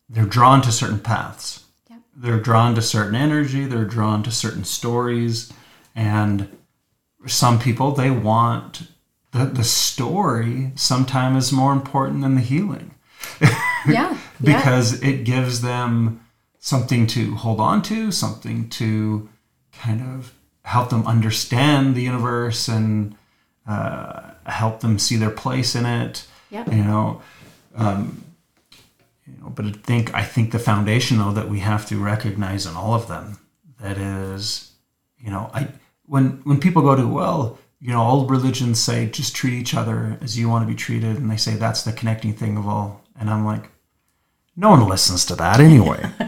they're 0.09 0.25
drawn 0.27 0.61
to 0.63 0.73
certain 0.73 1.01
paths. 1.01 1.65
Yep. 1.91 2.01
They're 2.17 2.41
drawn 2.41 2.75
to 2.75 2.83
certain 2.83 3.15
energy, 3.15 3.65
they're 3.67 3.85
drawn 3.85 4.23
to 4.25 4.31
certain 4.31 4.65
stories 4.65 5.53
and 5.95 6.49
some 7.27 7.59
people 7.59 7.93
they 7.93 8.11
want 8.11 8.89
the, 9.33 9.45
the 9.47 9.65
story 9.65 10.73
sometimes 10.75 11.47
is 11.47 11.53
more 11.53 11.73
important 11.73 12.21
than 12.23 12.35
the 12.35 12.41
healing 12.41 12.95
Yeah. 13.87 14.17
because 14.43 15.03
it 15.03 15.25
gives 15.25 15.61
them 15.63 16.21
something 16.59 17.07
to 17.09 17.35
hold 17.35 17.61
on 17.61 17.83
to, 17.83 18.11
something 18.13 18.69
to 18.71 19.29
kind 19.73 20.01
of 20.01 20.33
help 20.63 20.91
them 20.91 21.07
understand 21.07 21.95
the 21.95 22.03
universe 22.03 22.69
and 22.69 23.17
uh, 23.67 24.31
help 24.47 24.81
them 24.81 24.99
see 24.99 25.17
their 25.17 25.31
place 25.31 25.75
in 25.75 25.85
it. 25.87 26.27
Yep. 26.51 26.69
You 26.73 26.85
know, 26.85 27.23
um, 27.75 28.25
you 29.27 29.35
know, 29.41 29.51
but 29.51 29.67
I 29.67 29.73
think 29.73 30.15
I 30.15 30.23
think 30.23 30.53
the 30.53 30.59
foundation 30.59 31.19
though 31.19 31.33
that 31.33 31.49
we 31.49 31.61
have 31.61 31.87
to 31.87 31.97
recognize 31.97 32.67
in 32.67 32.75
all 32.75 32.95
of 32.95 33.09
them 33.09 33.39
that 33.81 33.99
is, 33.99 34.73
you 35.19 35.31
know, 35.31 35.51
I 35.53 35.69
when 36.07 36.43
when 36.45 36.61
people 36.61 36.83
go 36.83 36.95
to 36.95 37.07
well, 37.07 37.59
you 37.81 37.91
know, 37.93 38.01
all 38.01 38.27
religions 38.27 38.81
say 38.81 39.09
just 39.09 39.35
treat 39.35 39.55
each 39.55 39.75
other 39.75 40.19
as 40.21 40.39
you 40.39 40.49
want 40.49 40.67
to 40.67 40.73
be 40.73 40.77
treated, 40.77 41.17
and 41.17 41.31
they 41.31 41.37
say 41.37 41.55
that's 41.55 41.83
the 41.83 41.93
connecting 41.93 42.35
thing 42.35 42.57
of 42.57 42.67
all, 42.67 43.05
and 43.19 43.31
I'm 43.31 43.45
like, 43.45 43.71
no 44.57 44.71
one 44.71 44.89
listens 44.89 45.25
to 45.27 45.37
that 45.37 45.61
anyway. 45.61 46.01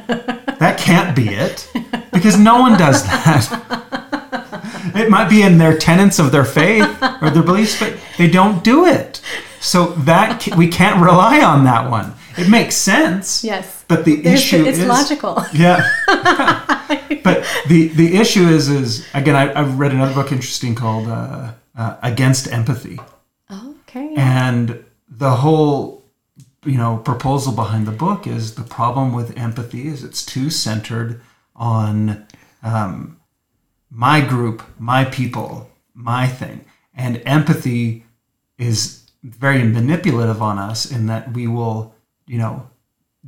that 0.58 0.78
can't 0.78 1.14
be 1.14 1.28
it 1.28 1.70
because 2.12 2.38
no 2.38 2.60
one 2.60 2.78
does 2.78 3.04
that. 3.04 4.92
it 4.96 5.10
might 5.10 5.28
be 5.28 5.42
in 5.42 5.58
their 5.58 5.76
tenets 5.76 6.18
of 6.18 6.32
their 6.32 6.44
faith 6.44 6.88
or 7.20 7.30
their 7.30 7.42
beliefs, 7.42 7.78
but 7.78 7.96
they 8.18 8.28
don't 8.28 8.64
do 8.64 8.86
it. 8.86 9.20
So 9.60 9.86
that 9.86 10.46
we 10.56 10.68
can't 10.68 11.02
rely 11.02 11.42
on 11.42 11.64
that 11.64 11.90
one. 11.90 12.14
It 12.38 12.48
makes 12.48 12.74
sense. 12.76 13.42
Yes. 13.44 13.84
But 13.88 14.04
the 14.04 14.16
There's- 14.16 14.40
issue 14.40 14.64
it's 14.64 14.78
is 14.78 14.86
logical. 14.86 15.42
yeah. 15.52 15.80
but 17.24 17.44
the 17.68 17.88
the 17.88 18.16
issue 18.16 18.46
is 18.48 18.68
is 18.68 19.06
again 19.14 19.34
I, 19.36 19.52
I've 19.58 19.78
read 19.78 19.92
another 19.92 20.14
book 20.14 20.32
interesting 20.32 20.74
called 20.74 21.08
uh, 21.08 21.52
uh, 21.76 21.96
Against 22.02 22.50
Empathy, 22.52 22.98
Okay. 23.50 24.14
and 24.16 24.84
the 25.08 25.30
whole 25.36 26.04
you 26.64 26.76
know 26.78 26.98
proposal 26.98 27.52
behind 27.52 27.86
the 27.86 27.92
book 27.92 28.26
is 28.26 28.54
the 28.54 28.62
problem 28.62 29.12
with 29.12 29.36
empathy 29.38 29.86
is 29.88 30.02
it's 30.04 30.24
too 30.24 30.50
centered 30.50 31.20
on 31.54 32.26
um, 32.62 33.18
my 33.90 34.20
group, 34.20 34.62
my 34.78 35.04
people, 35.04 35.68
my 35.94 36.26
thing, 36.26 36.64
and 36.94 37.22
empathy 37.24 38.04
is 38.58 39.10
very 39.22 39.62
manipulative 39.64 40.40
on 40.42 40.58
us 40.58 40.90
in 40.90 41.06
that 41.06 41.32
we 41.32 41.46
will 41.46 41.94
you 42.26 42.38
know 42.38 42.68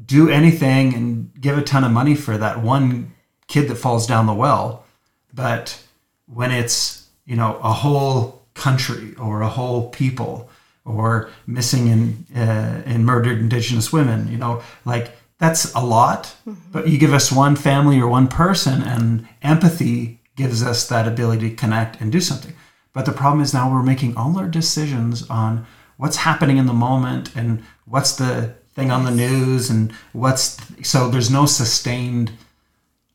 do 0.06 0.28
anything 0.30 0.94
and 0.94 1.30
give 1.40 1.58
a 1.58 1.62
ton 1.62 1.84
of 1.84 1.90
money 1.90 2.14
for 2.14 2.38
that 2.38 2.62
one 2.62 3.12
kid 3.48 3.68
that 3.68 3.76
falls 3.76 4.06
down 4.06 4.26
the 4.26 4.34
well. 4.34 4.84
But 5.32 5.82
when 6.26 6.50
it's 6.50 7.08
you 7.24 7.36
know 7.36 7.58
a 7.62 7.72
whole 7.72 8.46
country 8.54 9.14
or 9.16 9.42
a 9.42 9.48
whole 9.48 9.88
people 9.90 10.50
or 10.84 11.30
missing 11.46 11.88
and 11.88 12.24
uh, 12.36 12.82
and 12.86 13.04
murdered 13.04 13.38
indigenous 13.38 13.92
women 13.92 14.26
you 14.28 14.36
know 14.38 14.62
like 14.84 15.12
that's 15.38 15.72
a 15.74 15.80
lot. 15.80 16.34
But 16.72 16.88
you 16.88 16.98
give 16.98 17.14
us 17.14 17.30
one 17.30 17.56
family 17.56 18.00
or 18.00 18.08
one 18.08 18.28
person 18.28 18.82
and 18.82 19.28
empathy 19.40 20.20
gives 20.36 20.62
us 20.62 20.88
that 20.88 21.06
ability 21.06 21.50
to 21.50 21.56
connect 21.56 22.00
and 22.00 22.10
do 22.10 22.20
something. 22.20 22.54
But 22.92 23.06
the 23.06 23.12
problem 23.12 23.40
is 23.40 23.54
now 23.54 23.72
we're 23.72 23.82
making 23.82 24.16
all 24.16 24.36
our 24.38 24.48
decisions 24.48 25.28
on 25.30 25.66
what's 25.96 26.16
happening 26.16 26.56
in 26.56 26.66
the 26.66 26.72
moment 26.72 27.34
and 27.36 27.62
what's 27.84 28.16
the 28.16 28.54
thing 28.78 28.92
on 28.92 29.04
the 29.04 29.10
news 29.10 29.70
and 29.70 29.92
what's 30.12 30.56
so 30.88 31.10
there's 31.10 31.30
no 31.30 31.46
sustained 31.46 32.30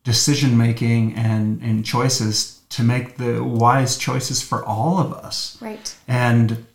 decision 0.04 0.58
making 0.58 1.14
and, 1.14 1.62
and 1.62 1.86
choices 1.86 2.60
to 2.68 2.82
make 2.82 3.16
the 3.16 3.42
wise 3.42 3.96
choices 3.96 4.42
for 4.42 4.62
all 4.64 4.98
of 4.98 5.12
us. 5.12 5.56
right. 5.62 5.96
And 6.06 6.66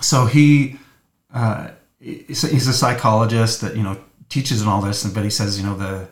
so 0.00 0.26
he 0.26 0.78
uh, 1.32 1.70
he's 1.98 2.68
a 2.68 2.72
psychologist 2.74 3.62
that 3.62 3.74
you 3.74 3.82
know 3.82 3.96
teaches 4.28 4.60
and 4.60 4.68
all 4.68 4.82
this, 4.82 5.04
and 5.04 5.14
but 5.14 5.24
he 5.24 5.30
says 5.30 5.58
you 5.58 5.64
know 5.64 5.76
the 5.76 6.08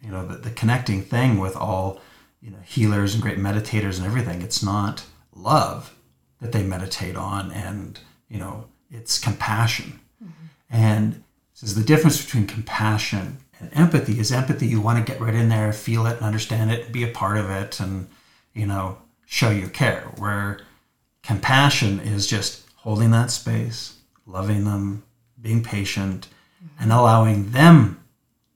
you 0.00 0.10
know 0.10 0.26
the, 0.26 0.36
the 0.36 0.50
connecting 0.50 1.02
thing 1.02 1.38
with 1.38 1.54
all 1.54 2.00
you 2.40 2.50
know 2.50 2.62
healers 2.64 3.12
and 3.12 3.22
great 3.22 3.38
meditators 3.38 3.98
and 3.98 4.06
everything. 4.06 4.40
It's 4.40 4.62
not 4.62 5.04
love 5.34 5.94
that 6.40 6.52
they 6.52 6.62
meditate 6.62 7.16
on, 7.16 7.52
and 7.52 8.00
you 8.28 8.38
know 8.38 8.64
it's 8.90 9.18
compassion. 9.18 10.00
And 10.68 11.22
says 11.56 11.74
the 11.74 11.82
difference 11.82 12.22
between 12.22 12.46
compassion 12.46 13.38
and 13.58 13.70
empathy 13.72 14.20
is 14.20 14.30
empathy. 14.30 14.66
You 14.66 14.82
want 14.82 15.04
to 15.04 15.10
get 15.10 15.22
right 15.22 15.34
in 15.34 15.48
there, 15.48 15.72
feel 15.72 16.06
it, 16.06 16.18
and 16.18 16.26
understand 16.26 16.70
it, 16.70 16.92
be 16.92 17.02
a 17.02 17.08
part 17.08 17.38
of 17.38 17.48
it, 17.48 17.80
and 17.80 18.08
you 18.52 18.66
know 18.66 18.98
show 19.24 19.48
your 19.48 19.70
care. 19.70 20.12
Where 20.18 20.60
compassion 21.22 21.98
is 21.98 22.26
just 22.26 22.68
holding 22.76 23.10
that 23.12 23.30
space, 23.30 23.94
loving 24.26 24.64
them, 24.64 25.02
being 25.40 25.62
patient, 25.62 26.28
and 26.78 26.92
allowing 26.92 27.52
them 27.52 28.04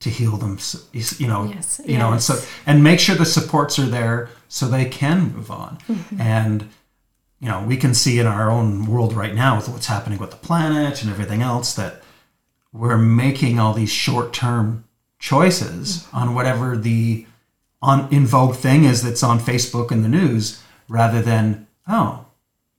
to 0.00 0.10
heal 0.10 0.36
them. 0.36 0.58
You 0.92 1.26
know, 1.26 1.44
Yes, 1.44 1.80
you 1.86 1.96
know, 1.96 2.12
and 2.12 2.22
so 2.22 2.38
and 2.66 2.84
make 2.84 3.00
sure 3.00 3.16
the 3.16 3.24
supports 3.24 3.78
are 3.78 3.86
there 3.86 4.28
so 4.48 4.66
they 4.66 4.84
can 4.84 5.32
move 5.32 5.50
on. 5.50 5.78
Mm-hmm. 5.88 6.20
And 6.20 6.68
you 7.40 7.48
know, 7.48 7.62
we 7.62 7.78
can 7.78 7.94
see 7.94 8.18
in 8.18 8.26
our 8.26 8.50
own 8.50 8.84
world 8.84 9.14
right 9.14 9.34
now 9.34 9.56
with 9.56 9.70
what's 9.70 9.86
happening 9.86 10.18
with 10.18 10.32
the 10.32 10.36
planet 10.36 11.00
and 11.00 11.10
everything 11.10 11.40
else 11.40 11.72
that 11.76 11.99
we're 12.72 12.98
making 12.98 13.58
all 13.58 13.72
these 13.74 13.90
short-term 13.90 14.84
choices 15.18 16.06
on 16.12 16.34
whatever 16.34 16.76
the 16.76 17.26
on 17.82 18.12
in 18.12 18.26
vogue 18.26 18.54
thing 18.56 18.84
is 18.84 19.02
that's 19.02 19.22
on 19.22 19.38
Facebook 19.38 19.90
and 19.90 20.04
the 20.04 20.08
news 20.08 20.62
rather 20.88 21.20
than 21.22 21.66
oh 21.88 22.24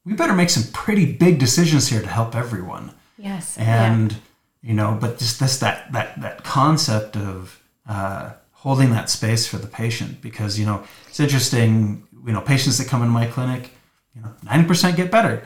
we 0.05 0.13
better 0.13 0.33
make 0.33 0.49
some 0.49 0.71
pretty 0.73 1.11
big 1.13 1.37
decisions 1.39 1.87
here 1.87 2.01
to 2.01 2.07
help 2.07 2.35
everyone 2.35 2.91
Yes. 3.17 3.55
yeah. 3.59 3.91
and 3.91 4.15
you 4.63 4.73
know 4.73 4.97
but 4.99 5.17
just 5.19 5.39
this 5.39 5.59
that 5.59 5.91
that 5.93 6.19
that 6.21 6.43
concept 6.43 7.15
of 7.15 7.61
uh, 7.87 8.33
holding 8.51 8.91
that 8.91 9.09
space 9.09 9.47
for 9.47 9.57
the 9.57 9.67
patient 9.67 10.21
because 10.21 10.57
you 10.59 10.65
know 10.65 10.83
it's 11.07 11.19
interesting 11.19 12.07
you 12.25 12.33
know 12.33 12.41
patients 12.41 12.77
that 12.79 12.87
come 12.87 13.01
in 13.03 13.09
my 13.09 13.25
clinic 13.27 13.69
you 14.15 14.21
know 14.21 14.29
90% 14.45 14.95
get 14.95 15.09
better 15.11 15.43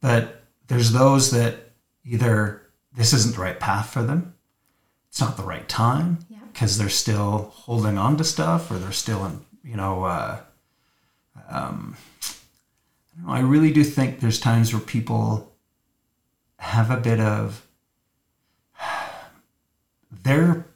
but 0.00 0.42
there's 0.68 0.92
those 0.92 1.30
that 1.30 1.54
either 2.04 2.62
this 2.96 3.12
isn't 3.12 3.34
the 3.34 3.40
right 3.42 3.58
path 3.60 3.90
for 3.90 4.02
them 4.02 4.34
it's 5.08 5.20
not 5.20 5.36
the 5.36 5.42
right 5.42 5.68
time 5.68 6.18
Yeah. 6.28 6.38
because 6.52 6.78
they're 6.78 6.88
still 6.88 7.52
holding 7.54 7.98
on 7.98 8.16
to 8.18 8.24
stuff 8.24 8.70
or 8.70 8.78
they're 8.78 8.92
still 8.92 9.24
in 9.26 9.44
you 9.62 9.76
know 9.76 10.04
uh, 10.04 10.40
um, 11.48 11.96
I, 12.22 13.16
don't 13.16 13.26
know, 13.26 13.32
I 13.32 13.40
really 13.40 13.72
do 13.72 13.84
think 13.84 14.20
there's 14.20 14.40
times 14.40 14.72
where 14.72 14.80
people 14.82 15.52
have 16.58 16.90
a 16.90 16.96
bit 16.96 17.20
of 17.20 17.66
their 20.22 20.66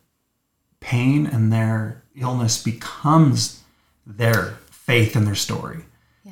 pain 0.80 1.26
and 1.26 1.52
their 1.52 2.02
illness 2.16 2.62
becomes 2.62 3.62
their 4.06 4.58
faith 4.70 5.14
and 5.16 5.26
their 5.26 5.34
story. 5.34 5.84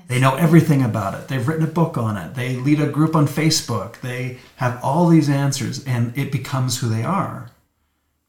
They 0.06 0.20
know 0.20 0.36
everything 0.36 0.82
about 0.82 1.14
it. 1.14 1.26
They've 1.28 1.46
written 1.46 1.64
a 1.64 1.70
book 1.70 1.98
on 1.98 2.16
it. 2.16 2.34
They 2.34 2.54
lead 2.56 2.80
a 2.80 2.86
group 2.86 3.16
on 3.16 3.26
Facebook. 3.26 4.00
They 4.00 4.38
have 4.56 4.78
all 4.82 5.08
these 5.08 5.28
answers 5.28 5.84
and 5.84 6.16
it 6.16 6.30
becomes 6.30 6.78
who 6.78 6.88
they 6.88 7.02
are. 7.02 7.50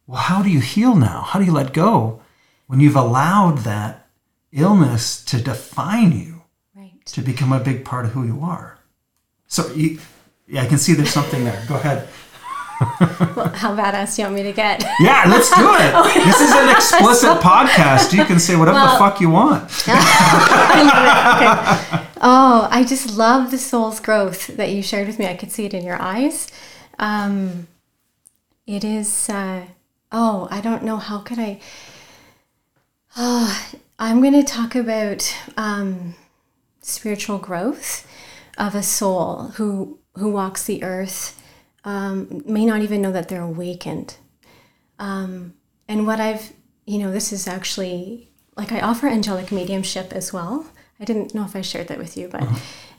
Well, 0.07 0.17
how 0.21 0.41
do 0.41 0.49
you 0.49 0.59
heal 0.59 0.95
now? 0.95 1.21
How 1.21 1.37
do 1.39 1.45
you 1.45 1.51
let 1.51 1.73
go 1.73 2.21
when 2.65 2.79
you've 2.79 2.95
allowed 2.95 3.59
that 3.59 4.07
illness 4.51 5.23
to 5.25 5.39
define 5.41 6.13
you, 6.17 6.41
Right. 6.75 7.05
to 7.07 7.21
become 7.21 7.51
a 7.53 7.59
big 7.59 7.85
part 7.85 8.05
of 8.05 8.11
who 8.13 8.23
you 8.25 8.41
are? 8.41 8.79
So, 9.47 9.71
you, 9.73 9.99
yeah, 10.47 10.63
I 10.63 10.65
can 10.65 10.77
see 10.79 10.93
there's 10.93 11.11
something 11.11 11.43
there. 11.43 11.63
Go 11.67 11.75
ahead. 11.75 12.07
Well, 13.35 13.49
how 13.49 13.75
badass 13.75 14.15
do 14.15 14.21
you 14.21 14.25
want 14.27 14.35
me 14.35 14.43
to 14.43 14.53
get? 14.53 14.83
Yeah, 14.99 15.25
let's 15.27 15.49
do 15.55 15.67
it. 15.73 15.93
This 16.27 16.41
is 16.41 16.51
an 16.51 16.69
explicit 16.69 17.41
podcast. 17.41 18.13
You 18.13 18.25
can 18.25 18.39
say 18.39 18.55
whatever 18.55 18.79
the 18.79 18.97
fuck 18.97 19.21
you 19.21 19.29
want. 19.29 19.63
I 19.87 20.83
love 20.83 21.41
it. 21.41 21.97
Okay. 21.97 22.07
Oh, 22.21 22.67
I 22.71 22.83
just 22.83 23.15
love 23.15 23.51
the 23.51 23.57
soul's 23.57 23.99
growth 23.99 24.47
that 24.57 24.71
you 24.71 24.81
shared 24.81 25.07
with 25.07 25.19
me. 25.19 25.27
I 25.27 25.35
could 25.35 25.51
see 25.51 25.65
it 25.65 25.73
in 25.73 25.83
your 25.83 26.01
eyes. 26.01 26.47
Um, 26.99 27.67
it 28.65 28.83
is. 28.83 29.29
Uh, 29.29 29.65
oh, 30.11 30.47
I 30.51 30.61
don't 30.61 30.83
know. 30.83 30.97
How 30.97 31.19
could 31.19 31.39
I? 31.39 31.59
Oh, 33.15 33.69
I'm 33.99 34.21
going 34.21 34.33
to 34.33 34.43
talk 34.43 34.75
about 34.75 35.35
um, 35.57 36.15
spiritual 36.81 37.37
growth 37.37 38.07
of 38.57 38.75
a 38.75 38.83
soul 38.83 39.49
who 39.55 39.99
who 40.15 40.31
walks 40.31 40.65
the 40.65 40.83
earth. 40.83 41.36
Um, 41.87 42.43
may 42.45 42.65
not 42.65 42.81
even 42.81 43.01
know 43.01 43.13
that 43.13 43.29
they're 43.29 43.41
awakened. 43.41 44.17
Um, 44.99 45.53
and 45.87 46.05
what 46.05 46.19
I've, 46.19 46.51
you 46.85 46.97
know, 46.99 47.11
this 47.11 47.31
is 47.31 47.47
actually 47.47 48.29
like 48.57 48.73
I 48.73 48.81
offer 48.81 49.07
angelic 49.07 49.53
mediumship 49.53 50.11
as 50.11 50.33
well. 50.33 50.67
I 50.99 51.05
didn't 51.05 51.33
know 51.33 51.45
if 51.45 51.55
I 51.55 51.61
shared 51.61 51.87
that 51.87 51.97
with 51.97 52.17
you, 52.17 52.27
but 52.27 52.45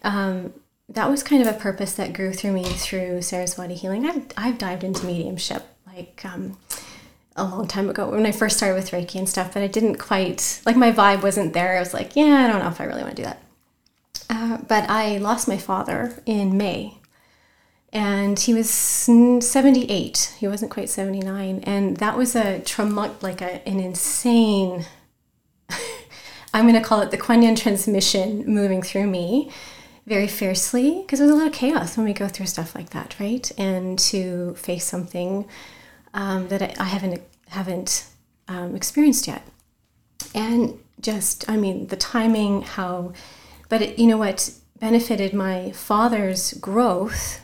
um, 0.02 0.54
that 0.88 1.10
was 1.10 1.22
kind 1.22 1.42
of 1.42 1.48
a 1.48 1.58
purpose 1.58 1.92
that 1.94 2.14
grew 2.14 2.32
through 2.32 2.52
me 2.52 2.64
through 2.64 3.20
Saraswati 3.20 3.74
healing. 3.74 4.08
I've, 4.08 4.26
I've 4.38 4.56
dived 4.56 4.84
into 4.84 5.04
mediumship 5.04 5.64
like 5.86 6.24
um, 6.24 6.56
a 7.36 7.44
long 7.44 7.68
time 7.68 7.90
ago 7.90 8.08
when 8.08 8.24
I 8.24 8.32
first 8.32 8.56
started 8.56 8.76
with 8.76 8.92
Reiki 8.92 9.16
and 9.16 9.28
stuff, 9.28 9.52
but 9.52 9.62
I 9.62 9.66
didn't 9.66 9.96
quite, 9.96 10.62
like, 10.64 10.76
my 10.76 10.92
vibe 10.92 11.22
wasn't 11.22 11.52
there. 11.52 11.76
I 11.76 11.80
was 11.80 11.92
like, 11.92 12.16
yeah, 12.16 12.44
I 12.44 12.46
don't 12.46 12.60
know 12.60 12.68
if 12.68 12.80
I 12.80 12.84
really 12.84 13.02
want 13.02 13.16
to 13.16 13.22
do 13.22 13.26
that. 13.26 13.42
Uh, 14.30 14.58
but 14.66 14.88
I 14.88 15.18
lost 15.18 15.46
my 15.46 15.58
father 15.58 16.22
in 16.24 16.56
May 16.56 16.98
and 17.92 18.38
he 18.38 18.52
was 18.52 18.68
78 18.70 20.34
he 20.38 20.48
wasn't 20.48 20.70
quite 20.70 20.88
79 20.88 21.60
and 21.64 21.96
that 21.98 22.16
was 22.16 22.36
a 22.36 22.60
trauma 22.60 23.14
like 23.22 23.40
a, 23.40 23.66
an 23.66 23.80
insane 23.80 24.84
i'm 26.54 26.66
going 26.66 26.74
to 26.74 26.86
call 26.86 27.00
it 27.00 27.10
the 27.10 27.16
kuan 27.16 27.42
yin 27.42 27.54
transmission 27.54 28.44
moving 28.46 28.82
through 28.82 29.06
me 29.06 29.50
very 30.06 30.26
fiercely 30.26 31.02
because 31.02 31.18
there's 31.18 31.30
a 31.30 31.34
lot 31.34 31.46
of 31.46 31.52
chaos 31.52 31.96
when 31.96 32.06
we 32.06 32.12
go 32.12 32.28
through 32.28 32.46
stuff 32.46 32.74
like 32.74 32.90
that 32.90 33.14
right? 33.20 33.52
And 33.58 33.98
to 33.98 34.54
face 34.54 34.86
something 34.86 35.46
um, 36.14 36.48
that 36.48 36.62
I, 36.62 36.74
I, 36.78 36.84
haven't 36.84 37.20
haven't 37.48 38.06
um, 38.48 38.74
experienced 38.74 39.26
yet. 39.26 39.42
And 40.34 40.78
just 41.00 41.48
i 41.48 41.56
mean 41.56 41.86
the 41.88 41.96
timing 41.96 42.62
how 42.62 43.12
but 43.68 43.82
it, 43.82 43.98
you 43.98 44.06
know 44.06 44.16
what 44.16 44.52
benefited 44.80 45.32
my 45.32 45.70
father's 45.72 46.54
growth 46.54 47.40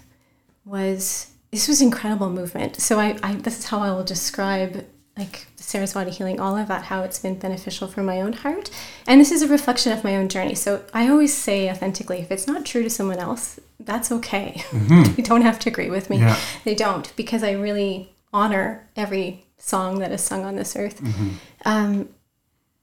was 0.65 1.31
this 1.51 1.69
was 1.69 1.81
incredible 1.81 2.31
movement. 2.31 2.81
So 2.81 2.99
I, 2.99 3.17
I 3.23 3.35
this 3.35 3.59
is 3.59 3.67
how 3.67 3.81
I 3.81 3.91
will 3.91 4.05
describe 4.05 4.85
like 5.17 5.47
Saraswati 5.57 6.11
healing, 6.11 6.41
all 6.41 6.57
of 6.57 6.69
that, 6.69 6.85
how 6.85 7.03
it's 7.03 7.19
been 7.19 7.39
beneficial 7.39 7.89
for 7.89 8.03
my 8.03 8.21
own 8.21 8.33
heart. 8.33 8.71
And 9.07 9.21
this 9.21 9.31
is 9.31 9.43
a 9.43 9.49
reflection 9.49 9.93
of 9.93 10.05
my 10.05 10.17
own 10.17 10.29
journey. 10.29 10.55
So 10.55 10.85
I 10.93 11.09
always 11.09 11.33
say 11.33 11.71
authentically, 11.71 12.19
if 12.19 12.31
it's 12.31 12.47
not 12.47 12.67
true 12.67 12.83
to 12.83 12.91
someone 12.91 13.19
else, 13.19 13.61
that's 13.79 14.11
okay. 14.11 14.63
Mm-hmm. 14.71 15.13
they 15.17 15.23
don't 15.23 15.43
have 15.43 15.59
to 15.61 15.71
agree 15.71 15.91
with 15.91 16.11
me. 16.11 16.19
Yeah. 16.19 16.37
They 16.65 16.75
don't, 16.75 17.15
because 17.17 17.43
I 17.43 17.53
really 17.53 18.15
honor 18.33 18.89
every 18.97 19.47
song 19.57 20.01
that 20.01 20.13
is 20.13 20.21
sung 20.21 20.45
on 20.45 20.57
this 20.57 20.75
earth. 20.77 21.01
Mm-hmm. 21.01 21.29
Um, 21.65 22.09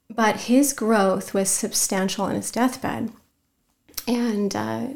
but 0.10 0.42
his 0.42 0.74
growth 0.74 1.34
was 1.34 1.50
substantial 1.50 2.26
on 2.26 2.36
his 2.36 2.52
deathbed. 2.52 3.12
And 4.08 4.56
uh, 4.56 4.88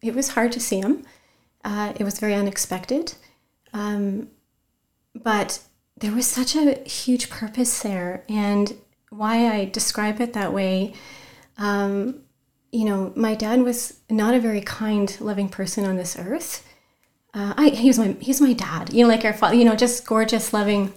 it 0.00 0.14
was 0.14 0.30
hard 0.30 0.52
to 0.52 0.60
see 0.60 0.80
him. 0.80 1.04
Uh, 1.66 1.92
it 1.96 2.04
was 2.04 2.20
very 2.20 2.32
unexpected. 2.32 3.14
Um, 3.72 4.28
but 5.14 5.58
there 5.98 6.12
was 6.12 6.26
such 6.26 6.54
a 6.54 6.78
huge 6.88 7.28
purpose 7.28 7.82
there. 7.82 8.24
And 8.28 8.72
why 9.10 9.48
I 9.48 9.64
describe 9.64 10.20
it 10.20 10.32
that 10.34 10.52
way, 10.52 10.94
um, 11.58 12.20
you 12.70 12.84
know, 12.84 13.12
my 13.16 13.34
dad 13.34 13.62
was 13.62 13.98
not 14.08 14.34
a 14.34 14.40
very 14.40 14.60
kind, 14.60 15.14
loving 15.20 15.48
person 15.48 15.84
on 15.84 15.96
this 15.96 16.16
earth. 16.16 16.64
Uh, 17.34 17.54
I, 17.56 17.68
he 17.70 17.88
was 17.88 17.98
my 17.98 18.16
he's 18.20 18.40
my 18.40 18.52
dad, 18.52 18.92
you 18.92 19.02
know, 19.02 19.08
like 19.08 19.24
our 19.24 19.34
father, 19.34 19.56
you 19.56 19.64
know, 19.64 19.76
just 19.76 20.06
gorgeous, 20.06 20.52
loving, 20.52 20.92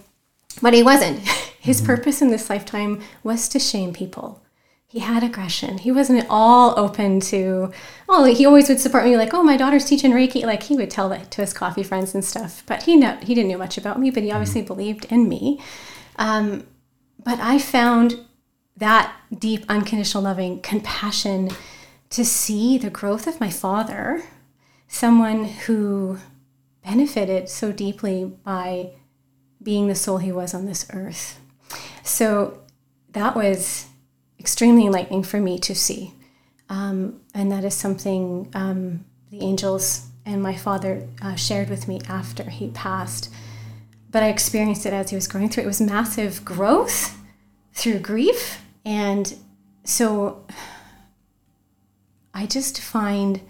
but 0.62 0.72
he 0.72 0.82
wasn't. 0.82 1.18
His 1.60 1.78
mm-hmm. 1.78 1.86
purpose 1.86 2.22
in 2.22 2.30
this 2.30 2.48
lifetime 2.48 3.02
was 3.22 3.48
to 3.50 3.58
shame 3.58 3.92
people 3.92 4.42
he 4.90 4.98
had 4.98 5.22
aggression. 5.22 5.78
He 5.78 5.92
wasn't 5.92 6.24
at 6.24 6.26
all 6.28 6.76
open 6.76 7.20
to, 7.20 7.70
oh, 8.08 8.24
he 8.24 8.44
always 8.44 8.68
would 8.68 8.80
support 8.80 9.04
me 9.04 9.16
like, 9.16 9.32
oh, 9.32 9.42
my 9.44 9.56
daughter's 9.56 9.84
teaching 9.84 10.10
Reiki. 10.10 10.42
Like 10.42 10.64
he 10.64 10.74
would 10.74 10.90
tell 10.90 11.08
that 11.10 11.30
to 11.30 11.42
his 11.42 11.52
coffee 11.52 11.84
friends 11.84 12.12
and 12.12 12.24
stuff. 12.24 12.64
But 12.66 12.82
he 12.82 12.96
know, 12.96 13.16
he 13.22 13.36
didn't 13.36 13.52
know 13.52 13.58
much 13.58 13.78
about 13.78 14.00
me, 14.00 14.10
but 14.10 14.24
he 14.24 14.32
obviously 14.32 14.62
mm-hmm. 14.62 14.74
believed 14.74 15.04
in 15.04 15.28
me. 15.28 15.60
Um, 16.16 16.66
but 17.22 17.38
I 17.38 17.60
found 17.60 18.18
that 18.78 19.14
deep, 19.38 19.64
unconditional, 19.68 20.24
loving 20.24 20.60
compassion 20.60 21.50
to 22.10 22.24
see 22.24 22.76
the 22.76 22.90
growth 22.90 23.28
of 23.28 23.38
my 23.38 23.48
father, 23.48 24.24
someone 24.88 25.44
who 25.44 26.18
benefited 26.84 27.48
so 27.48 27.70
deeply 27.70 28.24
by 28.24 28.90
being 29.62 29.86
the 29.86 29.94
soul 29.94 30.18
he 30.18 30.32
was 30.32 30.52
on 30.52 30.66
this 30.66 30.84
earth. 30.92 31.38
So 32.02 32.58
that 33.12 33.36
was 33.36 33.86
extremely 34.40 34.86
enlightening 34.86 35.22
for 35.22 35.38
me 35.38 35.58
to 35.60 35.74
see. 35.74 36.14
Um, 36.70 37.20
and 37.34 37.52
that 37.52 37.64
is 37.64 37.74
something 37.74 38.50
um, 38.54 39.04
the 39.30 39.42
angels 39.42 40.08
and 40.24 40.42
my 40.42 40.56
father 40.56 41.06
uh, 41.22 41.34
shared 41.34 41.68
with 41.68 41.86
me 41.86 42.00
after 42.08 42.44
he 42.44 42.68
passed. 42.68 43.30
But 44.10 44.22
I 44.22 44.28
experienced 44.28 44.86
it 44.86 44.92
as 44.92 45.10
he 45.10 45.16
was 45.16 45.28
going 45.28 45.50
through. 45.50 45.64
It 45.64 45.66
was 45.66 45.80
massive 45.80 46.44
growth 46.44 47.16
through 47.74 47.98
grief. 48.00 48.62
And 48.84 49.34
so 49.84 50.44
I 52.32 52.46
just 52.46 52.80
find 52.80 53.42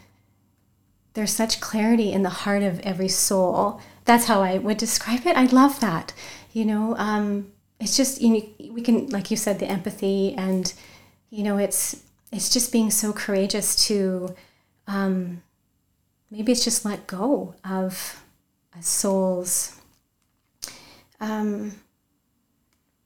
there's 1.15 1.33
such 1.33 1.61
clarity 1.61 2.13
in 2.13 2.23
the 2.23 2.31
heart 2.31 2.63
of 2.63 2.81
every 2.81 3.09
soul. 3.09 3.81
That's 4.05 4.27
how 4.27 4.43
I 4.43 4.59
would 4.59 4.77
describe 4.77 5.27
it. 5.27 5.37
I 5.37 5.45
love 5.47 5.81
that. 5.81 6.13
You 6.53 6.65
know, 6.65 6.97
um, 6.97 7.53
it's 7.81 7.97
just 7.97 8.21
you 8.21 8.29
know, 8.35 8.73
we 8.73 8.83
can 8.83 9.09
like 9.09 9.31
you 9.31 9.37
said 9.37 9.59
the 9.59 9.67
empathy 9.67 10.35
and 10.35 10.73
you 11.31 11.43
know 11.43 11.57
it's 11.57 12.03
it's 12.31 12.51
just 12.51 12.71
being 12.71 12.91
so 12.91 13.13
courageous 13.13 13.75
to 13.87 14.35
um, 14.87 15.43
maybe 16.31 16.53
it's 16.53 16.65
just 16.65 16.85
let 16.85 17.07
go 17.07 17.55
of 17.65 18.23
a 18.79 18.83
soul's 18.83 19.81
um, 21.21 21.73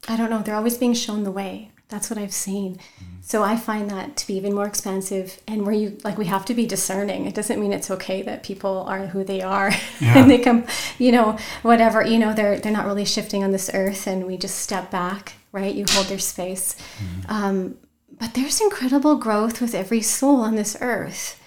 i 0.07 0.15
don't 0.15 0.29
know 0.29 0.41
they're 0.41 0.55
always 0.55 0.77
being 0.77 0.93
shown 0.93 1.23
the 1.23 1.31
way 1.31 1.71
that's 1.95 2.09
what 2.09 2.19
i've 2.19 2.33
seen 2.33 2.75
mm-hmm. 2.75 3.15
so 3.21 3.41
i 3.41 3.55
find 3.55 3.89
that 3.89 4.15
to 4.15 4.27
be 4.27 4.35
even 4.35 4.53
more 4.53 4.67
expansive 4.67 5.41
and 5.47 5.65
where 5.65 5.73
you 5.73 5.97
like 6.03 6.17
we 6.17 6.25
have 6.25 6.45
to 6.45 6.53
be 6.53 6.65
discerning 6.65 7.25
it 7.25 7.33
doesn't 7.33 7.59
mean 7.59 7.73
it's 7.73 7.89
okay 7.89 8.21
that 8.21 8.43
people 8.43 8.83
are 8.87 9.07
who 9.07 9.23
they 9.23 9.41
are 9.41 9.71
yeah. 10.01 10.17
and 10.17 10.29
they 10.29 10.37
come 10.37 10.65
you 10.99 11.11
know 11.11 11.37
whatever 11.63 12.05
you 12.05 12.19
know 12.19 12.33
they're 12.33 12.59
they're 12.59 12.71
not 12.71 12.85
really 12.85 13.05
shifting 13.05 13.43
on 13.43 13.51
this 13.51 13.71
earth 13.73 14.07
and 14.07 14.25
we 14.25 14.37
just 14.37 14.59
step 14.59 14.91
back 14.91 15.33
right 15.51 15.73
you 15.73 15.85
hold 15.89 16.07
their 16.07 16.19
space 16.19 16.75
mm-hmm. 16.99 17.31
um, 17.31 17.77
but 18.19 18.33
there's 18.33 18.61
incredible 18.61 19.15
growth 19.15 19.61
with 19.61 19.75
every 19.75 20.01
soul 20.01 20.41
on 20.41 20.55
this 20.55 20.77
earth. 20.81 21.41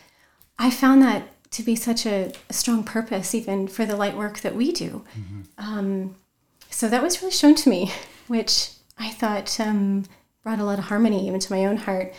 I 0.58 0.70
found 0.70 1.02
that 1.02 1.28
to 1.52 1.62
be 1.62 1.76
such 1.76 2.04
a, 2.04 2.32
a 2.48 2.52
strong 2.52 2.84
purpose, 2.84 3.34
even 3.34 3.68
for 3.68 3.86
the 3.86 3.96
light 3.96 4.16
work 4.16 4.40
that 4.40 4.54
we 4.54 4.72
do. 4.72 5.04
Mm-hmm. 5.18 5.40
Um, 5.56 6.16
so 6.68 6.88
that 6.88 7.02
was 7.02 7.22
really 7.22 7.32
shown 7.32 7.54
to 7.56 7.70
me, 7.70 7.92
which 8.26 8.72
I 8.98 9.10
thought 9.10 9.58
um, 9.60 10.04
brought 10.42 10.58
a 10.58 10.64
lot 10.64 10.78
of 10.78 10.86
harmony 10.86 11.26
even 11.26 11.40
to 11.40 11.52
my 11.52 11.64
own 11.64 11.76
heart. 11.76 12.14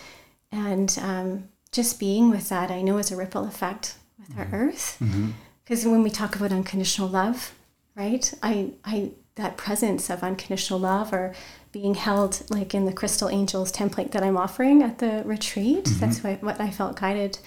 And 0.51 0.97
um, 1.01 1.49
just 1.71 1.99
being 1.99 2.29
with 2.29 2.49
that, 2.49 2.71
I 2.71 2.81
know 2.81 2.97
is 2.97 3.11
a 3.11 3.15
ripple 3.15 3.45
effect 3.45 3.95
with 4.17 4.29
mm-hmm. 4.29 4.53
our 4.53 4.61
earth. 4.61 4.97
Because 4.99 5.81
mm-hmm. 5.81 5.91
when 5.91 6.03
we 6.03 6.09
talk 6.09 6.35
about 6.35 6.51
unconditional 6.51 7.07
love, 7.07 7.53
right? 7.95 8.33
I, 8.41 8.71
I 8.83 9.11
that 9.39 9.57
presence 9.57 10.09
of 10.09 10.21
unconditional 10.21 10.79
love 10.79 11.11
or 11.13 11.33
being 11.71 11.95
held 11.95 12.43
like 12.49 12.73
in 12.73 12.85
the 12.85 12.93
crystal 12.93 13.29
angels 13.29 13.71
template 13.71 14.11
that 14.11 14.23
i'm 14.23 14.37
offering 14.37 14.83
at 14.83 14.99
the 14.99 15.23
retreat 15.25 15.85
mm-hmm. 15.85 15.99
that's 15.99 16.23
what, 16.23 16.43
what 16.43 16.59
i 16.59 16.69
felt 16.69 16.99
guided 16.99 17.39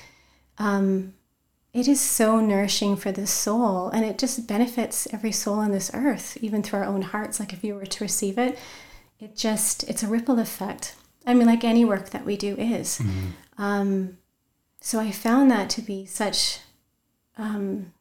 um, 0.58 1.14
it 1.72 1.88
is 1.88 2.00
so 2.00 2.40
nourishing 2.40 2.96
for 2.96 3.10
the 3.12 3.26
soul 3.26 3.88
and 3.88 4.04
it 4.04 4.18
just 4.18 4.46
benefits 4.46 5.08
every 5.12 5.32
soul 5.32 5.58
on 5.58 5.72
this 5.72 5.90
earth 5.94 6.36
even 6.40 6.62
through 6.62 6.80
our 6.80 6.84
own 6.84 7.02
hearts 7.02 7.38
like 7.38 7.52
if 7.52 7.62
you 7.62 7.74
were 7.74 7.86
to 7.86 8.04
receive 8.04 8.38
it 8.38 8.58
it 9.22 9.36
just 9.36 9.88
it's 9.88 10.02
a 10.02 10.08
ripple 10.08 10.38
effect 10.38 10.96
i 11.26 11.34
mean 11.34 11.46
like 11.46 11.64
any 11.64 11.84
work 11.84 12.10
that 12.10 12.24
we 12.24 12.36
do 12.36 12.56
is 12.56 12.98
mm-hmm. 12.98 13.62
um, 13.62 14.18
so 14.80 14.98
i 14.98 15.10
found 15.10 15.50
that 15.50 15.70
to 15.70 15.82
be 15.82 16.04
such 16.04 16.60
um, 17.38 17.92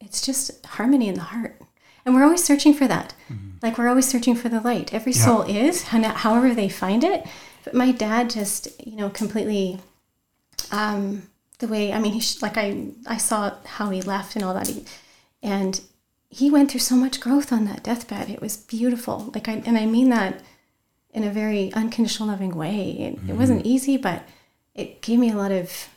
it's 0.00 0.24
just 0.24 0.64
harmony 0.66 1.08
in 1.08 1.14
the 1.14 1.22
heart 1.22 1.60
and 2.04 2.14
we're 2.14 2.24
always 2.24 2.44
searching 2.44 2.74
for 2.74 2.86
that. 2.86 3.14
Mm-hmm. 3.30 3.58
Like 3.62 3.78
we're 3.78 3.88
always 3.88 4.06
searching 4.08 4.34
for 4.34 4.48
the 4.48 4.60
light. 4.60 4.92
Every 4.92 5.12
yeah. 5.12 5.24
soul 5.24 5.42
is, 5.42 5.84
however 5.84 6.54
they 6.54 6.68
find 6.68 7.02
it. 7.02 7.26
But 7.64 7.74
my 7.74 7.92
dad 7.92 8.28
just, 8.28 8.86
you 8.86 8.96
know, 8.96 9.08
completely, 9.08 9.80
um, 10.70 11.30
the 11.60 11.68
way, 11.68 11.92
I 11.92 11.98
mean, 11.98 12.12
he, 12.12 12.22
like 12.42 12.58
I, 12.58 12.88
I 13.06 13.16
saw 13.16 13.54
how 13.64 13.88
he 13.88 14.02
left 14.02 14.36
and 14.36 14.44
all 14.44 14.52
that. 14.52 14.68
He, 14.68 14.84
and 15.42 15.80
he 16.28 16.50
went 16.50 16.70
through 16.70 16.80
so 16.80 16.94
much 16.94 17.20
growth 17.20 17.52
on 17.52 17.64
that 17.66 17.82
deathbed. 17.82 18.28
It 18.28 18.42
was 18.42 18.56
beautiful. 18.56 19.30
Like 19.34 19.48
I, 19.48 19.62
and 19.64 19.78
I 19.78 19.86
mean 19.86 20.10
that 20.10 20.42
in 21.14 21.24
a 21.24 21.30
very 21.30 21.72
unconditional 21.72 22.28
loving 22.28 22.54
way. 22.54 22.90
It, 22.90 23.16
mm-hmm. 23.16 23.30
it 23.30 23.36
wasn't 23.36 23.64
easy, 23.64 23.96
but 23.96 24.28
it 24.74 25.00
gave 25.00 25.18
me 25.18 25.30
a 25.30 25.36
lot 25.36 25.52
of, 25.52 25.88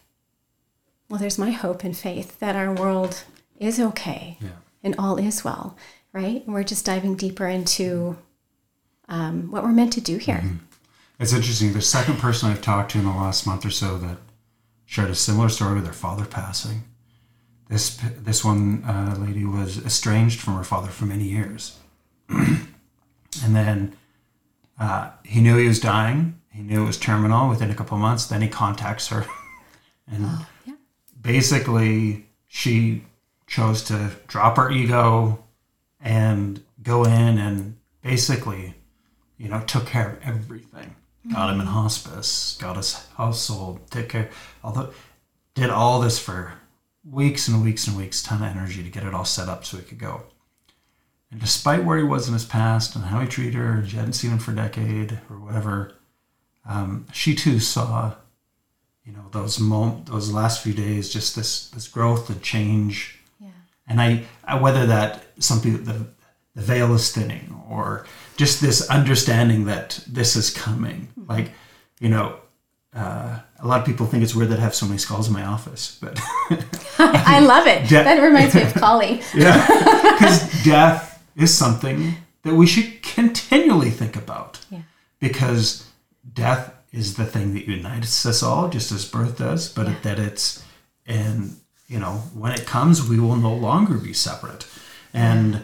well, 1.10 1.20
there's 1.20 1.38
my 1.38 1.52
hope 1.52 1.84
and 1.84 1.98
faith 1.98 2.40
that 2.40 2.56
our 2.56 2.74
world 2.74 3.24
is 3.60 3.80
okay 3.80 4.38
yeah. 4.40 4.50
and 4.84 4.96
all 4.98 5.18
is 5.18 5.44
well 5.44 5.76
right? 6.18 6.44
And 6.46 6.54
we're 6.54 6.64
just 6.64 6.86
diving 6.86 7.16
deeper 7.16 7.48
into 7.48 8.18
um, 9.08 9.52
what 9.52 9.64
we're 9.64 9.72
meant 9.72 9.94
to 9.94 10.02
do 10.02 10.18
here. 10.18 10.42
Mm-hmm. 10.44 10.56
It's 11.20 11.34
interesting. 11.34 11.74
The 11.74 11.82
second 11.82 12.18
person 12.20 12.50
I've 12.50 12.62
talked 12.62 12.92
to 12.92 13.00
in 13.00 13.06
the 13.06 13.12
last 13.12 13.48
month 13.48 13.66
or 13.66 13.70
so 13.70 13.98
that 14.00 14.18
shared 14.86 15.10
a 15.10 15.16
similar 15.16 15.50
story 15.50 15.76
with 15.76 15.84
their 15.84 15.94
father 15.94 16.26
passing. 16.26 16.84
This 17.70 17.98
this 18.18 18.46
one 18.46 18.84
uh, 18.86 19.18
lady 19.20 19.44
was 19.44 19.84
estranged 19.86 20.40
from 20.40 20.56
her 20.56 20.64
father 20.64 20.88
for 20.88 21.06
many 21.06 21.26
years, 21.26 21.78
and 22.30 22.68
then 23.44 23.98
uh, 24.80 25.12
he 25.24 25.42
knew 25.42 25.58
he 25.58 25.68
was 25.68 25.80
dying, 25.80 26.40
he 26.52 26.62
knew 26.62 26.84
it 26.84 26.88
was 26.88 26.98
terminal 26.98 27.50
within 27.50 27.70
a 27.72 27.76
couple 27.76 27.98
months. 27.98 28.26
Then 28.26 28.42
he 28.42 28.48
contacts 28.48 29.08
her, 29.10 29.26
and 30.08 30.26
Oh, 30.26 30.48
yeah. 30.66 30.74
basically 31.22 32.26
she 32.48 33.04
chose 33.48 33.84
to 33.84 34.12
drop 34.28 34.58
her 34.58 34.70
ego 34.72 35.44
and 36.00 36.62
go 36.84 37.04
in 37.04 37.38
and 37.38 37.78
basically, 38.02 38.76
you 39.38 39.48
know, 39.50 39.62
took 39.62 39.86
care 39.86 40.12
of 40.12 40.20
everything. 40.24 40.96
Got 41.32 41.54
him 41.54 41.60
in 41.60 41.68
hospice, 41.68 42.58
got 42.60 42.78
his 42.78 43.06
household, 43.18 43.92
took 43.92 44.08
care, 44.10 44.30
although 44.64 44.92
did 45.56 45.70
all 45.70 46.00
this 46.00 46.18
for 46.20 46.54
weeks 47.04 47.48
and 47.50 47.62
weeks 47.64 47.86
and 47.88 47.98
weeks, 47.98 48.24
ton 48.24 48.42
of 48.42 48.48
energy 48.56 48.82
to 48.84 48.90
get 48.90 49.04
it 49.04 49.14
all 49.14 49.26
set 49.26 49.50
up 49.50 49.66
so 49.66 49.76
he 49.78 49.84
could 49.84 49.98
go. 50.00 50.24
And 51.32 51.40
despite 51.42 51.84
where 51.84 51.98
he 51.98 52.04
was 52.04 52.28
in 52.28 52.34
his 52.34 52.46
past 52.46 52.96
and 52.96 53.06
how 53.06 53.20
he 53.20 53.28
treated 53.28 53.56
her, 53.56 53.84
she 53.86 53.98
hadn't 53.98 54.14
seen 54.14 54.32
him 54.32 54.40
for 54.40 54.52
a 54.52 54.56
decade 54.56 55.20
or 55.30 55.38
whatever, 55.40 55.94
um, 56.66 57.06
she 57.12 57.36
too 57.36 57.60
saw, 57.60 58.14
you 59.06 59.12
know, 59.12 59.26
those 59.32 59.60
mom- 59.60 60.04
those 60.06 60.32
last 60.32 60.64
few 60.64 60.74
days, 60.74 61.10
just 61.12 61.36
this 61.36 61.70
this 61.70 61.88
growth 61.88 62.30
and 62.30 62.42
change. 62.42 63.20
Yeah. 63.42 63.50
And 63.88 64.00
I, 64.02 64.24
I 64.46 64.56
whether 64.60 64.86
that 64.86 65.26
some 65.40 65.60
people 65.62 65.80
the 65.80 66.08
the 66.56 66.62
veil 66.62 66.94
is 66.96 67.12
thinning 67.12 67.62
or 67.70 68.06
just 68.38 68.62
this 68.62 68.90
understanding 68.90 69.66
that 69.66 70.00
this 70.08 70.36
is 70.36 70.50
coming. 70.50 71.10
Like, 71.28 71.52
you 72.00 72.10
know, 72.10 72.38
uh, 72.96 73.40
a 73.60 73.68
lot 73.68 73.80
of 73.82 73.86
people 73.86 74.06
think 74.08 74.24
it's 74.24 74.34
weird 74.34 74.50
that 74.50 74.60
I 74.60 74.62
have 74.64 74.74
so 74.76 74.86
many 74.88 74.98
skulls 74.98 75.28
in 75.28 75.34
my 75.34 75.44
office, 75.46 75.98
but 76.02 76.20
I 77.00 77.40
love 77.42 77.68
it. 77.68 77.84
De- 77.90 78.04
that 78.04 78.22
reminds 78.24 78.56
me 78.56 78.64
of 78.64 78.74
Kali. 78.76 79.22
yeah, 79.36 79.66
because 80.14 80.64
death 80.64 81.17
is 81.38 81.56
something 81.58 82.16
that 82.44 82.56
we 82.56 82.66
should 82.68 83.02
continually 83.04 83.90
think 83.92 84.16
about. 84.16 84.66
Yeah. 84.70 84.82
Because 85.20 85.88
death 86.34 86.74
is 86.92 87.16
the 87.16 87.26
thing 87.26 87.54
that 87.54 87.68
unites 87.68 88.26
us 88.26 88.42
all, 88.44 88.70
just 88.70 88.92
as 88.92 89.06
birth 89.06 89.38
does, 89.38 89.70
but 89.70 89.88
Yeah. 89.88 89.96
that 90.04 90.20
it's, 90.20 90.64
and, 91.06 91.58
you 91.88 92.00
know, 92.00 92.14
when 92.34 92.52
it 92.52 92.66
comes, 92.66 93.08
we 93.08 93.20
will 93.20 93.36
no 93.36 93.54
longer 93.54 93.98
be 93.98 94.14
separate. 94.14 94.66
And, 95.14 95.64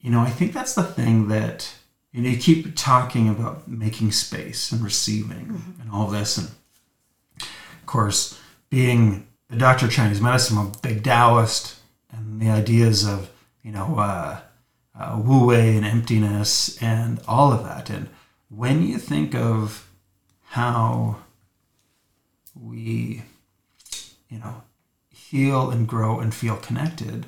you 0.00 0.10
know, 0.10 0.20
I 0.20 0.30
think 0.30 0.52
that's 0.52 0.74
the 0.74 0.82
thing 0.84 1.28
that, 1.28 1.74
you 2.12 2.22
know, 2.22 2.28
you 2.30 2.36
keep 2.36 2.76
talking 2.76 3.28
about 3.28 3.68
making 3.68 4.12
space 4.12 4.72
and 4.72 4.82
receiving 4.82 5.76
and 5.80 5.90
all 5.92 6.08
this. 6.08 6.36
And, 6.38 6.48
of 7.40 7.86
course, 7.86 8.38
being 8.70 9.26
a 9.50 9.56
doctor 9.56 9.86
of 9.86 9.92
Chinese 9.92 10.20
medicine, 10.20 10.58
I'm 10.58 10.66
a 10.68 10.78
big 10.82 11.04
Taoist, 11.04 11.76
and 12.10 12.40
the 12.40 12.48
ideas 12.50 13.04
of 13.06 13.30
you 13.62 13.70
know 13.72 13.98
uh, 13.98 14.40
uh, 15.02 15.18
wu 15.18 15.46
wei 15.46 15.76
and 15.76 15.84
emptiness 15.84 16.80
and 16.82 17.20
all 17.26 17.52
of 17.52 17.64
that. 17.64 17.90
And 17.90 18.08
when 18.48 18.86
you 18.86 18.98
think 18.98 19.34
of 19.34 19.88
how 20.50 21.16
we, 22.54 23.22
you 24.28 24.38
know, 24.38 24.62
heal 25.10 25.70
and 25.70 25.88
grow 25.88 26.20
and 26.20 26.34
feel 26.34 26.56
connected, 26.56 27.26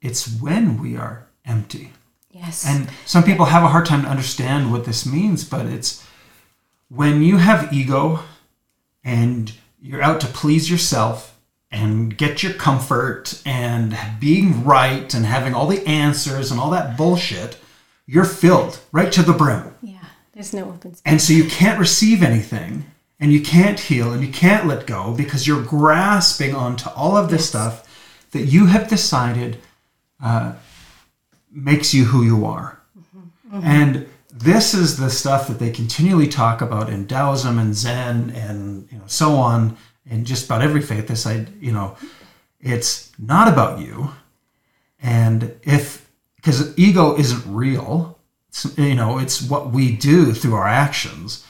it's 0.00 0.40
when 0.40 0.78
we 0.78 0.96
are 0.96 1.26
empty. 1.44 1.92
Yes. 2.30 2.66
And 2.66 2.90
some 3.04 3.22
people 3.22 3.46
have 3.46 3.62
a 3.62 3.68
hard 3.68 3.86
time 3.86 4.02
to 4.02 4.08
understand 4.08 4.72
what 4.72 4.84
this 4.84 5.06
means, 5.06 5.44
but 5.44 5.66
it's 5.66 6.06
when 6.88 7.22
you 7.22 7.36
have 7.36 7.72
ego 7.72 8.20
and 9.04 9.52
you're 9.80 10.02
out 10.02 10.20
to 10.20 10.26
please 10.26 10.70
yourself 10.70 11.37
and 11.70 12.16
get 12.16 12.42
your 12.42 12.54
comfort 12.54 13.42
and 13.44 13.96
being 14.18 14.64
right 14.64 15.12
and 15.12 15.26
having 15.26 15.54
all 15.54 15.66
the 15.66 15.86
answers 15.86 16.50
and 16.50 16.58
all 16.58 16.70
that 16.70 16.96
bullshit, 16.96 17.58
you're 18.06 18.24
filled 18.24 18.80
right 18.92 19.12
to 19.12 19.22
the 19.22 19.32
brim. 19.32 19.74
yeah. 19.82 19.98
There's 20.32 20.54
no 20.54 20.68
open 20.68 20.94
space. 20.94 21.02
And 21.04 21.20
so 21.20 21.32
you 21.32 21.44
can't 21.44 21.80
receive 21.80 22.22
anything 22.22 22.84
and 23.18 23.32
you 23.32 23.40
can't 23.40 23.80
heal 23.80 24.12
and 24.12 24.24
you 24.24 24.32
can't 24.32 24.66
let 24.66 24.86
go 24.86 25.12
because 25.12 25.46
you're 25.46 25.64
grasping 25.64 26.54
onto 26.54 26.88
all 26.90 27.16
of 27.16 27.28
this 27.28 27.48
stuff 27.48 27.84
that 28.30 28.42
you 28.42 28.66
have 28.66 28.88
decided 28.88 29.58
uh, 30.22 30.52
makes 31.50 31.92
you 31.92 32.04
who 32.04 32.22
you 32.22 32.44
are. 32.44 32.80
And 33.52 34.06
this 34.30 34.74
is 34.74 34.98
the 34.98 35.10
stuff 35.10 35.48
that 35.48 35.58
they 35.58 35.70
continually 35.70 36.28
talk 36.28 36.60
about 36.60 36.88
in 36.90 37.06
Taoism 37.06 37.58
and 37.58 37.74
Zen 37.74 38.30
and 38.30 38.88
you 38.92 38.98
know 38.98 39.04
so 39.06 39.36
on 39.36 39.76
in 40.10 40.24
just 40.24 40.46
about 40.46 40.62
every 40.62 40.82
faith. 40.82 41.08
This 41.08 41.26
I 41.26 41.46
you 41.60 41.72
know 41.72 41.96
it's 42.60 43.12
not 43.18 43.48
about 43.48 43.80
you. 43.80 44.10
And 45.00 45.54
if 45.62 46.08
because 46.36 46.76
ego 46.78 47.16
isn't 47.16 47.42
real, 47.52 48.18
you 48.76 48.94
know, 48.94 49.18
it's 49.18 49.42
what 49.42 49.70
we 49.70 49.92
do 49.94 50.32
through 50.32 50.54
our 50.54 50.68
actions. 50.68 51.44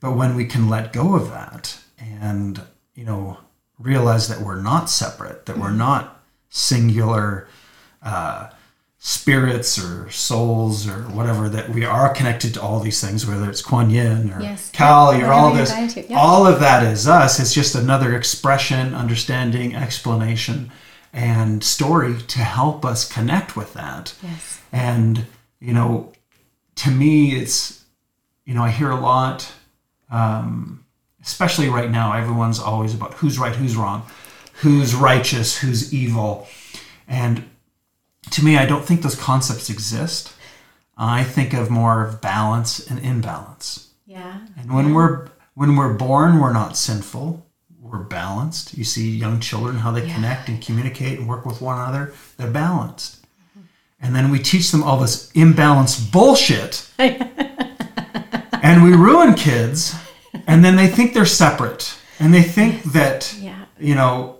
But 0.00 0.16
when 0.16 0.36
we 0.36 0.44
can 0.44 0.68
let 0.68 0.92
go 0.92 1.14
of 1.14 1.30
that 1.30 1.78
and, 1.98 2.62
you 2.94 3.04
know, 3.04 3.38
realize 3.78 4.28
that 4.28 4.40
we're 4.40 4.60
not 4.60 4.88
separate, 4.90 5.46
that 5.46 5.58
we're 5.58 5.72
not 5.72 6.22
singular 6.48 7.48
uh, 8.02 8.50
spirits 9.06 9.78
or 9.78 10.10
souls 10.10 10.88
or 10.88 11.02
whatever, 11.10 11.48
that 11.48 11.68
we 11.68 11.84
are 11.84 12.12
connected 12.12 12.52
to 12.52 12.60
all 12.60 12.80
these 12.80 13.00
things, 13.00 13.24
whether 13.24 13.48
it's 13.48 13.62
Kuan 13.62 13.88
Yin 13.88 14.32
or 14.32 14.42
Yes. 14.42 14.72
Kali 14.72 15.22
or 15.22 15.32
all 15.32 15.54
this 15.54 15.70
yeah. 15.96 16.18
all 16.18 16.44
of 16.44 16.58
that 16.58 16.82
is 16.82 17.06
us. 17.06 17.38
It's 17.38 17.54
just 17.54 17.76
another 17.76 18.16
expression, 18.16 18.94
understanding, 18.96 19.76
explanation, 19.76 20.72
and 21.12 21.62
story 21.62 22.16
to 22.20 22.40
help 22.40 22.84
us 22.84 23.08
connect 23.08 23.54
with 23.54 23.74
that. 23.74 24.12
Yes. 24.24 24.60
And, 24.72 25.26
you 25.60 25.72
know, 25.72 26.12
to 26.74 26.90
me, 26.90 27.36
it's, 27.36 27.84
you 28.44 28.54
know, 28.54 28.64
I 28.64 28.70
hear 28.70 28.90
a 28.90 28.98
lot, 28.98 29.52
um, 30.10 30.84
especially 31.22 31.68
right 31.68 31.92
now, 31.92 32.12
everyone's 32.12 32.58
always 32.58 32.92
about 32.92 33.14
who's 33.14 33.38
right, 33.38 33.54
who's 33.54 33.76
wrong, 33.76 34.02
who's 34.54 34.96
righteous, 34.96 35.58
who's 35.58 35.94
evil. 35.94 36.48
And 37.06 37.44
to 38.30 38.44
me, 38.44 38.56
I 38.56 38.66
don't 38.66 38.84
think 38.84 39.02
those 39.02 39.14
concepts 39.14 39.70
exist. 39.70 40.32
I 40.98 41.24
think 41.24 41.52
of 41.52 41.70
more 41.70 42.04
of 42.06 42.20
balance 42.20 42.86
and 42.90 42.98
imbalance. 43.00 43.90
Yeah. 44.06 44.38
And 44.58 44.72
when 44.72 44.94
we're 44.94 45.28
when 45.54 45.76
we're 45.76 45.94
born, 45.94 46.38
we're 46.38 46.52
not 46.52 46.76
sinful. 46.76 47.46
We're 47.80 47.98
balanced. 48.02 48.76
You 48.76 48.84
see 48.84 49.10
young 49.10 49.40
children 49.40 49.76
how 49.78 49.90
they 49.90 50.06
Yeah. 50.06 50.14
connect 50.14 50.48
and 50.48 50.60
communicate 50.60 51.18
and 51.18 51.28
work 51.28 51.46
with 51.46 51.60
one 51.60 51.78
another. 51.78 52.12
They're 52.36 52.50
balanced. 52.50 53.18
And 54.00 54.14
then 54.14 54.30
we 54.30 54.38
teach 54.38 54.70
them 54.70 54.82
all 54.82 54.98
this 54.98 55.30
imbalanced 55.32 56.12
bullshit. 56.12 56.88
and 56.98 58.82
we 58.84 58.92
ruin 58.94 59.34
kids. 59.34 59.94
And 60.46 60.64
then 60.64 60.76
they 60.76 60.86
think 60.88 61.14
they're 61.14 61.24
separate. 61.26 61.94
And 62.18 62.32
they 62.34 62.42
think 62.42 62.82
that 62.92 63.34
Yeah. 63.38 63.64
you 63.78 63.94
know 63.94 64.35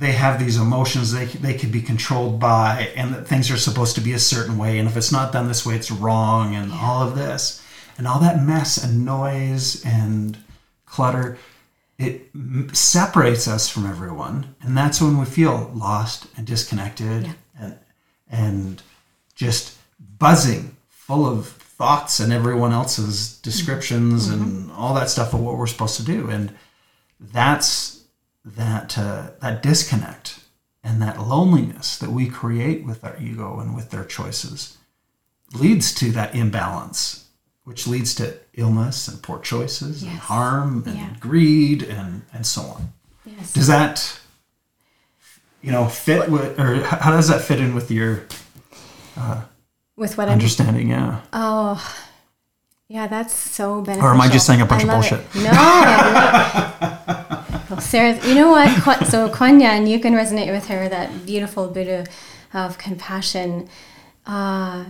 they 0.00 0.12
have 0.12 0.40
these 0.40 0.56
emotions 0.56 1.12
they 1.12 1.26
they 1.26 1.54
could 1.54 1.70
be 1.70 1.82
controlled 1.82 2.40
by 2.40 2.90
and 2.96 3.14
that 3.14 3.28
things 3.28 3.50
are 3.50 3.56
supposed 3.56 3.94
to 3.94 4.00
be 4.00 4.12
a 4.14 4.18
certain 4.18 4.58
way 4.58 4.78
and 4.78 4.88
if 4.88 4.96
it's 4.96 5.12
not 5.12 5.32
done 5.32 5.46
this 5.46 5.64
way 5.64 5.76
it's 5.76 5.90
wrong 5.90 6.54
and 6.54 6.72
all 6.72 7.06
of 7.06 7.14
this. 7.14 7.62
And 7.98 8.08
all 8.08 8.18
that 8.20 8.42
mess 8.42 8.82
and 8.82 9.04
noise 9.04 9.84
and 9.84 10.38
clutter 10.86 11.36
it 11.98 12.30
m- 12.34 12.70
separates 12.72 13.46
us 13.46 13.68
from 13.68 13.84
everyone 13.86 14.54
and 14.62 14.74
that's 14.74 15.02
when 15.02 15.18
we 15.18 15.26
feel 15.26 15.70
lost 15.74 16.26
and 16.36 16.46
disconnected 16.46 17.26
Yeah. 17.26 17.32
and 17.60 17.78
and 18.30 18.82
just 19.34 19.76
buzzing 20.18 20.76
full 20.88 21.26
of 21.26 21.48
thoughts 21.80 22.20
and 22.20 22.32
everyone 22.32 22.72
else's 22.72 23.38
descriptions 23.38 24.28
mm-hmm. 24.28 24.42
and 24.42 24.72
all 24.72 24.94
that 24.94 25.10
stuff 25.10 25.34
of 25.34 25.40
what 25.40 25.56
we're 25.56 25.66
supposed 25.66 25.96
to 25.96 26.04
do. 26.04 26.28
And 26.28 26.52
that's 27.18 27.99
that 28.44 28.96
uh, 28.98 29.30
that 29.40 29.62
disconnect 29.62 30.40
and 30.82 31.00
that 31.02 31.20
loneliness 31.20 31.98
that 31.98 32.10
we 32.10 32.26
create 32.28 32.84
with 32.86 33.04
our 33.04 33.16
ego 33.20 33.60
and 33.60 33.74
with 33.76 33.90
their 33.90 34.04
choices 34.04 34.78
leads 35.54 35.92
to 35.94 36.10
that 36.12 36.34
imbalance 36.34 37.26
which 37.64 37.86
leads 37.86 38.14
to 38.14 38.34
illness 38.54 39.06
and 39.08 39.22
poor 39.22 39.38
choices 39.38 40.02
and 40.02 40.12
harm 40.18 40.82
and 40.86 40.96
Yeah. 40.96 41.10
greed 41.20 41.82
and 41.82 42.22
and 42.32 42.46
so 42.46 42.62
on 42.62 42.92
Yes. 43.26 43.52
does 43.52 43.66
that 43.66 44.18
you 45.62 45.70
know 45.70 45.86
fit 45.86 46.30
with 46.30 46.58
or 46.58 46.82
how 46.82 47.10
does 47.10 47.28
that 47.28 47.42
fit 47.42 47.60
in 47.60 47.74
with 47.74 47.90
your 47.90 48.22
With 49.96 50.16
what 50.16 50.28
I'm 50.28 50.32
understanding 50.32 50.88
yeah 50.88 51.20
Oh, 51.34 51.76
yeah, 52.88 53.06
that's 53.06 53.34
so 53.34 53.82
beneficial. 53.82 54.08
or 54.08 54.14
am 54.14 54.20
i 54.22 54.28
just 54.28 54.46
saying 54.46 54.62
a 54.62 54.66
bunch 54.66 54.84
I 54.84 54.86
of 54.86 54.90
bullshit 54.94 55.20
it. 55.20 55.26
No, 55.44 55.50
I 57.80 58.04
love 58.04 58.16
it. 58.16 58.22
Well, 58.22 58.22
Sarah, 58.22 58.28
you 58.28 58.34
know 58.34 58.50
what? 58.50 59.06
So 59.06 59.28
Kuan 59.28 59.60
Yin, 59.60 59.86
you 59.86 60.00
can 60.00 60.14
resonate 60.14 60.52
with 60.52 60.66
her, 60.68 60.88
that 60.88 61.26
beautiful 61.26 61.68
Buddha 61.68 62.06
of 62.52 62.78
compassion. 62.78 63.68
Uh, 64.26 64.84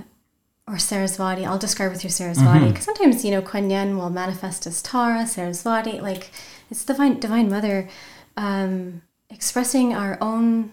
or 0.66 0.78
Saraswati. 0.78 1.44
I'll 1.44 1.58
describe 1.58 1.90
with 1.90 2.04
your 2.04 2.10
Saraswati. 2.10 2.68
Because 2.68 2.84
sometimes, 2.84 3.24
you 3.24 3.32
know, 3.32 3.42
Kuan 3.42 3.70
Yin 3.70 3.98
will 3.98 4.10
manifest 4.10 4.66
as 4.66 4.80
Tara, 4.80 5.26
Saraswati. 5.26 6.00
Like, 6.00 6.30
it's 6.70 6.84
divine, 6.84 7.18
divine 7.18 7.50
mother 7.50 7.88
um, 8.36 9.02
expressing 9.28 9.94
our 9.94 10.16
own 10.20 10.70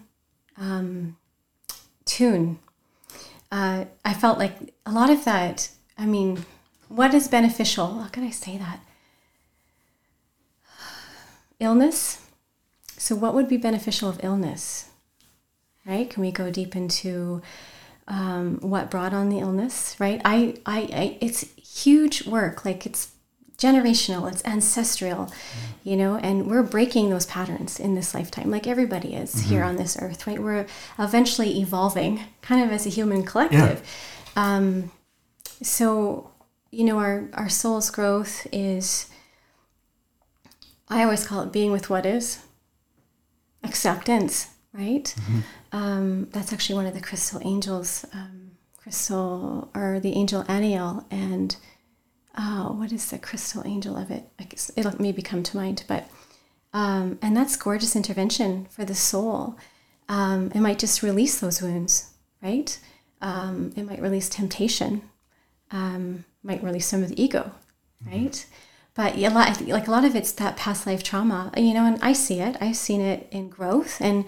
um, 0.58 1.18
tune. 2.06 2.60
Uh, 3.52 3.86
I 4.06 4.14
felt 4.14 4.38
like 4.38 4.56
a 4.86 4.92
lot 4.92 5.10
of 5.10 5.26
that, 5.26 5.70
I 5.98 6.06
mean, 6.06 6.46
what 6.90 7.14
is 7.16 7.28
beneficial? 7.28 8.00
How 8.00 8.10
can 8.10 8.24
I 8.24 8.30
say 8.30 8.58
that? 8.58 8.80
Illness. 11.60 12.26
So, 12.98 13.16
what 13.16 13.34
would 13.34 13.48
be 13.48 13.58
beneficial 13.58 14.10
of 14.10 14.20
illness? 14.24 14.90
Right? 15.86 16.10
Can 16.10 16.22
we 16.22 16.32
go 16.32 16.52
deep 16.52 16.76
into 16.76 17.42
um, 18.08 18.60
what 18.62 18.92
brought 18.92 19.14
on 19.14 19.30
the 19.30 19.40
illness? 19.40 19.96
Right? 20.00 20.22
I, 20.26 20.56
I, 20.66 20.80
I, 20.94 21.18
it's 21.22 21.46
huge 21.84 22.26
work. 22.26 22.66
Like 22.66 22.86
it's 22.86 23.12
generational, 23.58 24.32
it's 24.32 24.44
ancestral, 24.46 25.32
you 25.84 25.98
know, 25.98 26.18
and 26.18 26.48
we're 26.48 26.64
breaking 26.64 27.10
those 27.10 27.26
patterns 27.26 27.80
in 27.80 27.96
this 27.96 28.14
lifetime, 28.14 28.52
like 28.52 28.68
everybody 28.68 29.16
is 29.16 29.34
mm-hmm. 29.34 29.50
here 29.50 29.64
on 29.64 29.78
this 29.78 29.98
earth, 30.00 30.28
right? 30.28 30.40
We're 30.40 30.68
eventually 31.00 31.60
evolving, 31.60 32.22
kind 32.42 32.64
of 32.64 32.72
as 32.72 32.86
a 32.86 32.90
human 32.90 33.24
collective. 33.24 33.84
Yeah. 34.36 34.56
Um, 34.56 34.92
so, 35.64 36.30
you 36.70 36.84
know, 36.84 37.00
our 37.00 37.30
our 37.34 37.50
soul's 37.50 37.90
growth 37.90 38.48
is. 38.52 39.10
I 40.90 41.04
always 41.04 41.26
call 41.26 41.42
it 41.44 41.52
being 41.52 41.72
with 41.72 41.90
what 41.90 42.06
is 42.06 42.40
acceptance, 43.64 44.48
right? 44.74 45.04
Mm-hmm. 45.04 45.40
Um, 45.72 46.30
that's 46.32 46.54
actually 46.54 46.76
one 46.76 46.86
of 46.86 46.94
the 46.94 47.02
crystal 47.02 47.42
angels, 47.44 48.06
um, 48.14 48.52
crystal 48.78 49.70
or 49.76 50.00
the 50.00 50.14
angel 50.14 50.44
Aniel, 50.44 51.06
and 51.12 51.56
oh, 52.38 52.76
what 52.78 52.92
is 52.92 53.10
the 53.10 53.20
crystal 53.20 53.64
angel 53.66 53.98
of 53.98 54.12
it? 54.12 54.30
I 54.40 54.44
guess 54.44 54.72
it'll 54.78 55.00
maybe 55.02 55.22
come 55.22 55.44
to 55.44 55.58
mind, 55.58 55.84
but 55.88 56.10
um, 56.74 57.20
and 57.22 57.36
that's 57.36 57.56
gorgeous 57.56 57.96
intervention 57.96 58.68
for 58.70 58.86
the 58.86 58.96
soul. 58.96 59.58
Um, 60.10 60.52
it 60.56 60.62
might 60.62 60.80
just 60.80 61.04
release 61.04 61.40
those 61.40 61.62
wounds, 61.62 62.14
right? 62.42 62.78
Um, 63.22 63.74
it 63.76 63.84
might 63.84 64.02
release 64.02 64.30
temptation, 64.30 65.02
um, 65.72 66.24
might 66.44 66.64
release 66.64 66.86
some 66.86 67.04
of 67.04 67.10
the 67.10 67.22
ego, 67.22 67.52
mm-hmm. 68.04 68.24
right? 68.24 68.46
But 68.98 69.16
a 69.16 69.30
lot, 69.30 69.62
like 69.62 69.88
a 69.88 69.92
lot 69.92 70.06
of 70.06 70.16
it's 70.16 70.32
that 70.34 70.58
past 70.58 70.88
life 70.88 71.04
trauma, 71.04 71.52
you 71.56 71.76
know, 71.76 71.86
and 71.86 72.00
I 72.02 72.14
see 72.14 72.40
it. 72.40 72.58
I've 72.60 72.76
seen 72.76 73.00
it 73.00 73.28
in 73.32 73.48
growth, 73.48 74.02
and 74.02 74.26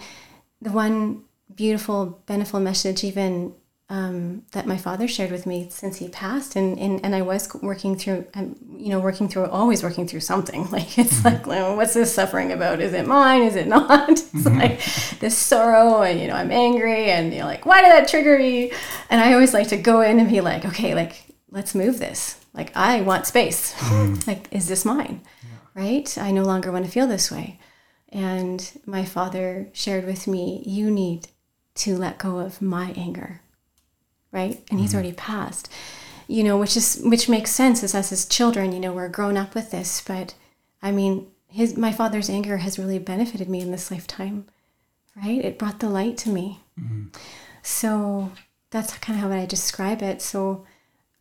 the 0.61 0.70
one 0.70 1.24
beautiful, 1.53 2.22
beneficial 2.28 2.59
message, 2.59 3.03
even 3.03 3.55
um, 3.89 4.43
that 4.51 4.67
my 4.67 4.78
father 4.78 5.07
shared 5.07 5.32
with 5.32 5.47
me 5.47 5.67
since 5.72 5.97
he 5.97 6.07
passed, 6.07 6.55
and, 6.55 6.78
and, 6.78 7.03
and 7.03 7.15
I 7.15 7.24
was 7.24 7.51
working 7.63 7.97
through, 7.97 8.28
um, 8.36 8.55
you 8.78 8.89
know, 8.89 8.99
working 8.99 9.28
through, 9.28 9.47
always 9.47 9.82
working 9.82 10.07
through 10.07 10.20
something. 10.20 10.67
Like 10.72 10.99
it's 10.99 11.15
mm-hmm. 11.15 11.28
like, 11.28 11.47
well, 11.47 11.76
what's 11.76 11.95
this 11.95 12.13
suffering 12.13 12.51
about? 12.51 12.80
Is 12.80 12.93
it 12.93 13.07
mine? 13.07 13.41
Is 13.41 13.55
it 13.55 13.65
not? 13.65 14.09
it's 14.09 14.22
mm-hmm. 14.22 14.59
like 14.59 15.20
this 15.20 15.36
sorrow, 15.36 16.03
and 16.03 16.20
you 16.20 16.28
know, 16.28 16.36
I'm 16.36 16.51
angry, 16.51 17.09
and 17.09 17.34
you're 17.34 17.45
like, 17.45 17.65
why 17.65 17.82
did 17.82 17.91
that 17.91 18.07
trigger 18.07 18.38
me? 18.38 18.72
And 19.09 19.20
I 19.20 19.34
always 19.34 19.55
like 19.55 19.70
to 19.70 19.78
go 19.78 20.01
in 20.01 20.20
and 20.20 20.30
be 20.30 20.41
like, 20.41 20.63
okay, 20.63 20.93
like 20.93 21.24
let's 21.49 21.74
move 21.74 21.97
this. 21.97 22.39
Like 22.54 22.76
I 22.76 23.02
want 23.02 23.28
space. 23.28 23.74
Mm. 23.74 24.28
like, 24.28 24.47
is 24.52 24.68
this 24.68 24.86
mine? 24.86 25.22
Yeah. 25.43 25.84
Right? 25.84 26.18
I 26.18 26.32
no 26.32 26.43
longer 26.43 26.72
want 26.72 26.86
to 26.86 26.91
feel 26.91 27.08
this 27.08 27.32
way. 27.32 27.60
And 28.10 28.72
my 28.86 29.06
father 29.06 29.70
shared 29.72 30.06
with 30.06 30.28
me, 30.28 30.64
you 30.66 30.89
need 30.89 31.28
to 31.76 31.95
let 31.95 32.18
go 32.18 32.39
of 32.39 32.62
my 32.62 32.91
anger 32.97 33.41
right? 34.32 34.52
And 34.52 34.66
mm-hmm. 34.66 34.78
he's 34.80 34.93
already 34.93 35.14
passed. 35.14 35.72
You 36.28 36.43
know, 36.43 36.60
which 36.60 36.78
is 36.78 37.02
which 37.04 37.28
makes 37.28 37.52
sense 37.52 37.84
as 37.84 37.95
us 37.95 38.12
as 38.12 38.26
children, 38.26 38.72
you 38.72 38.80
know, 38.80 38.93
we're 38.93 39.10
grown 39.10 39.36
up 39.36 39.56
with 39.56 39.72
this, 39.72 40.02
but 40.02 40.36
I 40.82 40.91
mean, 40.91 41.28
his 41.47 41.76
my 41.76 41.91
father's 41.91 42.30
anger 42.30 42.58
has 42.58 42.78
really 42.78 43.00
benefited 43.00 43.50
me 43.50 43.62
in 43.62 43.72
this 43.72 43.89
lifetime, 43.89 44.45
right? 45.16 45.43
It 45.43 45.58
brought 45.58 45.80
the 45.80 45.89
light 45.89 46.18
to 46.20 46.30
me. 46.30 46.60
Mm-hmm. 46.80 47.08
So 47.64 48.32
that's 48.70 48.95
kind 49.00 49.18
of 49.18 49.24
how 49.24 49.36
I 49.36 49.47
describe 49.47 50.04
it. 50.04 50.22
So 50.22 50.66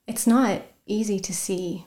it's 0.06 0.26
not 0.26 0.62
easy 0.88 1.20
to 1.20 1.34
see 1.34 1.86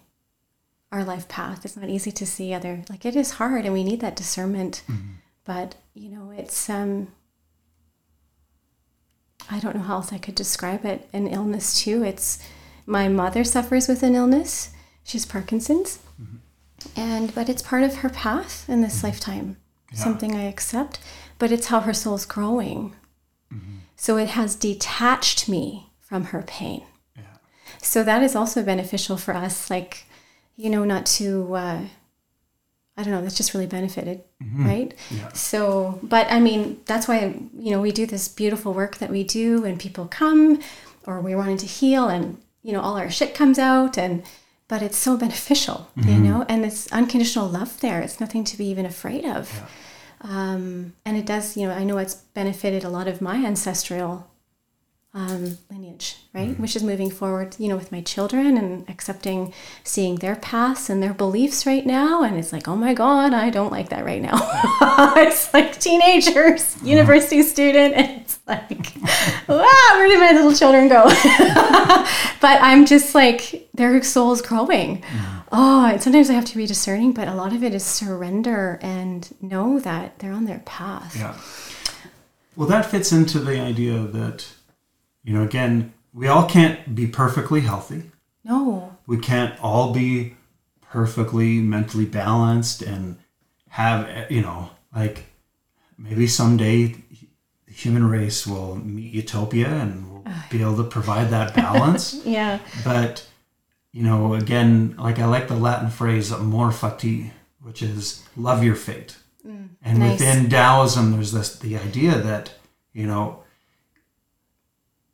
our 0.91 1.04
life 1.04 1.28
path. 1.28 1.66
It's 1.66 1.78
not 1.78 1.89
easy 1.89 2.12
to 2.12 2.26
see 2.26 2.54
other 2.54 2.84
like 2.89 3.06
it 3.06 3.16
is 3.16 3.32
hard 3.32 3.66
and 3.66 3.74
we 3.74 3.84
need 3.84 4.02
that 4.02 4.16
discernment. 4.16 4.84
Mm-hmm. 4.89 5.14
But, 5.43 5.76
you 5.93 6.10
know, 6.10 6.32
it's 6.32 6.70
um 6.70 7.10
I 9.49 9.60
don't 9.60 9.76
know 9.76 9.82
how 9.82 9.95
else 9.95 10.14
I 10.14 10.18
could 10.18 10.36
describe 10.36 10.86
it. 10.86 11.10
An 11.14 11.28
illness 11.28 11.82
too. 11.82 12.04
It's 12.04 12.43
my 12.86 13.08
mother 13.08 13.43
suffers 13.43 13.88
with 13.88 14.04
an 14.04 14.16
illness. 14.16 14.72
She's 15.04 15.26
Parkinson's, 15.26 15.99
mm-hmm. 16.22 16.38
and 16.99 17.34
but 17.34 17.49
it's 17.49 17.62
part 17.62 17.84
of 17.84 17.95
her 17.97 18.10
path 18.10 18.70
in 18.70 18.82
this 18.82 18.97
mm-hmm. 18.97 19.08
lifetime. 19.08 19.58
Yeah. 19.91 19.99
Something 19.99 20.36
I 20.36 20.43
accept, 20.43 20.99
but 21.39 21.52
it's 21.52 21.68
how 21.68 21.82
her 21.82 21.93
soul's 21.93 22.26
growing. 22.26 22.95
Mm-hmm. 23.54 23.78
So 23.95 24.18
it 24.18 24.30
has 24.30 24.56
detached 24.56 25.49
me 25.49 25.91
from 25.99 26.26
her 26.26 26.43
pain. 26.43 26.84
So 27.82 28.03
that 28.03 28.23
is 28.23 28.36
also 28.36 28.63
beneficial 28.63 29.17
for 29.17 29.34
us, 29.34 29.69
like 29.69 30.05
you 30.55 30.69
know, 30.69 30.84
not 30.86 31.05
to. 31.17 31.55
Uh, 31.55 31.82
I 32.97 33.03
don't 33.03 33.13
know, 33.13 33.21
that's 33.21 33.38
just 33.38 33.53
really 33.53 33.67
benefited, 33.67 34.21
mm-hmm. 34.43 34.65
right? 34.65 34.93
Yeah. 35.09 35.32
So, 35.32 35.99
but 36.03 36.29
I 36.32 36.39
mean, 36.39 36.82
that's 36.86 37.07
why, 37.07 37.36
you 37.57 37.71
know, 37.71 37.82
we 37.82 37.91
do 37.91 38.05
this 38.05 38.27
beautiful 38.27 38.73
work 38.73 38.97
that 38.97 39.09
we 39.09 39.23
do 39.23 39.63
and 39.63 39.79
people 39.79 40.07
come 40.07 40.59
or 41.07 41.21
we're 41.21 41.38
wanting 41.38 41.57
to 41.57 41.65
heal 41.65 42.09
and, 42.09 42.38
you 42.61 42.73
know, 42.73 42.82
all 42.82 42.97
our 42.97 43.09
shit 43.09 43.34
comes 43.34 43.57
out 43.57 43.97
and, 43.97 44.23
but 44.67 44.82
it's 44.82 44.97
so 44.97 45.17
beneficial, 45.17 45.89
mm-hmm. 45.97 46.09
you 46.09 46.17
know, 46.17 46.45
and 46.49 46.65
it's 46.65 46.91
unconditional 46.91 47.47
love 47.47 47.79
there. 47.79 48.01
It's 48.01 48.19
nothing 48.19 48.43
to 48.43 48.57
be 48.57 48.65
even 48.65 48.86
afraid 48.86 49.25
of. 49.25 49.51
Yeah. 49.53 49.67
Um, 50.23 50.93
and 51.05 51.17
it 51.17 51.25
does, 51.25 51.57
you 51.57 51.67
know, 51.67 51.73
I 51.73 51.84
know 51.84 51.97
it's 51.97 52.15
benefited 52.15 52.84
a 52.84 52.89
lot 52.89 53.07
of 53.07 53.21
my 53.21 53.38
ancestral 53.38 54.29
um, 55.14 55.57
lineage, 55.70 56.18
right? 56.34 56.49
Mm-hmm. 56.49 56.62
Which 56.62 56.76
is 56.76 56.84
moving 56.84 57.12
forward, 57.12 57.55
you 57.59 57.68
know, 57.68 57.76
with 57.76 57.91
my 57.91 58.01
children 58.01 58.57
and 58.57 58.89
accepting, 58.89 59.53
seeing 59.84 60.16
their 60.16 60.38
paths 60.38 60.89
and 60.89 61.03
their 61.03 61.14
beliefs 61.14 61.66
right 61.66 61.86
now. 61.86 62.24
And 62.24 62.38
it's 62.38 62.53
like, 62.53 62.68
oh 62.68 62.78
my 62.78 62.93
God, 62.93 63.34
I 63.34 63.49
don't 63.49 63.72
like 63.72 63.89
that 63.89 64.05
right 64.05 64.22
now. 64.22 64.39
it's 65.18 65.53
like 65.53 65.78
teenagers, 65.80 66.78
uh-huh. 66.78 66.86
university 66.86 67.43
student. 67.43 67.93
And 67.95 68.22
it's 68.22 68.39
like, 68.47 68.95
wow, 69.49 69.89
where 69.95 70.07
did 70.07 70.20
my 70.20 70.32
little 70.32 70.53
children 70.53 70.88
go? 70.88 71.03
but 72.39 72.62
I'm 72.62 72.86
just 72.86 73.14
like, 73.14 73.70
their 73.74 74.01
soul's 74.03 74.41
growing. 74.41 75.01
Mm-hmm. 75.01 75.38
Oh, 75.51 75.86
and 75.88 76.01
sometimes 76.01 76.30
I 76.30 76.34
have 76.34 76.45
to 76.45 76.55
be 76.55 76.66
discerning, 76.66 77.12
but 77.12 77.28
a 77.28 77.36
lot 77.36 77.51
of 77.51 77.62
it 77.62 77.74
is 77.74 77.84
surrender 77.84 78.80
and 78.82 79.30
know 79.41 79.78
that 79.82 80.20
they're 80.20 80.32
on 80.32 80.45
their 80.45 80.59
path. 80.59 81.18
Yeah. 81.18 81.38
Well, 82.55 82.70
that 82.70 82.86
fits 82.86 83.12
into 83.12 83.39
the 83.39 83.59
idea 83.59 83.99
that 83.99 84.45
you 85.24 85.34
know, 85.34 85.43
again, 85.43 85.93
we 86.13 86.28
all 86.28 86.45
can't 86.47 86.93
be 86.93 87.07
perfectly 87.07 87.61
healthy. 87.61 88.11
No. 88.43 88.97
We 89.07 89.17
can't 89.17 89.59
all 89.61 89.93
be 89.93 90.36
perfectly 90.82 91.59
mentally 91.59 92.05
balanced 92.05 92.82
and 92.82 93.17
have, 93.69 94.30
you 94.30 94.41
know, 94.41 94.72
like 94.93 95.26
maybe 95.97 96.28
someday 96.28 96.95
the 97.67 97.74
human 97.74 98.09
race 98.09 98.45
will 98.45 98.76
meet 98.76 99.13
utopia 99.13 99.67
and 99.67 100.11
we'll 100.11 100.26
be 100.49 100.61
able 100.61 100.78
to 100.78 100.84
provide 100.84 101.30
that 101.30 101.55
balance. 101.55 102.13
yeah. 102.26 102.59
But, 102.84 103.26
you 103.91 104.03
know, 104.03 104.34
again, 104.34 104.95
like 104.97 105.19
I 105.19 105.26
like 105.26 105.47
the 105.47 105.55
Latin 105.55 105.89
phrase 105.89 106.32
amor 106.32 106.72
fati, 106.72 107.32
which 107.61 107.82
is 107.82 108.24
love 108.36 108.63
your 108.63 108.76
fate. 108.76 109.17
Mm, 109.45 109.69
and 109.82 109.99
nice. 109.99 110.19
within 110.19 110.49
Taoism, 110.49 111.11
there's 111.13 111.32
this 111.32 111.57
the 111.57 111.78
idea 111.78 112.17
that, 112.17 112.53
you 112.93 113.07
know, 113.07 113.41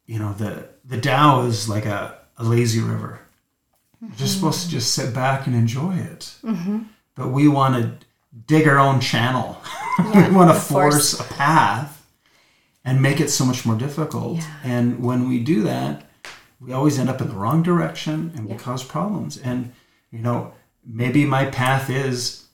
you 0.07 0.17
know 0.17 0.33
the 0.33 0.69
the 0.83 0.99
Tao 0.99 1.45
is 1.45 1.69
like 1.69 1.85
a, 1.85 2.17
a 2.37 2.43
lazy 2.43 2.81
river. 2.81 3.19
Mm-hmm. 3.97 4.07
We're 4.07 4.17
just 4.17 4.35
supposed 4.35 4.63
to 4.63 4.69
just 4.69 4.93
sit 4.93 5.13
back 5.13 5.45
and 5.45 5.55
enjoy 5.55 5.95
it. 5.95 6.35
Mm-hmm. 6.43 6.83
But 7.15 7.29
we 7.29 7.47
want 7.47 7.75
to 7.75 8.05
dig 8.45 8.67
our 8.67 8.79
own 8.79 8.99
channel. 8.99 9.61
Yeah, 10.13 10.29
we 10.29 10.35
want 10.35 10.51
to 10.51 10.59
force, 10.59 11.15
force, 11.15 11.19
a 11.19 11.33
path 11.33 12.05
and 12.85 13.01
make 13.01 13.19
it 13.19 13.31
so 13.31 13.43
much 13.43 13.65
more 13.65 13.75
difficult. 13.75 14.37
Yeah. 14.37 14.53
And 14.63 15.03
when 15.03 15.27
we 15.27 15.39
do 15.39 15.63
that, 15.63 16.07
we 16.59 16.71
always 16.71 16.99
end 16.99 17.09
up 17.09 17.19
in 17.19 17.29
the 17.29 17.33
wrong 17.33 17.63
direction 17.63 18.31
and 18.35 18.45
we 18.45 18.51
yeah. 18.51 18.59
cause 18.59 18.83
problems. 18.83 19.39
And 19.39 19.73
you 20.11 20.19
know, 20.19 20.53
maybe 20.85 21.25
my 21.25 21.45
path 21.45 21.89
is 21.89 22.45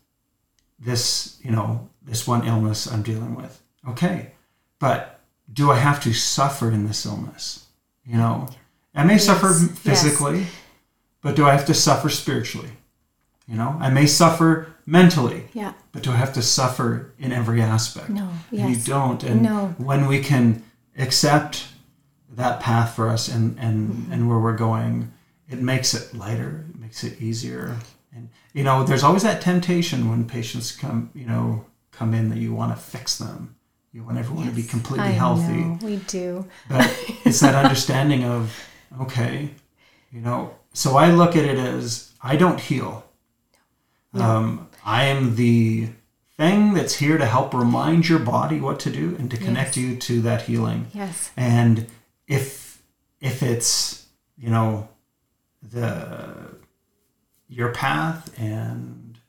this, 0.79 1.37
you 1.43 1.51
know, 1.51 1.89
this 2.01 2.25
one 2.25 2.47
illness 2.47 2.87
I'm 2.87 3.03
dealing 3.03 3.35
with. 3.35 3.61
Okay. 3.89 4.31
But 4.79 5.19
do 5.51 5.71
I 5.71 5.77
have 5.77 6.01
to 6.03 6.13
suffer 6.13 6.71
in 6.71 6.87
this 6.87 7.05
illness? 7.05 7.67
You 8.05 8.17
know, 8.17 8.47
I 8.95 9.03
may 9.03 9.13
yes. 9.13 9.25
suffer 9.25 9.53
physically, 9.53 10.39
yes. 10.39 10.51
but 11.21 11.35
do 11.35 11.45
I 11.45 11.51
have 11.51 11.65
to 11.65 11.73
suffer 11.73 12.09
spiritually? 12.09 12.69
You 13.47 13.55
know, 13.57 13.75
I 13.79 13.89
may 13.89 14.05
suffer 14.05 14.73
mentally, 14.85 15.45
yeah. 15.53 15.73
but 15.91 16.03
do 16.03 16.11
I 16.11 16.15
have 16.15 16.33
to 16.33 16.41
suffer 16.41 17.13
in 17.19 17.31
every 17.31 17.61
aspect? 17.61 18.09
No, 18.09 18.29
yes. 18.51 18.69
you 18.69 18.93
don't. 18.93 19.21
And 19.23 19.41
no. 19.41 19.75
when 19.77 20.07
we 20.07 20.21
can 20.21 20.63
accept 20.97 21.67
that 22.35 22.61
path 22.61 22.95
for 22.95 23.09
us 23.09 23.27
and 23.27 23.57
and 23.59 23.89
mm-hmm. 23.89 24.13
and 24.13 24.29
where 24.29 24.39
we're 24.39 24.57
going, 24.57 25.11
it 25.49 25.59
makes 25.59 25.93
it 25.93 26.13
lighter. 26.15 26.65
It 26.69 26.79
makes 26.79 27.03
it 27.03 27.21
easier. 27.21 27.75
And 28.15 28.29
you 28.53 28.63
know, 28.63 28.83
there's 28.83 29.03
always 29.03 29.23
that 29.23 29.41
temptation 29.41 30.09
when 30.09 30.25
patients 30.25 30.71
come, 30.71 31.09
you 31.13 31.25
know, 31.25 31.65
come 31.91 32.13
in 32.13 32.29
that 32.29 32.37
you 32.37 32.53
want 32.53 32.75
to 32.75 32.81
fix 32.81 33.17
them 33.17 33.55
you 33.93 34.03
want 34.03 34.17
everyone 34.17 34.45
yes, 34.45 34.55
to 34.55 34.61
be 34.61 34.67
completely 34.67 35.05
I 35.05 35.11
healthy. 35.11 35.53
Know, 35.53 35.77
we 35.81 35.97
do. 35.97 36.47
But 36.67 36.81
it's 37.25 37.39
that 37.41 37.53
understanding 37.53 38.23
of, 38.23 38.59
okay, 39.01 39.51
you 40.11 40.19
know, 40.19 40.55
so 40.73 40.97
I 40.97 41.11
look 41.11 41.35
at 41.35 41.45
it 41.45 41.59
as 41.59 42.11
I 42.21 42.35
don't 42.35 42.59
heal. 42.59 43.05
No. 44.11 44.23
Um, 44.23 44.69
I 44.83 45.05
am 45.05 45.35
the 45.35 45.89
thing 46.35 46.73
that's 46.73 46.95
here 46.95 47.19
to 47.19 47.25
help 47.25 47.53
remind 47.53 48.09
your 48.09 48.19
body 48.19 48.59
what 48.59 48.79
to 48.81 48.89
do 48.89 49.15
and 49.19 49.29
to 49.29 49.37
connect 49.37 49.77
you 49.77 49.95
to 49.95 50.21
that 50.21 50.41
healing. 50.43 50.87
Yes. 50.93 51.31
And 51.37 51.87
if 52.27 52.81
if 53.21 53.43
it's 53.43 54.07
you 54.37 54.49
know 54.49 54.89
the 55.61 56.55
your 57.47 57.71
path 57.71 58.33
and 58.39 59.19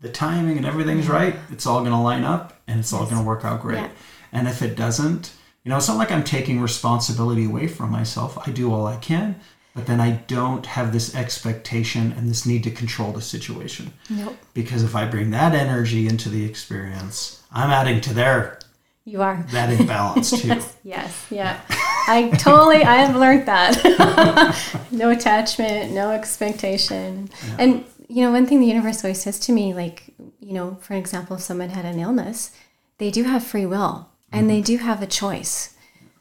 the 0.00 0.10
timing 0.10 0.58
and 0.58 0.66
everything's 0.66 1.08
right, 1.08 1.36
it's 1.50 1.66
all 1.66 1.80
going 1.80 1.92
to 1.92 1.98
line 1.98 2.24
up 2.24 2.51
and 2.66 2.80
it's 2.80 2.92
all 2.92 3.04
going 3.04 3.18
to 3.18 3.22
work 3.22 3.44
out 3.44 3.62
great. 3.62 3.76
Yeah. 3.78 3.90
And 4.32 4.48
if 4.48 4.62
it 4.62 4.76
doesn't, 4.76 5.32
you 5.64 5.70
know, 5.70 5.76
it's 5.76 5.88
not 5.88 5.96
like 5.96 6.10
I'm 6.10 6.24
taking 6.24 6.60
responsibility 6.60 7.44
away 7.44 7.68
from 7.68 7.90
myself. 7.90 8.36
I 8.46 8.50
do 8.50 8.72
all 8.72 8.86
I 8.86 8.96
can, 8.96 9.40
but 9.74 9.86
then 9.86 10.00
I 10.00 10.12
don't 10.26 10.66
have 10.66 10.92
this 10.92 11.14
expectation 11.14 12.12
and 12.12 12.28
this 12.28 12.44
need 12.44 12.64
to 12.64 12.70
control 12.70 13.12
the 13.12 13.22
situation. 13.22 13.92
Nope. 14.10 14.36
Because 14.54 14.82
if 14.82 14.96
I 14.96 15.06
bring 15.06 15.30
that 15.30 15.54
energy 15.54 16.08
into 16.08 16.28
the 16.28 16.44
experience, 16.44 17.42
I'm 17.52 17.70
adding 17.70 18.00
to 18.02 18.14
their 18.14 18.58
You 19.04 19.22
are. 19.22 19.44
that 19.50 19.78
imbalance 19.78 20.30
too. 20.30 20.60
Yes. 20.82 21.26
Yeah. 21.30 21.60
I 22.08 22.30
totally. 22.38 22.82
I 22.84 22.96
have 22.96 23.14
learned 23.14 23.46
that. 23.46 24.82
no 24.90 25.10
attachment, 25.10 25.92
no 25.92 26.10
expectation, 26.10 27.30
and 27.58 27.84
you 28.12 28.22
know, 28.22 28.30
one 28.30 28.46
thing 28.46 28.60
the 28.60 28.66
universe 28.66 29.02
always 29.02 29.22
says 29.22 29.38
to 29.40 29.52
me, 29.52 29.72
like, 29.72 30.12
you 30.38 30.52
know, 30.52 30.76
for 30.82 30.92
example, 30.92 31.36
if 31.36 31.42
someone 31.42 31.70
had 31.70 31.86
an 31.86 31.98
illness, 31.98 32.54
they 32.98 33.10
do 33.10 33.22
have 33.24 33.42
free 33.42 33.64
will 33.64 34.10
and 34.30 34.50
they 34.50 34.60
do 34.60 34.76
have 34.78 35.02
a 35.02 35.06
choice, 35.06 35.74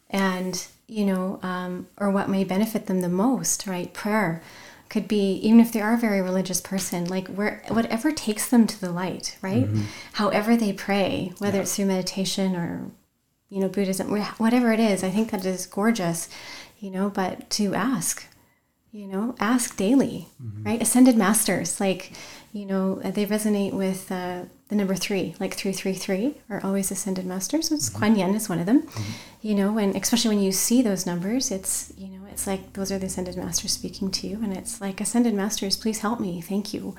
and 0.09 0.67
you 0.87 1.05
know, 1.05 1.39
um, 1.43 1.87
or 1.97 2.11
what 2.11 2.29
may 2.29 2.43
benefit 2.43 2.87
them 2.87 2.99
the 2.99 3.09
most, 3.09 3.67
right? 3.67 3.93
Prayer 3.93 4.41
could 4.89 5.07
be 5.07 5.35
even 5.35 5.61
if 5.61 5.71
they 5.71 5.79
are 5.79 5.93
a 5.93 5.97
very 5.97 6.21
religious 6.21 6.59
person 6.59 7.05
like 7.05 7.29
where 7.29 7.63
whatever 7.69 8.11
takes 8.11 8.49
them 8.49 8.67
to 8.67 8.79
the 8.81 8.91
light 8.91 9.37
right? 9.41 9.65
However 10.13 10.57
they 10.57 10.73
pray 10.73 11.31
whether 11.37 11.61
it's 11.61 11.73
through 11.77 11.85
meditation 11.85 12.57
or 12.57 12.91
you 13.49 13.61
know 13.61 13.69
buddhism 13.69 14.09
whatever 14.37 14.73
it 14.73 14.79
is 14.79 15.03
i 15.03 15.09
think 15.09 15.29
that 15.29 15.45
is 15.45 15.65
gorgeous 15.65 16.27
you 16.79 16.89
know 16.89 17.09
but 17.09 17.49
to 17.49 17.75
ask 17.75 18.25
you 18.91 19.07
know 19.07 19.35
ask 19.39 19.77
daily 19.77 20.27
right? 20.63 20.81
Ascended 20.81 21.15
masters 21.15 21.79
like 21.79 22.11
you 22.51 22.65
know 22.65 22.95
they 22.95 23.25
resonate 23.25 23.73
with 23.73 24.11
uh, 24.11 24.43
the 24.67 24.75
number 24.75 24.95
three 24.95 25.35
like 25.39 25.53
333 25.53 26.35
are 26.49 26.61
always 26.63 26.91
ascended 26.91 27.25
masters. 27.25 27.71
Which 27.71 27.93
kuan 27.93 28.15
yin 28.15 28.35
is 28.35 28.49
one 28.49 28.59
of 28.59 28.65
them. 28.65 28.87
You 29.41 29.55
know 29.55 29.77
and 29.77 29.95
especially 29.95 30.35
when 30.35 30.43
you 30.43 30.51
see 30.51 30.81
those 30.81 31.05
numbers 31.05 31.51
it's 31.51 31.93
you 31.97 32.07
know 32.07 32.25
it's 32.29 32.45
like 32.47 32.73
those 32.73 32.91
are 32.91 32.99
the 32.99 33.05
ascended 33.05 33.37
masters 33.37 33.71
speaking 33.71 34.11
to 34.11 34.27
you 34.27 34.37
and 34.43 34.55
it's 34.55 34.81
like 34.81 34.99
ascended 35.01 35.33
masters 35.33 35.77
please 35.77 35.99
help 35.99 36.19
me 36.19 36.41
thank 36.41 36.73
you. 36.73 36.95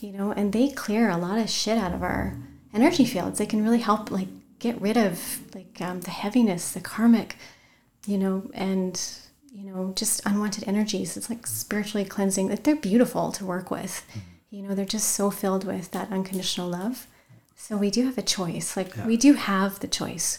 You 0.00 0.12
know 0.12 0.32
and 0.32 0.52
they 0.52 0.68
clear 0.68 1.08
a 1.08 1.16
lot 1.16 1.38
of 1.38 1.48
shit 1.48 1.78
out 1.78 1.94
of 1.94 2.02
our 2.02 2.36
energy 2.74 3.04
fields. 3.04 3.38
They 3.38 3.46
can 3.46 3.64
really 3.64 3.80
help 3.80 4.10
like 4.10 4.28
get 4.58 4.80
rid 4.80 4.98
of 4.98 5.40
like 5.54 5.80
um, 5.80 6.00
the 6.02 6.10
heaviness 6.10 6.72
the 6.72 6.80
karmic 6.80 7.36
you 8.06 8.18
know 8.18 8.50
and 8.52 9.00
you 9.52 9.64
know 9.64 9.92
just 9.96 10.20
unwanted 10.26 10.64
energies. 10.66 11.16
It's 11.16 11.28
like 11.30 11.46
spiritually 11.46 12.04
cleansing. 12.04 12.48
Like 12.48 12.62
they're 12.64 12.76
beautiful 12.76 13.32
to 13.32 13.44
work 13.44 13.70
with. 13.70 14.04
You 14.50 14.62
know 14.62 14.74
they're 14.74 14.84
just 14.84 15.10
so 15.12 15.30
filled 15.30 15.64
with 15.64 15.90
that 15.92 16.10
unconditional 16.10 16.68
love. 16.68 17.06
So 17.56 17.76
we 17.76 17.90
do 17.90 18.04
have 18.06 18.18
a 18.18 18.22
choice. 18.22 18.76
Like 18.76 18.94
we 19.06 19.16
do 19.16 19.34
have 19.34 19.80
the 19.80 19.88
choice 19.88 20.38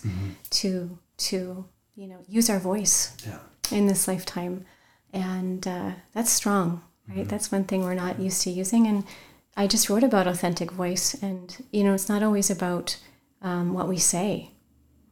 to 0.52 0.98
to 1.30 1.66
you 1.96 2.08
know 2.08 2.20
use 2.28 2.50
our 2.50 2.60
voice 2.60 3.16
Yeah. 3.26 3.40
in 3.78 3.88
this 3.88 4.08
lifetime. 4.08 4.66
And 5.14 5.68
uh, 5.68 5.92
that's 6.14 6.32
strong 6.32 6.84
right? 7.14 7.28
That's 7.28 7.52
one 7.52 7.66
thing 7.66 7.84
we're 7.84 7.94
not 7.96 8.20
used 8.20 8.42
to 8.44 8.50
using. 8.50 8.88
And 8.88 9.04
i 9.58 9.68
just 9.68 9.90
wrote 9.90 10.04
about 10.04 10.28
authentic 10.28 10.72
voice. 10.72 11.14
And 11.22 11.66
you 11.72 11.84
know 11.84 11.94
it's 11.94 12.08
not 12.10 12.24
always 12.24 12.50
about 12.50 12.98
um, 13.42 13.74
what 13.74 13.88
we 13.90 13.98
say 13.98 14.52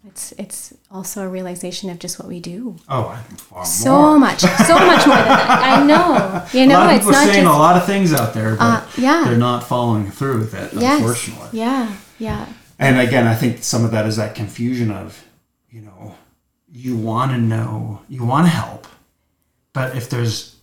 it's 0.08 0.32
it's 0.38 0.74
also 0.90 1.24
a 1.24 1.28
realization 1.28 1.90
of 1.90 2.00
just 2.00 2.20
what 2.20 2.28
we 2.28 2.40
do 2.40 2.76
Oh, 2.88 3.08
I 3.10 3.18
think 3.18 3.40
far 3.40 3.66
so 3.66 3.92
more. 3.92 4.20
much 4.20 4.40
so 4.40 4.76
much 4.76 5.06
more 5.06 5.18
than 5.18 5.28
that 5.28 5.62
i 5.62 5.86
know 5.86 6.46
you 6.60 6.64
a 6.64 6.68
know 6.68 6.76
lot 6.80 6.90
of 6.92 6.98
it's 6.98 7.06
not 7.06 7.16
saying 7.28 7.44
just 7.44 7.56
a 7.56 7.60
lot 7.60 7.76
of 7.76 7.86
things 7.86 8.14
out 8.14 8.34
there, 8.34 8.56
but 8.56 8.62
Uh, 8.84 8.88
yeah. 8.98 9.24
they're 9.26 9.38
not 9.38 9.64
following 9.68 10.10
through 10.10 10.40
with 10.40 10.54
it, 10.54 10.72
yes 10.74 11.00
unfortunately. 11.02 11.60
yeah 11.60 11.94
yeah 12.18 12.46
And 12.80 12.98
again, 12.98 13.28
I 13.28 13.36
think 13.36 13.62
some 13.64 13.84
of 13.84 13.92
that 13.92 14.06
is 14.06 14.16
that 14.16 14.36
confusion 14.36 14.90
of, 14.90 15.26
you 15.70 15.82
know, 15.82 16.16
you 16.72 16.96
want 16.96 17.32
to 17.32 17.38
know, 17.38 18.00
you 18.08 18.24
want 18.26 18.46
to 18.46 18.52
help, 18.52 18.88
but 19.74 19.98
if 19.98 20.10
there's 20.10 20.56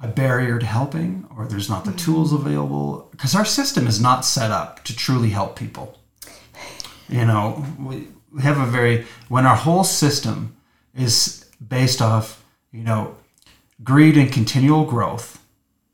a 0.00 0.06
barrier 0.06 0.60
to 0.60 0.66
helping 0.66 1.26
or 1.36 1.46
there's 1.48 1.68
not 1.68 1.82
the 1.84 1.90
Mm-hmm. 1.90 2.12
tools 2.12 2.32
available, 2.32 3.08
because 3.10 3.34
our 3.34 3.44
system 3.44 3.86
is 3.88 3.98
not 4.00 4.24
set 4.24 4.50
up 4.52 4.84
to 4.84 4.94
truly 4.94 5.30
help 5.30 5.56
people. 5.58 5.98
You 7.08 7.24
know, 7.24 7.64
we 7.80 8.08
have 8.40 8.58
a 8.58 8.66
very, 8.66 9.06
when 9.28 9.46
our 9.46 9.56
whole 9.56 9.84
system 9.84 10.56
is 10.94 11.44
based 11.66 12.00
off, 12.02 12.44
you 12.72 12.82
know, 12.82 13.16
greed 13.82 14.16
and 14.16 14.32
continual 14.32 14.84
growth 14.84 15.42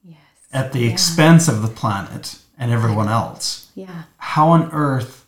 yes. 0.04 0.18
at 0.52 0.72
the 0.72 0.88
expense 0.88 1.48
of 1.48 1.62
the 1.62 1.68
planet 1.68 2.38
and 2.56 2.70
everyone 2.70 3.08
else 3.08 3.72
yeah. 3.74 4.04
how 4.18 4.50
on 4.50 4.70
earth 4.70 5.26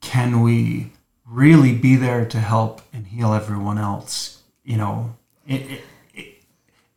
can 0.00 0.40
we 0.40 0.92
really 1.26 1.74
be 1.74 1.96
there 1.96 2.24
to 2.24 2.38
help 2.38 2.80
and 2.92 3.08
heal 3.08 3.32
everyone 3.32 3.76
else 3.76 4.42
you 4.62 4.76
know 4.76 5.16
in, 5.48 5.78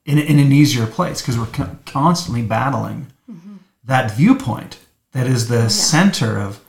in, 0.06 0.18
in 0.18 0.40
an 0.40 0.52
easier 0.52 0.86
place? 0.86 1.22
Because 1.22 1.38
we're 1.38 1.46
con- 1.48 1.80
constantly 1.86 2.42
battling 2.42 3.08
mm-hmm. 3.30 3.58
that 3.84 4.12
viewpoint 4.12 4.80
that 5.12 5.28
is 5.28 5.48
the 5.48 5.70
center 5.70 6.40
of 6.40 6.64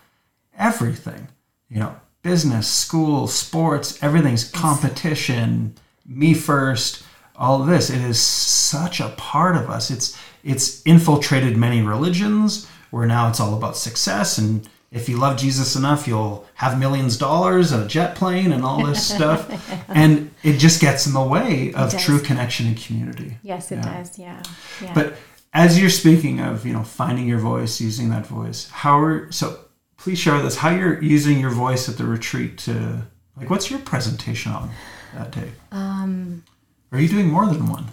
everything 0.57 1.29
you 1.69 1.81
know 1.81 1.97
business 2.23 2.69
school 2.69 3.27
sports 3.27 4.01
everything's 4.03 4.49
competition 4.51 5.75
me 6.07 6.35
first 6.35 7.05
all 7.35 7.61
of 7.63 7.67
this. 7.67 7.89
It 7.91 8.03
is 8.03 8.21
such 8.21 9.01
a 9.01 9.09
part 9.11 9.57
of 9.57 9.71
us. 9.71 9.91
It's 9.91 10.19
it's 10.45 10.83
infiltrated 10.85 11.57
many 11.57 11.81
religions 11.83 12.69
where 12.91 13.07
now 13.07 13.29
it's 13.29 13.41
all 13.41 13.55
about 13.57 13.77
success. 13.77 14.37
And 14.39 14.69
if 14.91 15.09
you 15.09 15.17
love 15.17 15.39
jesus 15.39 15.75
enough 15.75 16.07
you'll 16.07 16.47
have 16.55 16.79
millions 16.79 17.15
of 17.15 17.21
dollars 17.21 17.73
and 17.73 17.83
a 17.85 17.87
jet 17.89 18.15
plane 18.15 18.53
and 18.53 18.65
all 18.65 18.85
this 18.85 19.05
stuff. 19.15 19.49
And 19.89 20.31
it 20.43 20.59
just 20.59 20.81
gets 20.81 21.07
in 21.07 21.13
the 21.15 21.23
way 21.23 21.73
of 21.75 21.97
true 21.99 22.21
connection 22.21 22.67
and 22.67 22.77
community. 22.77 23.39
Yes 23.43 23.73
it 23.73 23.77
Yeah. 23.77 23.95
does. 23.99 24.19
Yeah. 24.19 24.43
Yeah. 24.83 24.95
But 24.95 25.15
as 25.55 25.79
you're 25.81 25.91
speaking 25.91 26.41
of, 26.41 26.67
you 26.67 26.73
know, 26.73 26.83
finding 26.83 27.27
your 27.27 27.39
voice, 27.39 27.81
using 27.81 28.11
that 28.11 28.27
voice, 28.27 28.69
how 28.71 28.99
are 28.99 29.31
so? 29.33 29.59
Please 30.03 30.19
share 30.19 30.35
with 30.35 30.45
us 30.45 30.57
how 30.57 30.71
you're 30.71 31.01
using 31.01 31.39
your 31.39 31.51
voice 31.51 31.89
at 31.89 31.97
the 31.97 32.05
retreat 32.05 32.59
to 32.59 33.03
like. 33.37 33.49
What's 33.49 33.71
your 33.71 33.79
presentation 33.79 34.51
on 34.51 34.69
that 35.15 35.31
day? 35.31 35.53
Um, 35.71 36.43
are 36.91 36.99
you 36.99 37.07
doing 37.07 37.29
more 37.29 37.47
than 37.47 37.69
one? 37.69 37.87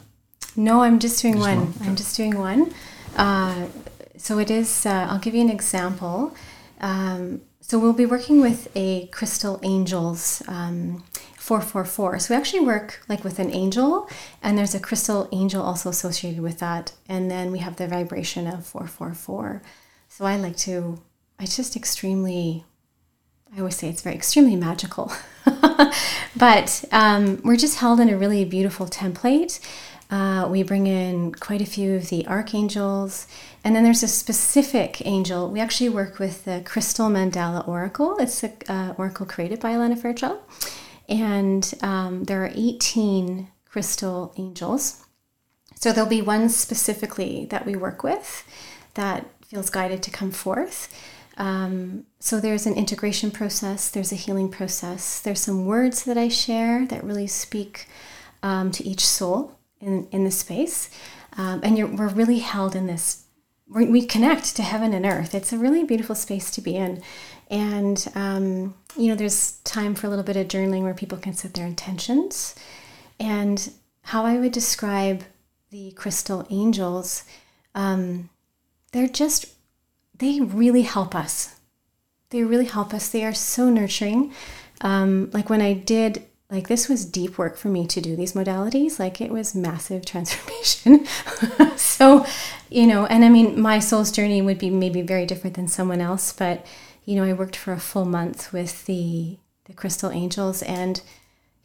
No, 0.56 0.82
I'm 0.82 0.98
just 0.98 1.22
doing 1.22 1.36
Just 1.36 1.48
one. 1.48 1.60
one? 1.60 1.88
I'm 1.88 1.96
just 1.96 2.18
doing 2.18 2.36
one. 2.40 2.74
Uh, 3.16 3.68
so 4.18 4.40
it 4.40 4.50
is. 4.50 4.88
Uh, 4.88 5.06
I'll 5.08 5.20
give 5.20 5.36
you 5.36 5.42
an 5.42 5.52
example. 5.52 6.34
Um, 6.82 7.42
so 7.62 7.78
we'll 7.78 7.94
be 7.94 8.08
working 8.08 8.42
with 8.42 8.70
a 8.76 9.06
crystal 9.10 9.60
angels 9.62 10.42
um, 10.48 11.04
444. 11.38 12.18
So 12.18 12.34
we 12.34 12.40
actually 12.40 12.62
work 12.62 13.02
like 13.08 13.24
with 13.24 13.38
an 13.38 13.52
angel, 13.52 14.10
and 14.42 14.58
there's 14.58 14.74
a 14.74 14.80
crystal 14.80 15.30
angel 15.32 15.62
also 15.62 15.90
associated 15.90 16.42
with 16.42 16.58
that, 16.58 16.94
and 17.08 17.30
then 17.30 17.52
we 17.52 17.60
have 17.60 17.76
the 17.76 17.88
vibration 17.88 18.48
of 18.48 18.66
444. 18.66 19.62
So 20.08 20.26
I 20.26 20.38
like 20.38 20.58
to. 20.58 21.04
It's 21.40 21.56
just 21.56 21.76
extremely 21.76 22.66
I 23.56 23.60
always 23.60 23.78
say 23.78 23.90
it's 23.90 24.02
very 24.02 24.16
extremely 24.16 24.56
magical. 24.56 25.12
but 26.38 26.84
um, 26.92 27.42
we're 27.44 27.58
just 27.58 27.80
held 27.80 28.00
in 28.00 28.10
a 28.10 28.18
really 28.18 28.46
beautiful 28.46 28.86
template. 28.86 29.60
Uh, 30.12 30.48
we 30.50 30.64
bring 30.64 30.88
in 30.88 31.34
quite 31.34 31.62
a 31.62 31.66
few 31.66 31.96
of 31.96 32.10
the 32.10 32.26
archangels, 32.28 33.28
and 33.64 33.76
then 33.76 33.84
there's 33.84 34.04
a 34.04 34.08
specific 34.08 35.06
angel. 35.06 35.50
We 35.50 35.60
actually 35.60 35.90
work 35.90 36.20
with 36.20 36.46
the 36.46 36.62
Crystal 36.66 37.10
Mandala 37.10 37.68
Oracle. 37.68 38.18
It's 38.20 38.44
an 38.44 38.54
uh, 38.68 38.94
oracle 38.98 39.26
created 39.26 39.60
by 39.60 39.74
Alana 39.74 40.00
Fairchild, 40.00 40.40
and 41.08 41.72
um, 41.82 42.24
there 42.24 42.44
are 42.44 42.52
18 42.54 43.48
crystal 43.66 44.34
angels. 44.38 45.06
So 45.76 45.92
there'll 45.92 46.10
be 46.10 46.22
one 46.22 46.50
specifically 46.50 47.46
that 47.52 47.66
we 47.66 47.76
work 47.76 48.04
with 48.04 48.44
that 48.96 49.28
feels 49.48 49.70
guided 49.70 50.04
to 50.04 50.12
come 50.12 50.32
forth. 50.32 50.92
Um, 51.40 52.06
so 52.20 52.40
there's 52.40 52.66
an 52.66 52.76
integration 52.76 53.32
process, 53.32 53.90
there's 53.90 54.12
a 54.12 54.16
healing 54.16 54.50
process, 54.52 55.22
there's 55.22 55.42
some 55.42 55.66
words 55.66 56.04
that 56.04 56.18
I 56.18 56.28
share 56.28 56.86
that 56.88 57.04
really 57.04 57.28
speak 57.28 57.88
um, 58.44 58.72
to 58.72 58.84
each 58.84 59.06
soul 59.06 59.58
in, 59.80 60.08
in 60.12 60.26
the 60.26 60.32
space. 60.32 60.90
Um, 61.38 61.62
and 61.64 61.98
we're 61.98 62.10
really 62.10 62.40
held 62.40 62.76
in 62.76 62.88
this, 62.88 63.24
we 63.68 63.88
we 63.88 64.06
connect 64.06 64.56
to 64.56 64.64
heaven 64.64 64.94
and 64.94 65.06
earth. 65.06 65.34
It's 65.34 65.54
a 65.54 65.58
really 65.58 65.84
beautiful 65.86 66.16
space 66.16 66.52
to 66.52 66.62
be 66.62 66.76
in. 66.76 67.02
And, 67.50 68.08
um, 68.16 68.76
you 68.98 69.08
know, 69.08 69.16
there's 69.16 69.60
time 69.64 69.96
for 69.96 70.08
a 70.08 70.10
little 70.10 70.26
bit 70.26 70.38
of 70.38 70.48
journaling 70.48 70.84
where 70.84 70.94
people 70.94 71.18
can 71.18 71.34
set 71.34 71.54
their 71.54 71.66
intentions. 71.66 72.56
And 73.20 73.72
how 74.02 74.26
I 74.26 74.38
would 74.38 74.52
describe 74.52 75.24
the 75.72 75.92
crystal 75.92 76.46
angels, 76.50 77.24
um, 77.76 78.30
they're 78.92 79.08
just, 79.08 79.46
they 80.20 80.40
really 80.42 80.84
help 80.84 81.16
us. 81.16 81.56
they 82.30 82.44
really 82.44 82.66
help 82.66 82.94
us. 82.94 83.10
They 83.10 83.26
are 83.26 83.34
so 83.34 83.70
nurturing. 83.70 84.32
Um, 84.82 85.32
like 85.34 85.50
when 85.50 85.62
I 85.62 85.74
did, 85.74 86.26
like 86.52 86.68
this 86.68 86.88
was 86.88 87.04
deep 87.06 87.38
work 87.38 87.58
for 87.58 87.70
me 87.70 87.88
to 87.88 88.00
do 88.02 88.16
these 88.16 88.34
modalities. 88.34 89.00
Like 89.00 89.20
it 89.20 89.32
was 89.32 89.56
massive 89.56 90.06
transformation. 90.14 91.06
so, 91.76 92.26
you 92.70 92.86
know, 92.88 93.06
and 93.08 93.26
I 93.26 93.30
mean, 93.30 93.60
my 93.60 93.80
soul's 93.80 94.12
journey 94.12 94.42
would 94.42 94.60
be 94.60 94.70
maybe 94.70 95.02
very 95.02 95.26
different 95.26 95.56
than 95.56 95.68
someone 95.68 96.02
else, 96.02 96.32
but 96.32 96.66
you 97.06 97.16
know, 97.16 97.24
I 97.24 97.34
worked 97.34 97.56
for 97.56 97.74
a 97.74 97.80
full 97.80 98.06
month 98.06 98.54
with 98.54 98.86
the 98.86 99.38
the 99.66 99.74
crystal 99.74 100.12
angels 100.12 100.62
and 100.64 101.02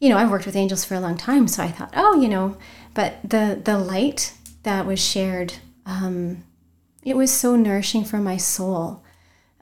you 0.00 0.08
know, 0.10 0.18
I've 0.18 0.30
worked 0.30 0.46
with 0.46 0.56
angels 0.56 0.84
for 0.84 0.94
a 0.94 1.00
long 1.00 1.16
time, 1.16 1.48
so 1.48 1.62
I 1.62 1.70
thought, 1.70 1.92
oh, 1.94 2.20
you 2.20 2.28
know, 2.28 2.56
but 2.94 3.16
the 3.22 3.60
the 3.62 3.78
light 3.78 4.34
that 4.64 4.86
was 4.86 5.00
shared, 5.00 5.54
um, 5.86 6.44
it 7.04 7.16
was 7.16 7.30
so 7.30 7.56
nourishing 7.56 8.04
for 8.04 8.18
my 8.18 8.36
soul. 8.36 9.02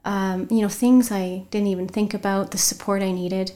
Um, 0.04 0.48
you 0.50 0.60
know, 0.60 0.68
things 0.68 1.12
I 1.12 1.44
didn't 1.50 1.68
even 1.68 1.88
think 1.88 2.14
about, 2.14 2.50
the 2.50 2.58
support 2.58 3.02
I 3.02 3.12
needed, 3.12 3.52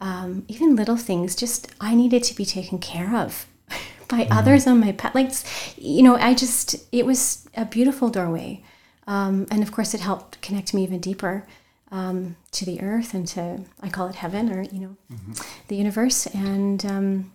um, 0.00 0.44
even 0.48 0.76
little 0.76 0.96
things, 0.96 1.34
just 1.34 1.72
I 1.80 1.94
needed 1.94 2.22
to 2.24 2.34
be 2.34 2.44
taken 2.44 2.78
care 2.78 3.14
of 3.16 3.46
by 4.08 4.22
mm-hmm. 4.22 4.32
others 4.32 4.66
on 4.66 4.80
my 4.80 4.92
path. 4.92 5.14
Like, 5.14 5.32
you 5.76 6.02
know, 6.02 6.16
I 6.16 6.34
just, 6.34 6.76
it 6.92 7.06
was 7.06 7.48
a 7.56 7.64
beautiful 7.64 8.08
doorway. 8.10 8.62
Um, 9.06 9.46
and 9.50 9.62
of 9.62 9.72
course, 9.72 9.94
it 9.94 10.00
helped 10.00 10.40
connect 10.42 10.74
me 10.74 10.82
even 10.82 11.00
deeper 11.00 11.46
um, 11.90 12.36
to 12.52 12.64
the 12.64 12.80
earth 12.80 13.14
and 13.14 13.26
to 13.28 13.60
I 13.80 13.88
call 13.88 14.08
it 14.08 14.16
heaven 14.16 14.52
or 14.52 14.62
you 14.62 14.80
know 14.80 14.96
mm-hmm. 15.12 15.32
the 15.68 15.76
universe 15.76 16.26
and 16.26 16.84
um, 16.84 17.32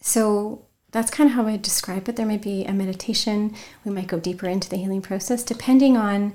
so 0.00 0.63
that's 0.94 1.10
kind 1.10 1.28
of 1.28 1.34
how 1.34 1.46
I 1.48 1.56
describe 1.56 2.08
it. 2.08 2.14
There 2.14 2.24
may 2.24 2.36
be 2.36 2.64
a 2.64 2.72
meditation. 2.72 3.52
We 3.84 3.90
might 3.90 4.06
go 4.06 4.20
deeper 4.20 4.46
into 4.46 4.70
the 4.70 4.76
healing 4.76 5.02
process 5.02 5.42
depending 5.42 5.96
on 5.96 6.34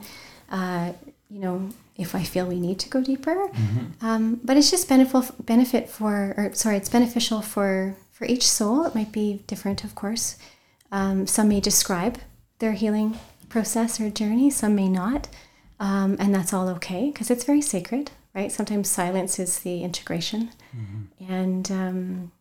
uh, 0.52 0.92
you 1.30 1.40
know 1.40 1.70
if 1.96 2.14
I 2.14 2.24
feel 2.24 2.46
we 2.46 2.60
need 2.60 2.78
to 2.80 2.90
go 2.90 3.02
deeper. 3.02 3.36
Mm-hmm. 3.48 4.06
Um, 4.06 4.42
but 4.44 4.58
it's 4.58 4.70
just 4.70 4.90
benefit 4.90 5.46
benefit 5.46 5.90
for 5.90 6.34
or 6.38 6.54
sorry 6.54 6.76
it's 6.76 6.90
beneficial 6.90 7.42
for 7.42 7.96
for 8.12 8.26
each 8.26 8.46
soul. 8.46 8.86
It 8.86 8.94
might 8.94 9.14
be 9.14 9.44
different, 9.48 9.86
of 9.86 9.96
course. 9.96 10.38
Um, 10.92 11.26
some 11.26 11.48
may 11.48 11.62
describe 11.62 12.18
their 12.60 12.74
healing 12.74 13.18
process 13.48 14.02
or 14.02 14.10
journey. 14.10 14.50
Some 14.50 14.76
may 14.76 14.90
not. 14.90 15.30
Um, 15.80 16.18
and 16.20 16.36
that's 16.36 16.54
all 16.54 16.68
okay 16.78 17.12
because 17.12 17.32
it's 17.32 17.46
very 17.46 17.62
sacred, 17.62 18.12
right? 18.36 18.52
Sometimes 18.52 18.90
silence 18.90 19.40
is 19.40 19.60
the 19.60 19.84
integration. 19.84 20.50
Mm-hmm. 20.76 21.32
And 21.32 21.72
um, 21.72 22.32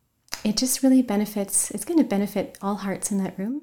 it 0.45 0.57
just 0.57 0.82
really 0.82 1.03
benefits, 1.03 1.70
it's 1.70 1.84
going 1.84 1.99
to 1.99 2.05
benefit 2.05 2.59
all 2.62 2.76
hearts 2.76 3.11
in 3.11 3.18
that 3.22 3.39
room. 3.39 3.62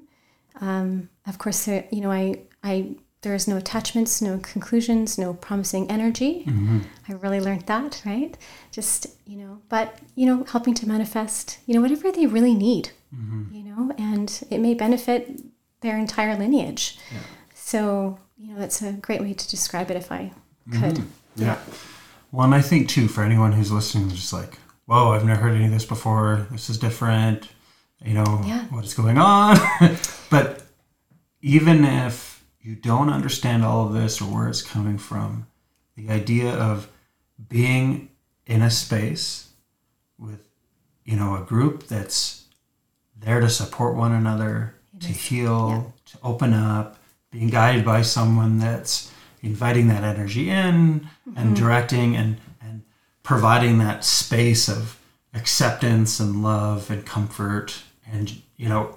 Um, 0.60 1.10
of 1.26 1.38
course, 1.38 1.64
there, 1.64 1.86
you 1.90 2.00
know, 2.00 2.10
I, 2.10 2.40
I, 2.62 2.96
there's 3.22 3.48
no 3.48 3.56
attachments, 3.56 4.22
no 4.22 4.38
conclusions, 4.38 5.18
no 5.18 5.34
promising 5.34 5.90
energy. 5.90 6.44
Mm-hmm. 6.46 6.78
I 7.08 7.12
really 7.14 7.40
learned 7.40 7.66
that, 7.66 8.02
right? 8.06 8.36
Just, 8.70 9.06
you 9.26 9.36
know, 9.36 9.60
but, 9.68 9.98
you 10.14 10.26
know, 10.26 10.44
helping 10.44 10.74
to 10.74 10.88
manifest, 10.88 11.58
you 11.66 11.74
know, 11.74 11.80
whatever 11.80 12.12
they 12.12 12.26
really 12.26 12.54
need, 12.54 12.90
mm-hmm. 13.14 13.52
you 13.54 13.64
know, 13.64 13.92
and 13.98 14.42
it 14.50 14.58
may 14.58 14.74
benefit 14.74 15.40
their 15.80 15.98
entire 15.98 16.36
lineage. 16.36 16.98
Yeah. 17.12 17.18
So, 17.54 18.18
you 18.38 18.52
know, 18.52 18.58
that's 18.60 18.80
a 18.82 18.92
great 18.92 19.20
way 19.20 19.34
to 19.34 19.50
describe 19.50 19.90
it 19.90 19.96
if 19.96 20.12
I 20.12 20.32
could. 20.70 20.96
Mm-hmm. 20.96 21.42
Yeah. 21.42 21.58
Well, 22.32 22.44
and 22.44 22.54
I 22.54 22.62
think 22.62 22.88
too, 22.88 23.08
for 23.08 23.22
anyone 23.22 23.52
who's 23.52 23.72
listening, 23.72 24.10
just 24.10 24.32
like, 24.32 24.58
whoa, 24.86 25.12
I've 25.12 25.24
never 25.24 25.42
heard 25.42 25.54
any 25.54 25.66
of 25.66 25.70
this 25.70 25.84
before. 25.84 26.46
This 26.50 26.70
is 26.70 26.78
different. 26.78 27.48
You 28.04 28.14
know, 28.14 28.42
yeah. 28.44 28.64
what 28.66 28.84
is 28.84 28.94
going 28.94 29.18
on? 29.18 29.58
but 30.30 30.62
even 31.40 31.84
if 31.84 32.44
you 32.60 32.74
don't 32.74 33.10
understand 33.10 33.64
all 33.64 33.86
of 33.86 33.92
this 33.92 34.20
or 34.20 34.24
where 34.24 34.48
it's 34.48 34.62
coming 34.62 34.98
from, 34.98 35.46
the 35.96 36.10
idea 36.10 36.52
of 36.52 36.88
being 37.48 38.10
in 38.46 38.62
a 38.62 38.70
space 38.70 39.50
with, 40.18 40.46
you 41.04 41.16
know, 41.16 41.36
a 41.36 41.44
group 41.44 41.86
that's 41.86 42.44
there 43.16 43.40
to 43.40 43.48
support 43.48 43.96
one 43.96 44.12
another, 44.12 44.74
to 45.00 45.08
heal, 45.08 45.70
yeah. 45.70 46.02
to 46.12 46.18
open 46.22 46.52
up, 46.52 46.98
being 47.30 47.48
guided 47.48 47.84
by 47.84 48.02
someone 48.02 48.58
that's 48.58 49.12
inviting 49.42 49.88
that 49.88 50.04
energy 50.04 50.50
in 50.50 51.00
mm-hmm. 51.00 51.36
and 51.36 51.56
directing 51.56 52.16
and 52.16 52.36
providing 53.26 53.78
that 53.78 54.04
space 54.04 54.68
of 54.68 55.00
acceptance 55.34 56.20
and 56.20 56.44
love 56.44 56.88
and 56.92 57.04
comfort 57.04 57.82
and 58.12 58.40
you 58.56 58.68
know 58.68 58.96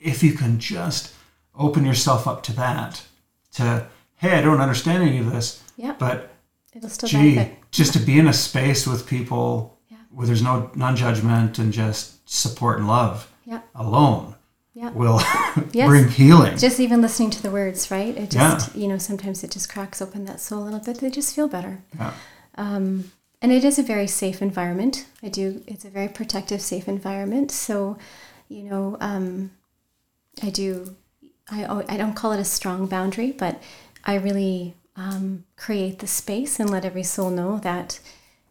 if 0.00 0.22
you 0.22 0.32
can 0.32 0.58
just 0.58 1.12
open 1.54 1.84
yourself 1.84 2.26
up 2.26 2.42
to 2.42 2.50
that 2.54 3.04
to 3.52 3.86
hey 4.16 4.38
i 4.38 4.40
don't 4.40 4.62
understand 4.62 5.02
any 5.02 5.18
of 5.18 5.30
this 5.30 5.62
yeah 5.76 5.94
but 5.98 6.30
it'll 6.74 6.88
still 6.88 7.10
gee, 7.10 7.34
benefit. 7.34 7.58
just 7.70 7.92
to 7.92 7.98
be 7.98 8.18
in 8.18 8.26
a 8.26 8.32
space 8.32 8.86
with 8.86 9.06
people 9.06 9.78
yeah. 9.90 9.98
where 10.12 10.26
there's 10.26 10.42
no 10.42 10.70
non-judgment 10.74 11.58
and 11.58 11.70
just 11.70 12.26
support 12.26 12.78
and 12.78 12.88
love 12.88 13.30
yeah. 13.44 13.60
alone 13.74 14.34
yeah. 14.72 14.90
will 14.92 15.20
yes. 15.72 15.88
bring 15.88 16.06
healing. 16.06 16.56
Just 16.56 16.78
even 16.78 17.02
listening 17.02 17.30
to 17.30 17.42
the 17.42 17.50
words, 17.50 17.90
right? 17.90 18.16
It 18.16 18.30
just, 18.30 18.76
yeah. 18.76 18.80
you 18.80 18.86
know, 18.86 18.96
sometimes 18.96 19.42
it 19.42 19.50
just 19.50 19.68
cracks 19.68 20.00
open 20.00 20.24
that 20.26 20.38
soul 20.38 20.62
a 20.62 20.66
little 20.66 20.78
bit. 20.78 20.98
They 20.98 21.10
just 21.10 21.34
feel 21.34 21.48
better. 21.48 21.82
Yeah. 21.98 22.12
Um, 22.54 23.10
and 23.40 23.52
it 23.52 23.64
is 23.64 23.78
a 23.78 23.82
very 23.82 24.06
safe 24.06 24.42
environment. 24.42 25.06
I 25.22 25.28
do, 25.28 25.62
it's 25.66 25.84
a 25.84 25.90
very 25.90 26.08
protective, 26.08 26.60
safe 26.60 26.88
environment. 26.88 27.50
So, 27.50 27.98
you 28.48 28.64
know, 28.64 28.96
um, 29.00 29.52
I 30.42 30.50
do, 30.50 30.96
I, 31.50 31.84
I 31.88 31.96
don't 31.96 32.14
call 32.14 32.32
it 32.32 32.40
a 32.40 32.44
strong 32.44 32.86
boundary, 32.86 33.32
but 33.32 33.62
I 34.04 34.16
really 34.16 34.74
um, 34.96 35.44
create 35.56 36.00
the 36.00 36.06
space 36.06 36.58
and 36.58 36.70
let 36.70 36.84
every 36.84 37.02
soul 37.04 37.30
know 37.30 37.58
that, 37.58 38.00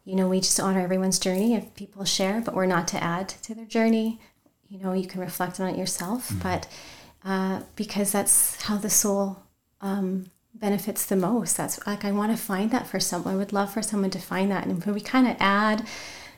you 0.04 0.16
know, 0.16 0.28
we 0.28 0.40
just 0.40 0.60
honor 0.60 0.80
everyone's 0.80 1.18
journey 1.18 1.54
if 1.54 1.74
people 1.74 2.04
share, 2.04 2.40
but 2.40 2.54
we're 2.54 2.66
not 2.66 2.88
to 2.88 3.02
add 3.02 3.28
to 3.28 3.54
their 3.54 3.66
journey 3.66 4.18
you 4.68 4.78
know 4.78 4.92
you 4.92 5.06
can 5.06 5.20
reflect 5.20 5.60
on 5.60 5.68
it 5.68 5.78
yourself 5.78 6.28
mm-hmm. 6.28 6.40
but 6.40 6.68
uh, 7.24 7.62
because 7.76 8.12
that's 8.12 8.62
how 8.62 8.76
the 8.76 8.90
soul 8.90 9.42
um, 9.80 10.26
benefits 10.60 11.06
the 11.06 11.16
most 11.16 11.56
that's 11.56 11.84
like 11.86 12.04
i 12.04 12.12
want 12.12 12.30
to 12.30 12.42
find 12.42 12.70
that 12.70 12.86
for 12.86 12.98
someone 12.98 13.34
i 13.34 13.36
would 13.36 13.52
love 13.52 13.72
for 13.72 13.82
someone 13.82 14.10
to 14.10 14.18
find 14.18 14.50
that 14.50 14.66
and 14.66 14.84
when 14.84 14.94
we 14.94 15.00
kind 15.00 15.26
of 15.26 15.36
add 15.38 15.86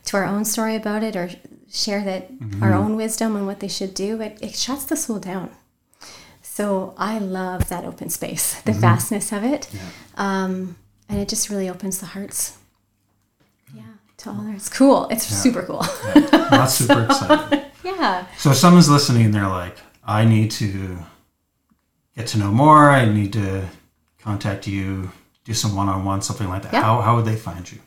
to 0.05 0.17
our 0.17 0.25
own 0.25 0.45
story 0.45 0.77
about 0.77 1.03
it 1.03 1.17
or 1.17 1.31
share 1.71 2.03
that 2.05 2.33
mm-hmm. 2.33 2.63
our 2.63 2.75
own 2.75 2.97
wisdom 2.97 3.37
on 3.37 3.47
what 3.47 3.61
they 3.61 3.69
should 3.69 3.95
do 3.95 4.21
it, 4.21 4.39
it 4.41 4.55
shuts 4.55 4.85
the 4.85 4.97
soul 4.97 5.19
down 5.19 5.51
so 6.43 6.95
i 6.99 7.19
love 7.19 7.69
that 7.69 7.85
open 7.85 8.09
space 8.09 8.61
the 8.63 8.73
mm-hmm. 8.73 8.81
vastness 8.81 9.33
of 9.33 9.45
it 9.45 9.69
yeah. 9.73 9.81
um, 10.17 10.77
and 11.09 11.19
it 11.19 11.29
just 11.29 11.49
really 11.49 11.69
opens 11.69 12.01
the 12.01 12.07
hearts 12.07 12.59
yeah 13.75 13.83
to 14.17 14.31
all 14.31 14.53
it's 14.55 14.69
cool 14.69 15.09
it's 15.09 15.31
yeah. 15.31 15.37
super 15.37 15.63
cool 15.63 15.85
yeah. 16.15 16.49
that's 16.51 16.75
super 16.79 17.05
exciting 17.05 17.63
Yeah. 17.83 18.27
So 18.37 18.51
if 18.51 18.57
someone's 18.57 18.89
listening 18.89 19.27
and 19.27 19.35
they're 19.35 19.49
like, 19.49 19.77
I 20.05 20.25
need 20.25 20.51
to 20.53 20.99
get 22.17 22.27
to 22.29 22.39
know 22.39 22.51
more, 22.51 22.91
I 22.91 23.05
need 23.07 23.33
to 23.35 23.69
contact 24.31 24.67
you, 24.67 25.11
do 25.45 25.55
some 25.55 25.75
one 25.75 25.89
on 25.89 26.05
one, 26.05 26.23
something 26.23 26.49
like 26.49 26.63
that, 26.63 26.73
yeah. 26.73 26.83
how, 26.83 27.01
how 27.01 27.17
would 27.17 27.25
they 27.25 27.37
find 27.37 27.71
you? 27.71 27.79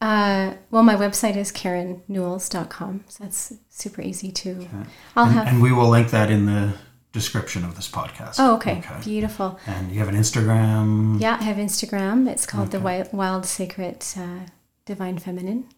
Uh, 0.00 0.54
well, 0.70 0.82
my 0.82 0.94
website 0.94 1.36
is 1.36 1.50
karenneuls.com. 1.52 3.04
So 3.08 3.24
that's 3.24 3.54
super 3.68 4.02
easy 4.02 4.30
to. 4.32 4.50
Okay. 4.50 4.68
I'll 5.16 5.26
and, 5.26 5.34
have. 5.34 5.46
And 5.48 5.62
we 5.62 5.72
will 5.72 5.88
link 5.88 6.10
that 6.10 6.30
in 6.30 6.46
the 6.46 6.74
description 7.12 7.64
of 7.64 7.74
this 7.76 7.88
podcast. 7.88 8.36
Oh, 8.38 8.56
okay. 8.56 8.78
okay. 8.78 9.00
Beautiful. 9.02 9.58
And 9.66 9.90
you 9.92 9.98
have 9.98 10.08
an 10.08 10.16
Instagram? 10.16 11.20
Yeah, 11.20 11.36
I 11.40 11.44
have 11.44 11.56
Instagram. 11.56 12.28
It's 12.28 12.46
called 12.46 12.68
okay. 12.68 12.78
the 12.78 12.84
Wild, 12.84 13.12
Wild 13.12 13.46
Sacred 13.46 14.04
uh, 14.16 14.46
Divine 14.84 15.18
Feminine. 15.18 15.68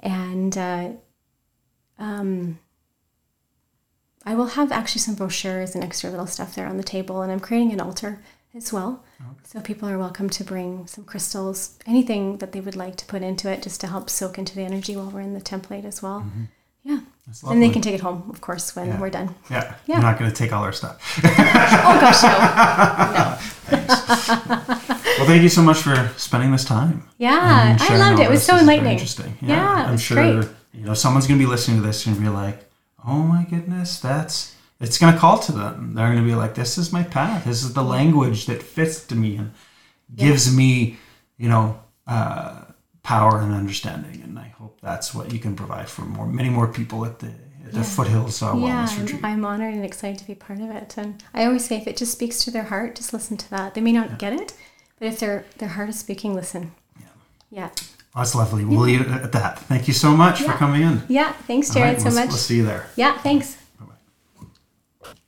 And 0.00 0.56
uh, 0.56 0.88
um, 1.98 2.58
I 4.26 4.34
will 4.34 4.48
have 4.58 4.72
actually 4.72 5.00
some 5.00 5.14
brochures 5.14 5.74
and 5.74 5.84
extra 5.84 6.10
little 6.10 6.26
stuff 6.26 6.54
there 6.54 6.66
on 6.66 6.78
the 6.78 6.82
table, 6.82 7.20
and 7.22 7.30
I'm 7.30 7.40
creating 7.40 7.72
an 7.72 7.80
altar 7.80 8.22
as 8.56 8.72
well. 8.72 9.04
Okay. 9.20 9.30
So 9.44 9.60
people 9.60 9.88
are 9.88 9.98
welcome 9.98 10.30
to 10.30 10.44
bring 10.44 10.86
some 10.86 11.04
crystals, 11.04 11.78
anything 11.86 12.38
that 12.38 12.52
they 12.52 12.60
would 12.60 12.76
like 12.76 12.96
to 12.96 13.06
put 13.06 13.22
into 13.22 13.50
it, 13.50 13.62
just 13.62 13.80
to 13.82 13.86
help 13.86 14.08
soak 14.08 14.38
into 14.38 14.54
the 14.54 14.62
energy 14.62 14.96
while 14.96 15.10
we're 15.10 15.20
in 15.20 15.34
the 15.34 15.40
template 15.40 15.84
as 15.84 16.02
well. 16.02 16.20
Mm-hmm. 16.20 16.44
Yeah. 16.84 17.00
And 17.48 17.62
they 17.62 17.70
can 17.70 17.80
take 17.80 17.94
it 17.94 18.02
home, 18.02 18.28
of 18.28 18.42
course, 18.42 18.76
when 18.76 18.88
yeah. 18.88 19.00
we're 19.00 19.08
done. 19.08 19.34
Yeah. 19.50 19.74
yeah. 19.86 19.94
You're 19.94 20.02
not 20.02 20.18
going 20.18 20.30
to 20.30 20.36
take 20.36 20.52
all 20.52 20.62
our 20.62 20.72
stuff. 20.72 21.18
oh, 21.24 21.98
gosh, 22.00 22.22
no. 22.22 22.28
no. 24.54 24.80
Well, 25.18 25.26
thank 25.26 25.42
you 25.42 25.48
so 25.48 25.62
much 25.62 25.78
for 25.78 26.12
spending 26.18 26.52
this 26.52 26.64
time. 26.64 27.08
Yeah, 27.16 27.78
I 27.80 27.96
loved 27.96 28.20
it. 28.20 28.24
It 28.24 28.30
was 28.30 28.44
so 28.44 28.58
enlightening. 28.58 28.92
Interesting. 28.92 29.38
Yeah, 29.40 29.48
yeah 29.48 29.86
I'm 29.86 29.96
sure 29.96 30.16
great. 30.16 30.48
you 30.74 30.84
know 30.84 30.92
someone's 30.92 31.26
going 31.26 31.38
to 31.38 31.44
be 31.44 31.48
listening 31.48 31.80
to 31.80 31.86
this 31.86 32.04
and 32.04 32.20
be 32.20 32.28
like, 32.28 32.66
oh 33.06 33.22
my 33.22 33.46
goodness, 33.48 34.00
that's 34.00 34.53
it's 34.80 34.98
going 34.98 35.12
to 35.12 35.18
call 35.18 35.38
to 35.38 35.52
them. 35.52 35.94
They're 35.94 36.12
going 36.12 36.22
to 36.22 36.28
be 36.28 36.34
like, 36.34 36.54
this 36.54 36.78
is 36.78 36.92
my 36.92 37.02
path. 37.02 37.44
This 37.44 37.62
is 37.62 37.72
the 37.74 37.82
language 37.84 38.46
that 38.46 38.62
fits 38.62 39.06
to 39.06 39.14
me 39.14 39.36
and 39.36 39.52
gives 40.14 40.50
yeah. 40.50 40.56
me, 40.58 40.96
you 41.38 41.48
know, 41.48 41.80
uh, 42.06 42.62
power 43.02 43.40
and 43.40 43.52
understanding. 43.52 44.22
And 44.22 44.38
I 44.38 44.48
hope 44.58 44.80
that's 44.80 45.14
what 45.14 45.32
you 45.32 45.38
can 45.38 45.54
provide 45.54 45.88
for 45.88 46.02
more, 46.02 46.26
many 46.26 46.50
more 46.50 46.66
people 46.68 47.04
at 47.04 47.18
the 47.18 47.32
at 47.66 47.72
the 47.72 47.78
yeah. 47.78 47.84
foothills 47.84 48.42
uh, 48.42 48.52
yeah, 48.56 48.86
wellness 48.86 49.00
retreat. 49.00 49.24
I'm 49.24 49.44
honored 49.44 49.72
and 49.72 49.84
excited 49.84 50.18
to 50.18 50.26
be 50.26 50.34
part 50.34 50.60
of 50.60 50.70
it. 50.70 50.94
And 50.98 51.22
I 51.32 51.46
always 51.46 51.64
say, 51.64 51.76
if 51.76 51.86
it 51.86 51.96
just 51.96 52.12
speaks 52.12 52.44
to 52.44 52.50
their 52.50 52.64
heart, 52.64 52.96
just 52.96 53.12
listen 53.12 53.36
to 53.38 53.50
that. 53.50 53.74
They 53.74 53.80
may 53.80 53.92
not 53.92 54.10
yeah. 54.10 54.16
get 54.16 54.32
it, 54.34 54.54
But 54.98 55.08
if 55.08 55.18
their 55.20 55.44
their 55.58 55.70
heart 55.70 55.88
is 55.88 55.98
speaking, 55.98 56.34
listen. 56.34 56.72
Yeah. 57.00 57.06
Yeah. 57.50 57.70
Well, 58.14 58.22
that's 58.22 58.34
lovely. 58.34 58.64
We'll 58.64 58.80
leave 58.80 59.00
it 59.00 59.08
at 59.08 59.32
that. 59.32 59.58
Thank 59.60 59.88
you 59.88 59.94
so 59.94 60.16
much 60.16 60.42
for 60.42 60.52
coming 60.52 60.82
in. 60.82 61.02
Yeah. 61.08 61.32
Thanks, 61.32 61.74
All 61.74 61.82
right, 61.82 61.98
Jared, 61.98 62.02
so 62.02 62.20
much. 62.20 62.28
We'll 62.28 62.36
see 62.36 62.56
you 62.56 62.64
there. 62.64 62.86
Yeah. 62.96 63.18
Thanks. 63.18 63.56